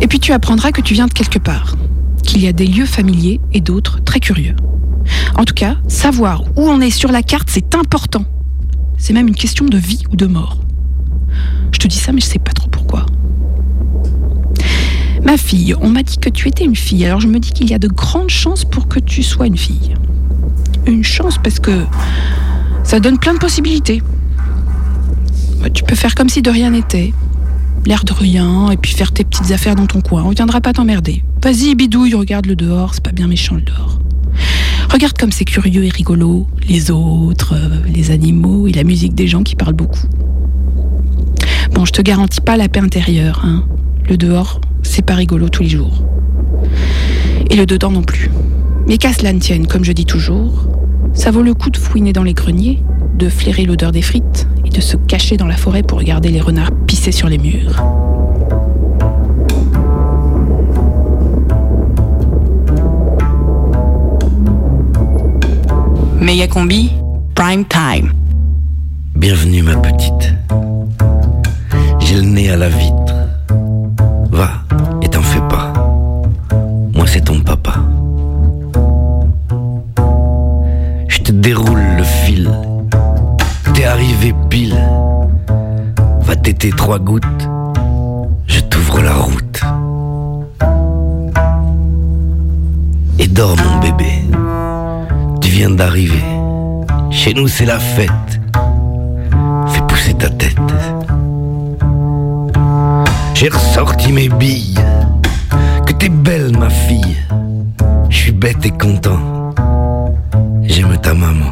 Et 0.00 0.06
puis 0.06 0.18
tu 0.18 0.32
apprendras 0.32 0.72
que 0.72 0.80
tu 0.80 0.94
viens 0.94 1.06
de 1.06 1.12
quelque 1.12 1.38
part, 1.38 1.76
qu'il 2.22 2.42
y 2.42 2.48
a 2.48 2.52
des 2.52 2.66
lieux 2.66 2.86
familiers 2.86 3.40
et 3.52 3.60
d'autres 3.60 4.02
très 4.02 4.20
curieux. 4.20 4.56
En 5.36 5.44
tout 5.44 5.54
cas, 5.54 5.76
savoir 5.88 6.44
où 6.56 6.62
on 6.62 6.80
est 6.80 6.90
sur 6.90 7.12
la 7.12 7.22
carte, 7.22 7.48
c'est 7.50 7.74
important. 7.74 8.24
C'est 9.00 9.14
même 9.14 9.28
une 9.28 9.34
question 9.34 9.64
de 9.64 9.78
vie 9.78 10.04
ou 10.12 10.16
de 10.16 10.26
mort. 10.26 10.58
Je 11.72 11.78
te 11.78 11.88
dis 11.88 11.96
ça, 11.96 12.12
mais 12.12 12.20
je 12.20 12.26
sais 12.26 12.38
pas 12.38 12.52
trop 12.52 12.68
pourquoi. 12.68 13.06
Ma 15.24 15.38
fille, 15.38 15.74
on 15.80 15.88
m'a 15.88 16.02
dit 16.02 16.18
que 16.18 16.28
tu 16.28 16.48
étais 16.48 16.64
une 16.64 16.76
fille, 16.76 17.06
alors 17.06 17.20
je 17.20 17.26
me 17.26 17.38
dis 17.38 17.50
qu'il 17.52 17.70
y 17.70 17.74
a 17.74 17.78
de 17.78 17.88
grandes 17.88 18.28
chances 18.28 18.64
pour 18.64 18.88
que 18.88 19.00
tu 19.00 19.22
sois 19.22 19.46
une 19.46 19.56
fille. 19.56 19.94
Une 20.86 21.02
chance 21.02 21.38
parce 21.42 21.58
que 21.58 21.84
ça 22.84 23.00
donne 23.00 23.18
plein 23.18 23.32
de 23.32 23.38
possibilités. 23.38 24.02
Tu 25.72 25.82
peux 25.82 25.96
faire 25.96 26.14
comme 26.14 26.28
si 26.28 26.42
de 26.42 26.50
rien 26.50 26.70
n'était. 26.70 27.14
L'air 27.86 28.04
de 28.04 28.12
rien, 28.12 28.70
et 28.70 28.76
puis 28.76 28.92
faire 28.92 29.12
tes 29.12 29.24
petites 29.24 29.50
affaires 29.50 29.76
dans 29.76 29.86
ton 29.86 30.02
coin. 30.02 30.24
On 30.24 30.30
viendra 30.30 30.60
pas 30.60 30.74
t'emmerder. 30.74 31.24
Vas-y, 31.42 31.74
bidouille, 31.74 32.14
regarde 32.14 32.44
le 32.44 32.54
dehors, 32.54 32.94
c'est 32.94 33.02
pas 33.02 33.12
bien 33.12 33.28
méchant 33.28 33.54
le 33.54 33.62
dehors. 33.62 33.98
Regarde 34.90 35.16
comme 35.16 35.30
c'est 35.30 35.44
curieux 35.44 35.84
et 35.84 35.88
rigolo, 35.88 36.48
les 36.68 36.90
autres, 36.90 37.54
euh, 37.54 37.78
les 37.86 38.10
animaux 38.10 38.66
et 38.66 38.72
la 38.72 38.82
musique 38.82 39.14
des 39.14 39.28
gens 39.28 39.44
qui 39.44 39.54
parlent 39.54 39.74
beaucoup. 39.74 40.08
Bon, 41.72 41.84
je 41.84 41.92
te 41.92 42.02
garantis 42.02 42.40
pas 42.40 42.56
la 42.56 42.68
paix 42.68 42.80
intérieure, 42.80 43.42
hein. 43.44 43.64
Le 44.08 44.16
dehors, 44.16 44.60
c'est 44.82 45.04
pas 45.06 45.14
rigolo 45.14 45.48
tous 45.48 45.62
les 45.62 45.68
jours. 45.68 46.02
Et 47.50 47.54
le 47.54 47.66
dedans 47.66 47.92
non 47.92 48.02
plus. 48.02 48.32
Mais 48.88 48.98
qu'à 48.98 49.12
cela 49.12 49.32
ne 49.32 49.38
tienne, 49.38 49.68
comme 49.68 49.84
je 49.84 49.92
dis 49.92 50.06
toujours, 50.06 50.66
ça 51.14 51.30
vaut 51.30 51.42
le 51.42 51.54
coup 51.54 51.70
de 51.70 51.76
fouiner 51.76 52.12
dans 52.12 52.24
les 52.24 52.34
greniers, 52.34 52.82
de 53.16 53.28
flairer 53.28 53.66
l'odeur 53.66 53.92
des 53.92 54.02
frites 54.02 54.48
et 54.64 54.70
de 54.70 54.80
se 54.80 54.96
cacher 54.96 55.36
dans 55.36 55.46
la 55.46 55.56
forêt 55.56 55.84
pour 55.84 55.98
regarder 55.98 56.30
les 56.30 56.40
renards 56.40 56.72
pisser 56.88 57.12
sur 57.12 57.28
les 57.28 57.38
murs. 57.38 57.80
Méga 66.20 66.46
combi, 66.46 66.92
prime 67.34 67.64
time. 67.64 68.12
Bienvenue 69.16 69.62
ma 69.62 69.76
petite. 69.76 70.34
J'ai 71.98 72.16
le 72.16 72.22
nez 72.22 72.50
à 72.50 72.58
la 72.58 72.68
vitre. 72.68 73.14
Va 74.30 74.50
et 75.00 75.08
t'en 75.08 75.22
fais 75.22 75.40
pas. 75.48 75.72
Moi 76.94 77.06
c'est 77.06 77.24
ton 77.24 77.40
papa. 77.40 77.76
Je 81.08 81.20
te 81.20 81.32
déroule 81.32 81.82
le 81.96 82.04
fil. 82.04 82.50
T'es 83.72 83.86
arrivé 83.86 84.34
pile. 84.50 84.76
Va 86.20 86.36
téter 86.36 86.70
trois 86.70 86.98
gouttes. 86.98 87.49
Chez 97.10 97.32
nous 97.32 97.48
c'est 97.48 97.64
la 97.64 97.78
fête. 97.78 98.10
Fais 99.68 99.80
pousser 99.88 100.12
ta 100.12 100.28
tête. 100.28 100.58
J'ai 103.32 103.48
ressorti 103.48 104.12
mes 104.12 104.28
billes. 104.28 104.78
Que 105.86 105.92
t'es 105.94 106.10
belle 106.10 106.56
ma 106.58 106.68
fille. 106.68 107.16
Je 108.10 108.16
suis 108.16 108.32
bête 108.32 108.64
et 108.66 108.70
content. 108.72 109.54
J'aime 110.64 110.98
ta 110.98 111.14
maman. 111.14 111.50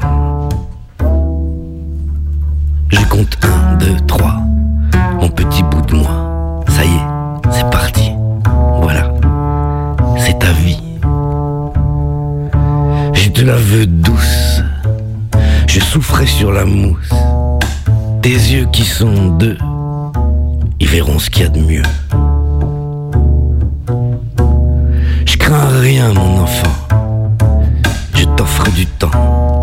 Je 2.91 3.01
compte 3.09 3.39
un, 3.43 3.77
deux, 3.77 3.97
trois. 4.07 4.37
Mon 5.21 5.31
petit 5.31 5.63
bout 5.63 5.81
de 5.83 5.95
moi. 5.95 6.65
Ça 6.69 6.85
y 6.85 6.89
est, 6.89 7.07
la 13.49 13.87
douce. 13.87 14.63
Je 15.67 15.81
souffrais 15.81 16.27
sur 16.27 16.53
la 16.53 16.67
mousse. 16.67 17.15
Tes 18.21 18.29
yeux 18.29 18.67
qui 18.71 18.85
sont 18.85 19.29
deux, 19.39 19.57
ils 20.81 20.87
verront 20.87 21.19
ce 21.19 21.31
qu'il 21.31 21.45
y 21.45 21.47
a 21.47 21.49
de 21.49 21.61
mieux. 21.61 21.83
Je 25.25 25.37
crains 25.39 25.81
rien, 25.81 26.13
mon 26.13 26.43
enfant. 26.43 26.75
Je 28.15 28.25
t'offre 28.37 28.71
du 28.73 28.85
temps. 28.85 29.61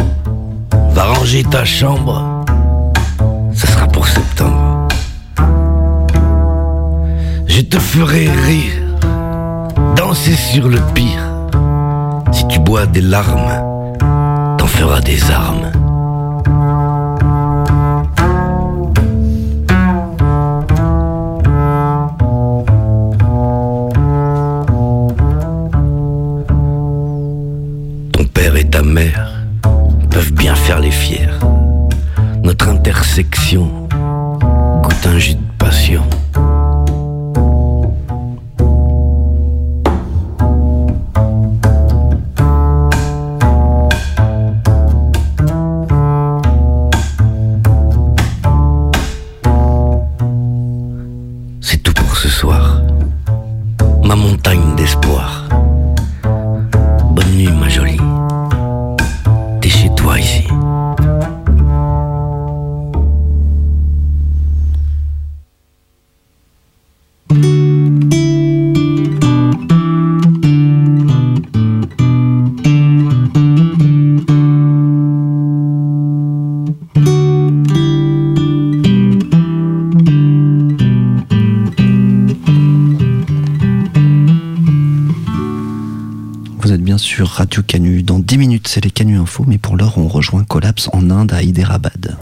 Va 0.89 1.03
ranger 1.03 1.43
ta 1.43 1.63
chambre. 1.63 2.43
Ce 3.53 3.67
sera 3.67 3.87
pour 3.87 4.07
septembre. 4.07 4.87
Je 7.45 7.61
te 7.61 7.77
ferai 7.77 8.29
rire. 8.47 8.81
Danser 9.95 10.35
sur 10.35 10.69
le 10.69 10.79
pire. 10.95 11.21
Si 12.31 12.47
tu 12.47 12.59
bois 12.59 12.87
des 12.87 13.01
larmes, 13.01 13.64
t'en 14.75 14.87
feras 14.87 15.01
des 15.01 15.31
armes. 15.31 15.84
Sur 87.15 87.29
Radio 87.29 87.63
Canu. 87.63 88.03
Dans 88.03 88.19
10 88.19 88.37
minutes, 88.37 88.67
c'est 88.67 88.83
les 88.83 88.91
Canu 88.91 89.17
Info, 89.17 89.45
mais 89.47 89.57
pour 89.57 89.77
l'heure, 89.77 89.97
on 89.97 90.09
rejoint 90.09 90.43
Collapse 90.43 90.89
en 90.91 91.09
Inde 91.09 91.31
à 91.31 91.43
Hyderabad. 91.43 92.17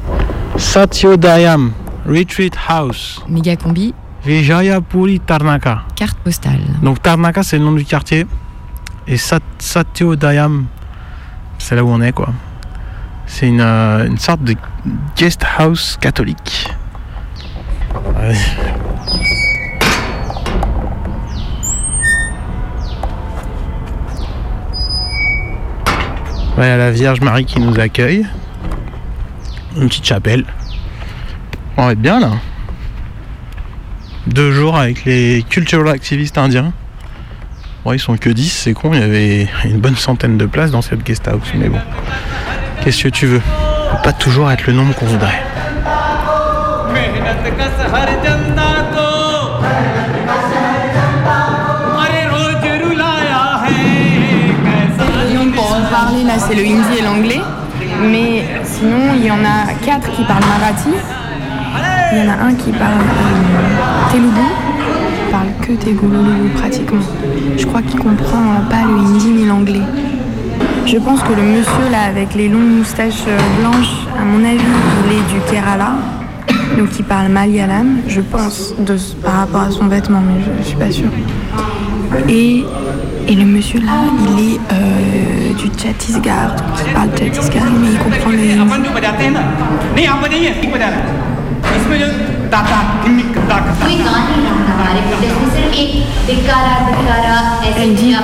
Satyodayam, 0.56 1.72
Retreat 2.06 2.54
House, 2.68 3.20
Méga 3.28 3.56
combi, 3.56 3.96
Vijayapuri 4.24 5.20
Tarnaka. 5.20 5.82
carte 5.96 6.20
postale. 6.20 6.62
Donc 6.84 7.02
Tarnaka, 7.02 7.41
c'est 7.41 7.58
le 7.58 7.64
nom 7.64 7.72
du 7.72 7.86
quartier. 7.86 8.28
Et 9.08 9.18
Sat 9.18 9.39
Satyodayam, 9.58 10.68
c'est 11.58 11.76
là 11.76 11.84
où 11.84 11.89
on 11.89 12.00
est, 12.00 12.12
quoi. 12.12 12.30
C'est 13.26 13.48
une, 13.48 13.62
euh, 13.62 14.06
une 14.06 14.20
sorte 14.20 14.44
de 14.44 14.54
guest 15.18 15.44
house 15.58 15.98
catholique. 16.00 16.70
Ouais. 18.22 18.36
Ouais, 26.58 26.78
la 26.78 26.91
Vierge 26.91 27.22
Marie 27.22 27.45
qui 27.45 27.60
nous 27.60 27.80
accueille. 27.80 28.28
Une 29.76 29.88
petite 29.88 30.06
chapelle. 30.06 30.45
On 31.78 31.88
va 31.88 31.93
être 31.93 31.99
bien 31.99 32.20
là. 32.20 32.30
Deux 34.28 34.51
jours 34.51 34.78
avec 34.78 35.04
les 35.06 35.43
cultural 35.49 35.89
activistes 35.89 36.38
indiens. 36.38 36.72
Bon, 37.84 37.91
ils 37.91 37.99
sont 37.99 38.16
que 38.18 38.30
10, 38.30 38.49
c'est 38.49 38.74
con, 38.74 38.93
il 38.93 38.99
y 38.99 39.04
avait 39.04 39.47
une 39.66 39.80
bonne 39.80 39.95
centaine 39.95 40.38
de 40.38 40.45
places 40.45 40.72
dans 40.72 40.82
cette 40.82 41.04
guest 41.04 41.28
house, 41.28 41.51
mais 41.56 41.70
bon. 41.70 41.80
Qu'est-ce 42.84 43.04
que 43.04 43.10
tu 43.10 43.26
veux? 43.26 43.41
Pas 44.04 44.14
toujours 44.14 44.51
être 44.51 44.68
le 44.68 44.74
nombre 44.74 44.93
qu'on 44.93 45.08
voudrait. 45.08 45.41
Le 56.56 56.62
hindi 56.62 56.99
et 56.99 57.04
l'anglais. 57.04 57.41
Mais 58.01 58.43
sinon, 58.64 59.14
il 59.16 59.26
y 59.26 59.32
en 59.32 59.43
a 59.43 59.74
quatre 59.86 60.12
qui 60.12 60.24
parlent 60.24 60.43
marathi. 60.45 60.89
Il 62.12 62.20
y 62.20 62.22
en 62.22 62.32
a 62.32 62.45
un 62.47 62.54
qui 62.54 62.72
parle 62.72 63.01
euh, 63.01 64.12
telugu. 64.12 64.47
Il 65.26 65.32
parle 65.32 65.47
que 65.62 65.74
telugu 65.74 66.08
pratiquement. 66.56 67.01
Je 67.58 67.66
crois 67.66 67.82
qu'il 67.82 67.99
comprend 67.99 68.62
pas 68.70 68.84
le 68.88 68.97
hindi 68.99 69.28
ni 69.28 69.45
l'anglais. 69.45 69.82
Je 70.86 70.97
pense 70.97 71.22
que 71.22 71.34
le 71.34 71.41
monsieur 71.41 71.89
là 71.91 72.04
avec 72.10 72.36
les 72.36 72.49
longues 72.49 72.78
moustaches 72.78 73.24
euh, 73.28 73.38
blanches, 73.60 74.08
à 74.20 74.26
mon 74.26 74.43
avis, 74.45 74.60
il 75.06 75.14
est 75.14 75.34
du 75.34 75.51
Kerala. 75.51 75.93
Donc 76.78 76.89
il 76.99 77.06
parle 77.06 77.30
Malayalam, 77.30 77.99
je 78.08 78.22
pense, 78.22 78.74
de, 78.80 78.97
par 79.24 79.34
rapport 79.34 79.62
à 79.62 79.72
son 79.72 79.88
vêtement, 79.88 80.22
mais 80.22 80.41
je, 80.43 80.64
je 80.64 80.68
suis 80.68 80.78
pas 80.78 80.91
sûre. 80.91 81.10
Et, 82.30 82.64
et 83.28 83.36
le 83.36 83.45
monsieur 83.45 83.80
là, 83.80 83.91
il 84.28 84.53
est 84.53 84.59
euh, 84.71 85.53
du 85.53 85.67
Chhattisgarh, 85.78 86.55
donc 86.55 86.67
il 86.86 86.93
parle 86.93 87.09
Chhattisgarh, 87.17 87.63
mais 87.80 87.89
il 87.91 87.99
comprend 87.99 88.30
le. 88.32 88.38
Elle 97.78 97.95
dit 97.95 98.15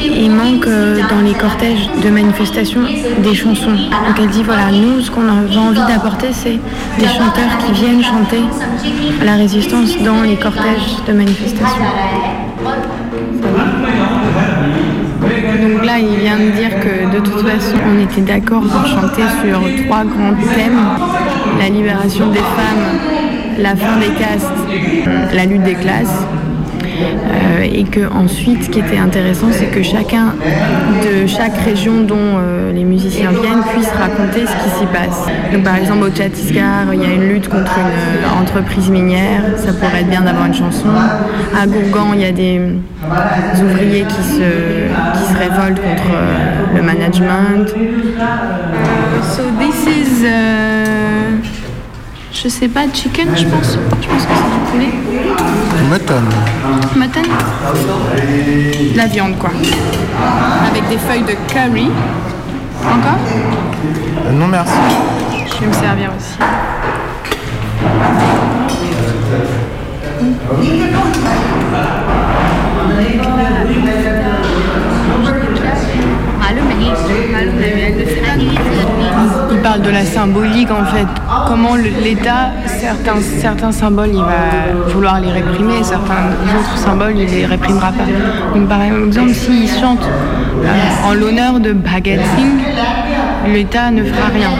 qu'il 0.00 0.30
manque 0.30 0.66
euh, 0.66 1.00
dans 1.08 1.20
les 1.20 1.32
cortèges 1.34 1.88
de 2.02 2.10
manifestations 2.10 2.82
des 3.22 3.34
chansons. 3.34 3.70
Donc 3.70 4.18
elle 4.18 4.28
dit 4.28 4.42
voilà, 4.42 4.70
nous 4.70 5.00
ce 5.00 5.10
qu'on 5.10 5.28
a 5.28 5.32
envie 5.32 5.86
d'apporter 5.86 6.28
c'est 6.32 6.58
des 6.98 7.08
chanteurs 7.08 7.58
qui 7.64 7.72
viennent 7.72 8.02
chanter 8.02 8.42
la 9.24 9.36
résistance 9.36 9.96
dans 9.98 10.22
les 10.22 10.36
cortèges 10.36 10.96
de 11.06 11.12
manifestations. 11.12 11.84
Donc 15.62 15.84
là, 15.84 15.98
il 15.98 16.16
vient 16.18 16.38
de 16.38 16.50
dire 16.50 16.80
que 16.80 17.14
de 17.14 17.20
toute 17.20 17.46
façon, 17.46 17.76
on 17.86 18.02
était 18.02 18.20
d'accord 18.20 18.62
pour 18.62 18.86
chanter 18.86 19.22
sur 19.42 19.60
trois 19.86 20.04
grands 20.04 20.34
thèmes 20.54 20.80
la 21.58 21.68
libération 21.68 22.30
des 22.30 22.38
femmes, 22.38 22.98
la 23.58 23.76
fin 23.76 23.98
des 23.98 24.12
castes, 24.18 24.50
la 25.32 25.46
lutte 25.46 25.62
des 25.62 25.74
classes. 25.74 26.26
Euh, 26.94 27.62
et 27.62 27.84
que 27.84 28.00
ensuite, 28.12 28.64
ce 28.64 28.70
qui 28.70 28.80
était 28.80 28.98
intéressant, 28.98 29.48
c'est 29.50 29.66
que 29.66 29.82
chacun 29.82 30.34
de 31.02 31.26
chaque 31.26 31.56
région 31.64 32.02
dont 32.02 32.16
euh, 32.18 32.72
les 32.72 32.84
musiciens 32.84 33.30
viennent 33.30 33.62
puisse 33.74 33.90
raconter 33.90 34.46
ce 34.46 34.64
qui 34.64 34.70
s'y 34.78 34.86
passe. 34.86 35.26
Par 35.62 35.76
exemple, 35.76 36.04
au 36.04 36.14
Chhattisgarh, 36.14 36.92
il 36.92 37.02
y 37.02 37.06
a 37.06 37.12
une 37.12 37.28
lutte 37.28 37.48
contre 37.48 37.72
une 37.78 38.24
euh, 38.24 38.42
entreprise 38.42 38.90
minière. 38.90 39.42
Ça 39.56 39.72
pourrait 39.72 40.00
être 40.00 40.10
bien 40.10 40.22
d'avoir 40.22 40.46
une 40.46 40.54
chanson. 40.54 40.88
À 41.60 41.66
Gourgan, 41.66 42.12
il 42.14 42.20
y 42.20 42.26
a 42.26 42.32
des 42.32 42.60
ouvriers 43.62 44.04
qui 44.04 44.22
se, 44.22 44.50
qui 45.14 45.32
se 45.32 45.38
révoltent 45.38 45.80
contre 45.80 46.12
le 46.74 46.82
management. 46.82 47.74
Euh, 50.24 50.63
je 52.44 52.50
sais 52.50 52.68
pas, 52.68 52.82
chicken, 52.92 53.28
je 53.34 53.46
pense. 53.46 53.78
Je 54.02 54.06
pense 54.06 54.26
que 54.26 54.32
c'est 54.34 54.52
du 54.52 54.70
poulet. 54.70 54.92
Mutton. 55.90 56.24
Mutton 56.94 57.22
La 58.94 59.06
viande, 59.06 59.38
quoi. 59.38 59.50
Avec 60.70 60.86
des 60.90 60.98
feuilles 60.98 61.22
de 61.22 61.34
curry. 61.50 61.90
Encore 62.82 63.18
Euh, 64.26 64.32
non, 64.32 64.46
merci. 64.46 64.74
Je 65.54 65.60
vais 65.60 65.66
me 65.68 65.72
servir 65.72 66.10
aussi. 66.14 66.36
De 79.84 79.90
la 79.90 80.04
symbolique 80.04 80.70
en 80.70 80.84
fait. 80.84 81.06
Comment 81.46 81.76
l'État, 81.76 82.52
certains, 82.66 83.20
certains 83.20 83.72
symboles, 83.72 84.10
il 84.12 84.20
va 84.20 84.92
vouloir 84.92 85.20
les 85.20 85.30
réprimer, 85.30 85.82
certains 85.82 86.30
autres 86.58 86.76
symboles, 86.78 87.14
il 87.16 87.28
les 87.28 87.46
réprimera 87.46 87.92
pas. 87.92 88.04
Donc, 88.54 88.68
par 88.68 88.82
exemple, 88.82 89.34
s'il 89.34 89.68
chante 89.68 90.02
euh, 90.02 91.08
en 91.08 91.14
l'honneur 91.14 91.60
de 91.60 91.72
Bhagat 91.72 92.22
Singh, 92.36 93.52
l'État 93.52 93.90
ne 93.90 94.04
fera 94.04 94.28
rien. 94.28 94.50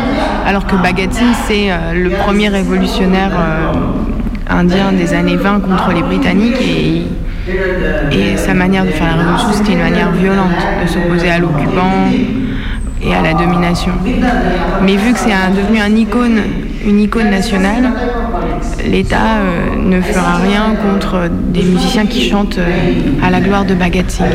Alors 0.46 0.66
que 0.66 0.76
Bhagat 0.76 1.10
Singh, 1.10 1.34
c'est 1.46 1.70
euh, 1.70 1.94
le 1.94 2.10
premier 2.10 2.48
révolutionnaire 2.48 3.32
euh, 3.32 3.72
indien 4.50 4.92
des 4.92 5.14
années 5.14 5.36
20 5.36 5.60
contre 5.60 5.92
les 5.94 6.02
Britanniques 6.02 6.60
et 6.60 7.02
et 8.10 8.38
sa 8.38 8.54
manière 8.54 8.86
de 8.86 8.90
faire 8.90 9.06
la 9.06 9.22
révolution, 9.22 9.52
c'était 9.52 9.72
une 9.72 9.82
manière 9.82 10.10
violente 10.12 10.48
de 10.82 10.88
s'opposer 10.88 11.30
à 11.30 11.38
l'occupant 11.38 12.08
et 13.04 13.14
à 13.14 13.22
la 13.22 13.34
domination. 13.34 13.92
Mais 14.82 14.96
vu 14.96 15.12
que 15.12 15.18
c'est 15.18 15.32
devenu 15.50 15.80
une 16.84 17.00
icône 17.00 17.30
nationale, 17.30 17.90
l'État 18.86 19.38
euh, 19.38 19.76
ne 19.78 20.00
fera 20.00 20.36
rien 20.36 20.74
contre 20.74 21.28
des 21.30 21.62
musiciens 21.62 22.06
qui 22.06 22.28
chantent 22.28 22.58
euh, 22.58 22.70
à 23.22 23.30
la 23.30 23.40
gloire 23.40 23.64
de 23.64 23.74
Singh. 24.08 24.26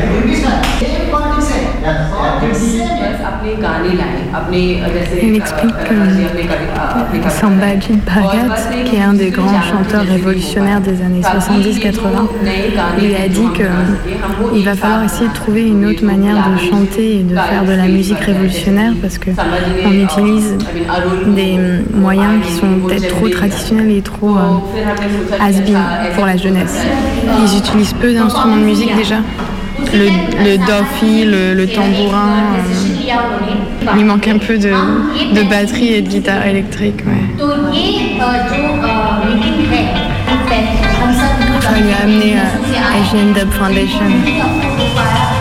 Il 5.22 5.36
explique 5.36 5.76
que 5.84 7.30
Sambhaji 7.30 8.00
Bhagat, 8.06 8.84
qui 8.84 8.96
est 8.96 9.02
un 9.02 9.14
des 9.14 9.30
grands 9.30 9.62
chanteurs 9.62 10.04
révolutionnaires 10.04 10.80
des 10.80 11.00
années 11.02 11.20
70-80, 11.20 12.00
lui 13.00 13.14
a 13.14 13.28
dit 13.28 13.46
qu'il 13.54 14.64
va 14.64 14.74
falloir 14.74 15.04
essayer 15.04 15.28
de 15.28 15.34
trouver 15.34 15.68
une 15.68 15.86
autre 15.86 16.04
manière 16.04 16.36
de 16.50 16.58
chanter 16.58 17.20
et 17.20 17.22
de 17.22 17.34
faire 17.34 17.64
de 17.64 17.72
la 17.72 17.86
musique 17.86 18.20
révolutionnaire 18.20 18.92
parce 19.00 19.18
qu'on 19.18 19.92
utilise 19.92 20.56
des 21.34 21.58
moyens 21.94 22.44
qui 22.44 22.52
sont 22.52 22.78
peut-être 22.86 23.08
trop 23.08 23.28
traditionnels 23.28 23.90
et 23.90 24.02
trop 24.02 24.36
euh, 24.36 25.40
has-been 25.40 25.78
pour 26.14 26.26
la 26.26 26.36
jeunesse. 26.36 26.78
Ils 27.42 27.58
utilisent 27.58 27.94
peu 27.94 28.12
d'instruments 28.12 28.56
de 28.56 28.62
musique 28.62 28.94
déjà. 28.96 29.16
Le, 29.92 30.08
le 30.44 30.56
le, 31.54 31.66
tambourin, 31.66 32.54
euh, 32.54 33.96
il 33.98 34.04
manque 34.04 34.28
un 34.28 34.38
peu 34.38 34.56
de, 34.58 34.70
batterie 35.48 35.94
et 35.94 36.02
de 36.02 36.08
guitare 36.08 36.46
électrique. 36.46 37.00
Ouais. 37.06 37.44
Lui 41.82 41.92
a 41.92 42.02
amené 42.04 42.36
à 42.36 43.34
Dub 43.34 43.50
Foundation. 43.50 45.39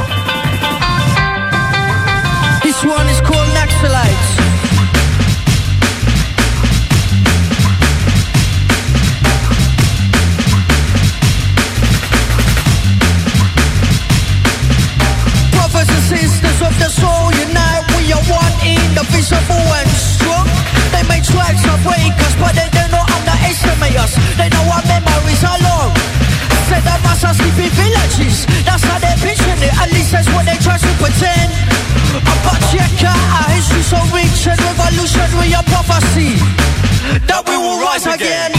A 35.54 35.64
prophecy 35.64 36.36
that 37.28 37.44
we 37.48 37.56
will 37.58 37.80
rise 37.82 38.06
again. 38.06 38.59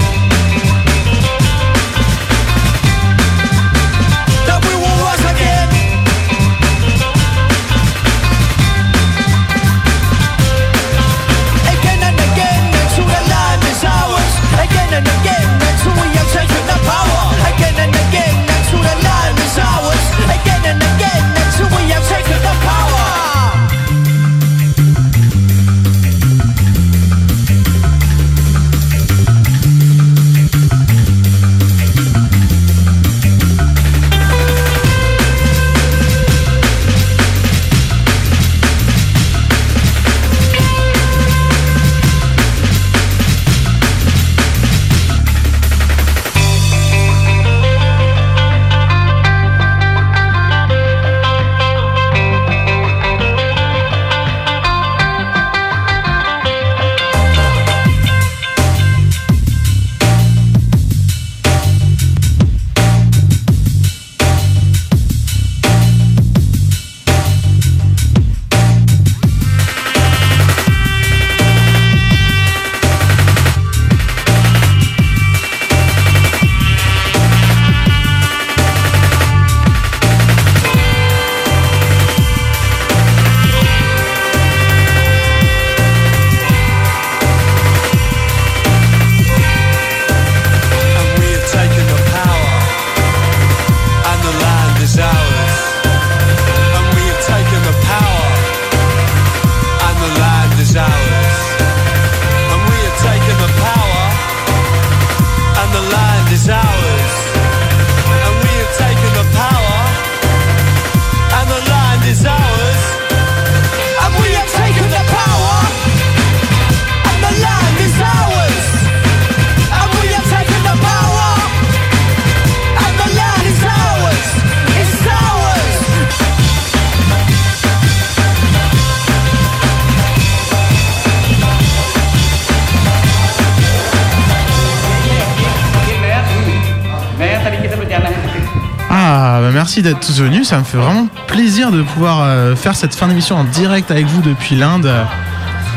Merci 139.61 139.83
d'être 139.83 140.01
tous 140.01 140.19
venus. 140.23 140.49
Ça 140.49 140.59
me 140.59 140.65
fait 140.65 140.79
vraiment 140.79 141.07
plaisir 141.27 141.71
de 141.71 141.83
pouvoir 141.83 142.23
euh, 142.23 142.57
faire 142.57 142.75
cette 142.75 142.95
fin 142.95 143.09
d'émission 143.09 143.37
en 143.37 143.45
direct 143.45 143.91
avec 143.91 144.07
vous 144.07 144.23
depuis 144.23 144.57
l'Inde. 144.57 144.91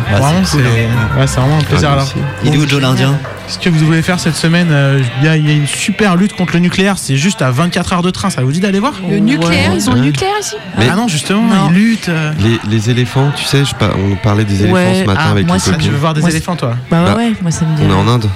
Bah, 0.10 0.20
vraiment, 0.20 0.40
c'est 0.46 0.58
c'est 0.58 0.64
cool, 0.64 0.68
hein. 0.68 1.20
ouais, 1.20 1.28
c'est 1.28 1.40
vraiment 1.42 1.58
un 1.58 1.64
plaisir. 1.64 1.90
Ah, 1.90 1.94
Alors. 1.94 2.14
Il 2.46 2.54
est 2.54 2.58
où, 2.58 2.68
Joe 2.68 2.82
l'Indien? 2.82 3.18
Ce 3.50 3.60
que 3.60 3.70
vous 3.70 3.86
voulez 3.86 4.02
faire 4.02 4.22
cette 4.22 4.36
semaine, 4.38 4.70
euh, 4.72 5.02
il 5.20 5.26
y, 5.26 5.28
a- 5.28 5.36
il 5.36 5.46
y 5.48 5.52
a 5.52 5.54
une 5.54 5.68
super 5.68 6.16
lutte 6.16 6.34
contre 6.34 6.54
le 6.54 6.60
nucléaire. 6.60 6.96
C'est 6.98 7.18
juste 7.18 7.42
à 7.42 7.52
24 7.52 7.92
heures 7.94 8.02
de 8.02 8.10
train. 8.10 8.30
Ça 8.30 8.42
vous 8.42 8.52
dit 8.54 8.62
d'aller 8.62 8.80
voir? 8.80 8.94
Le 9.10 9.20
nucléaire, 9.20 9.72
ils 9.76 9.90
ont 9.90 9.94
le 9.96 10.00
nucléaire 10.02 10.32
ici? 10.40 10.56
Mais- 10.78 10.88
Ah 10.90 10.96
non, 10.96 11.10
justement, 11.10 11.44
ils 11.70 11.74
luttent. 11.74 12.08
euh. 12.10 12.32
Les, 12.40 12.58
les 12.70 12.90
éléphants, 12.90 13.32
tu 13.36 13.44
sais, 13.44 13.66
je 13.66 13.74
on 13.82 14.16
parlait 14.16 14.46
des 14.46 14.62
éléphants 14.64 14.74
Ouais, 14.76 15.02
ce 15.02 15.08
matin 15.08 15.22
ah, 15.26 15.32
avec 15.32 15.46
moi, 15.46 15.58
les 15.58 15.62
copines. 15.62 15.82
Tu 15.82 15.90
veux 15.90 15.98
voir 15.98 16.14
des 16.14 16.22
Moi, 16.22 16.30
éléphants, 16.30 16.56
toi? 16.56 16.76
Bah, 16.90 17.04
Bah, 17.06 17.16
ouais, 17.18 17.34
moi 17.42 17.52
ça 17.52 17.66
me 17.66 17.76
dit. 17.76 17.84
On 17.86 17.90
est 17.92 17.94
en 17.94 18.08
Inde. 18.08 18.30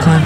Quand 0.00 0.10
même. 0.10 0.22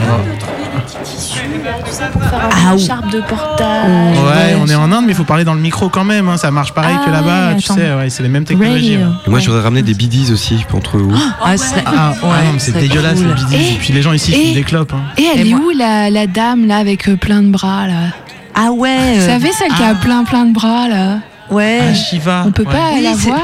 Ah, 2.00 2.72
une 2.72 2.78
charpe 2.78 3.10
de 3.10 3.20
portage. 3.20 4.18
Ouais, 4.18 4.56
on 4.60 4.66
est 4.68 4.74
en 4.74 4.90
Inde, 4.92 5.04
mais 5.06 5.12
il 5.12 5.14
faut 5.14 5.24
parler 5.24 5.44
dans 5.44 5.54
le 5.54 5.60
micro 5.60 5.88
quand 5.88 6.04
même. 6.04 6.28
hein. 6.28 6.36
Ça 6.36 6.50
marche 6.50 6.72
pareil 6.72 6.96
Ah 7.00 7.04
que 7.06 7.10
là-bas. 7.10 7.48
ouais, 7.50 7.56
tu 7.56 7.64
attends. 7.70 7.74
sais, 7.80 7.94
ouais, 7.94 8.10
c'est 8.10 8.22
les 8.22 8.28
mêmes 8.28 8.44
technologies. 8.44 8.94
Radio. 8.96 9.08
ouais. 9.10 9.14
Et 9.26 9.30
moi, 9.30 9.38
j'aurais 9.40 9.60
ramené 9.62 9.82
des 9.82 9.94
bidis 9.94 10.32
aussi 10.32 10.64
entre 10.72 10.98
eux. 10.98 11.08
Ah, 11.42 11.56
ce 11.56 11.64
serait- 11.64 11.84
Ah, 11.86 12.12
ah 12.22 12.26
ouais, 12.26 12.32
mais 12.52 12.58
c'est 12.58 12.72
dégueulasse 12.78 13.18
cool. 13.18 13.28
les 13.28 13.34
bidis. 13.34 13.56
Et- 13.56 13.74
Et 13.74 13.78
puis 13.78 13.92
les 13.92 14.02
gens 14.02 14.12
ici 14.12 14.32
et- 14.32 14.46
font 14.48 14.54
des 14.54 14.62
clopes. 14.64 14.92
hein. 14.94 15.02
Et 15.18 15.24
elle 15.34 15.46
Et 15.46 15.50
est 15.50 15.54
moi- 15.54 15.60
où 15.66 15.70
la, 15.76 16.10
la 16.10 16.26
dame 16.26 16.66
là 16.66 16.78
avec 16.78 17.08
euh, 17.08 17.16
plein 17.16 17.42
de 17.42 17.48
bras 17.50 17.86
là? 17.86 17.94
Ah 18.54 18.70
ouais. 18.72 19.14
Vous 19.16 19.22
euh, 19.22 19.26
savez 19.26 19.50
celle 19.52 19.72
qui 19.72 19.82
a 19.82 19.94
plein 19.94 20.24
plein 20.24 20.44
de 20.44 20.52
bras 20.52 20.88
là? 20.88 21.18
Ouais. 21.50 21.80
Ah, 21.90 21.94
Shiva. 21.94 22.44
On 22.46 22.52
peut 22.52 22.64
pas 22.64 22.92
la 23.02 23.14
voir? 23.14 23.38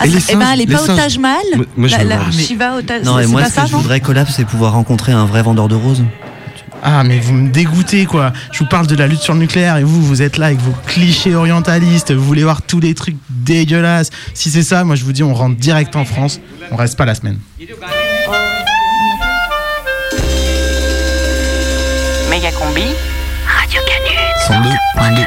Ah, 0.00 0.06
Et 0.06 0.10
les 0.10 0.18
eh 0.30 0.34
ben, 0.36 0.40
singes, 0.42 0.48
elle 0.54 0.60
est 0.60 0.66
les 0.66 0.74
pas 0.74 0.82
au 0.82 0.86
singes. 0.86 0.96
Taj 0.96 1.18
Mahal 1.18 1.36
Moi- 1.56 1.64
moi, 1.76 1.88
je 1.88 1.96
La. 2.06 2.30
Shiva 2.30 2.74
au 2.76 2.82
Taj 2.82 3.02
Non, 3.04 3.18
et 3.18 3.26
moi, 3.26 3.40
pas 3.42 3.48
ce 3.48 3.54
ça, 3.54 3.62
que 3.62 3.68
je 3.68 3.76
voudrais 3.76 3.98
collab, 4.00 4.28
c'est 4.30 4.44
pouvoir 4.44 4.72
rencontrer 4.74 5.10
un 5.12 5.24
vrai 5.24 5.42
vendeur 5.42 5.66
de 5.68 5.74
roses. 5.74 6.04
Ah, 6.82 7.02
mais 7.04 7.18
vous 7.18 7.34
me 7.34 7.48
dégoûtez 7.48 8.06
quoi. 8.06 8.32
Je 8.52 8.60
vous 8.60 8.66
parle 8.66 8.86
de 8.86 8.94
la 8.94 9.06
lutte 9.06 9.20
sur 9.20 9.34
le 9.34 9.40
nucléaire 9.40 9.76
et 9.76 9.84
vous, 9.84 10.02
vous 10.02 10.22
êtes 10.22 10.36
là 10.38 10.46
avec 10.46 10.58
vos 10.60 10.74
clichés 10.86 11.34
orientalistes. 11.34 12.12
Vous 12.12 12.24
voulez 12.24 12.44
voir 12.44 12.62
tous 12.62 12.80
les 12.80 12.94
trucs 12.94 13.16
dégueulasses. 13.30 14.10
Si 14.34 14.50
c'est 14.50 14.62
ça, 14.62 14.84
moi 14.84 14.96
je 14.96 15.04
vous 15.04 15.12
dis, 15.12 15.22
on 15.22 15.34
rentre 15.34 15.56
direct 15.56 15.96
en 15.96 16.04
France. 16.04 16.40
On 16.70 16.76
reste 16.76 16.96
pas 16.96 17.04
la 17.04 17.14
semaine. 17.14 17.38
Méga 22.30 22.52
combi. 22.52 22.82
Radio 23.46 23.80
Canut. 23.86 24.66
102, 24.96 25.24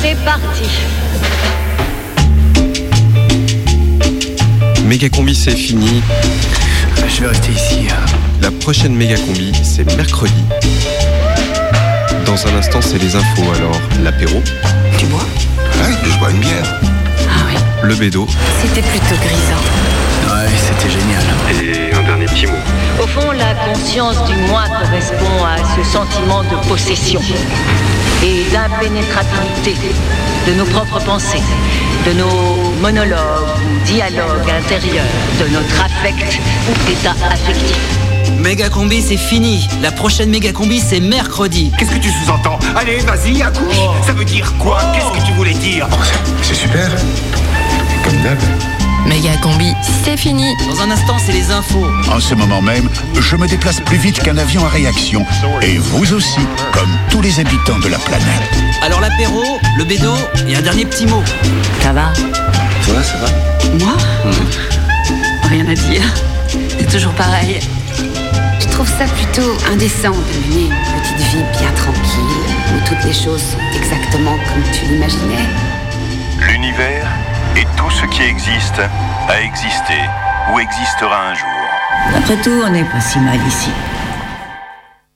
c'est 0.00 0.16
parti. 0.24 0.68
Méga 4.84 5.08
combi, 5.08 5.34
c'est 5.34 5.56
fini. 5.56 6.02
Je 7.08 7.20
vais 7.22 7.28
rester 7.28 7.52
ici. 7.52 7.88
La 8.40 8.50
prochaine 8.50 8.94
méga 8.94 9.16
combi, 9.16 9.52
c'est 9.62 9.84
mercredi. 9.96 10.44
Dans 12.24 12.46
un 12.46 12.56
instant, 12.58 12.80
c'est 12.80 12.98
les 12.98 13.14
infos. 13.16 13.50
Alors, 13.56 13.78
l'apéro, 14.02 14.42
Tu 14.98 15.06
bois 15.06 15.20
Ouais, 15.80 15.94
je 16.04 16.18
bois 16.18 16.30
une 16.30 16.38
bière. 16.38 16.80
Ah 17.28 17.44
oui, 17.48 17.54
le 17.82 17.94
bédo 17.94 18.26
c'était 18.60 18.82
plutôt 18.82 19.14
grisant. 19.22 20.34
Ouais, 20.34 20.48
c'était 20.56 20.90
génial. 20.90 21.22
et 21.62 21.94
un 21.94 22.02
dernier 22.02 22.26
petit 22.26 22.46
mot. 22.46 22.58
Au 23.02 23.06
fond, 23.06 23.30
la 23.32 23.54
conscience 23.72 24.16
du 24.24 24.34
moi 24.48 24.64
correspond 24.82 25.44
à 25.44 25.58
ce 25.76 25.84
sentiment 25.88 26.42
de 26.42 26.68
possession 26.68 27.20
et 28.22 28.44
d'impénétrabilité 28.52 29.74
de 30.46 30.54
nos 30.54 30.64
propres 30.66 31.00
pensées, 31.00 31.42
de 32.06 32.12
nos 32.12 32.70
monologues 32.80 33.48
ou 33.64 33.86
dialogues 33.86 34.50
intérieurs, 34.50 35.04
de 35.40 35.48
notre 35.48 35.84
affect 35.84 36.40
ou 36.68 36.90
état 36.90 37.14
affectif. 37.30 37.76
Méga 38.38 38.68
combi, 38.68 39.02
c'est 39.02 39.16
fini. 39.16 39.68
La 39.82 39.90
prochaine 39.90 40.30
méga 40.30 40.52
combi, 40.52 40.80
c'est 40.80 41.00
mercredi. 41.00 41.72
Qu'est-ce 41.78 41.90
que 41.90 41.98
tu 41.98 42.10
sous-entends? 42.10 42.58
Allez, 42.76 42.98
vas-y, 42.98 43.42
accouche. 43.42 43.76
Ça 44.06 44.12
veut 44.12 44.24
dire 44.24 44.52
quoi? 44.58 44.80
Qu'est-ce 44.94 45.20
que 45.20 45.26
tu 45.26 45.32
voulais 45.32 45.54
dire? 45.54 45.88
C'est 46.42 46.54
super. 46.54 46.88
Comme 48.04 48.22
d'hab. 48.22 48.38
Méga 49.06 49.36
combi, 49.42 49.72
c'est 50.04 50.16
fini. 50.16 50.44
Dans 50.68 50.80
un 50.82 50.90
instant, 50.90 51.16
c'est 51.18 51.32
les 51.32 51.50
infos. 51.50 51.86
En 52.10 52.20
ce 52.20 52.34
moment 52.34 52.60
même, 52.60 52.88
je 53.18 53.36
me 53.36 53.46
déplace 53.46 53.80
plus 53.80 53.96
vite 53.96 54.20
qu'un 54.22 54.36
avion 54.36 54.64
à 54.64 54.68
réaction. 54.68 55.24
Et 55.62 55.78
vous 55.78 56.14
aussi, 56.14 56.40
comme 56.72 56.90
tous 57.10 57.20
les 57.20 57.40
habitants 57.40 57.78
de 57.78 57.88
la 57.88 57.98
planète. 57.98 58.24
Alors 58.82 59.00
l'apéro, 59.00 59.42
le 59.76 59.84
bédo 59.84 60.14
et 60.46 60.56
un 60.56 60.60
dernier 60.62 60.84
petit 60.84 61.06
mot. 61.06 61.22
Ça 61.82 61.92
va 61.92 62.12
Ça 62.82 62.92
va, 62.92 63.02
ça 63.02 63.16
va 63.18 63.28
Moi 63.84 63.96
Rien 65.48 65.66
à 65.68 65.74
dire. 65.74 66.02
C'est 66.78 66.90
toujours 66.90 67.12
pareil. 67.12 67.60
Je 68.60 68.66
trouve 68.68 68.88
ça 68.88 69.06
plutôt 69.06 69.56
indécent 69.72 70.10
de 70.12 70.52
mener 70.54 70.66
une 70.66 71.02
petite 71.02 71.26
vie 71.28 71.44
bien 71.58 71.70
tranquille, 71.72 72.38
où 72.74 72.88
toutes 72.88 73.04
les 73.04 73.12
choses 73.12 73.42
sont 73.42 73.76
exactement 73.76 74.36
comme 74.36 74.62
tu 74.72 74.84
l'imaginais. 74.86 75.48
L'univers 76.40 77.08
et 77.58 77.66
tout 77.76 77.90
ce 77.90 78.06
qui 78.06 78.22
existe 78.22 78.80
a 79.28 79.40
existé 79.40 79.98
ou 80.52 80.60
existera 80.60 81.30
un 81.30 81.34
jour. 81.34 81.48
Après 82.16 82.36
tout, 82.36 82.62
on 82.64 82.70
n'est 82.70 82.84
pas 82.84 83.00
si 83.00 83.18
mal 83.18 83.38
ici. 83.46 83.70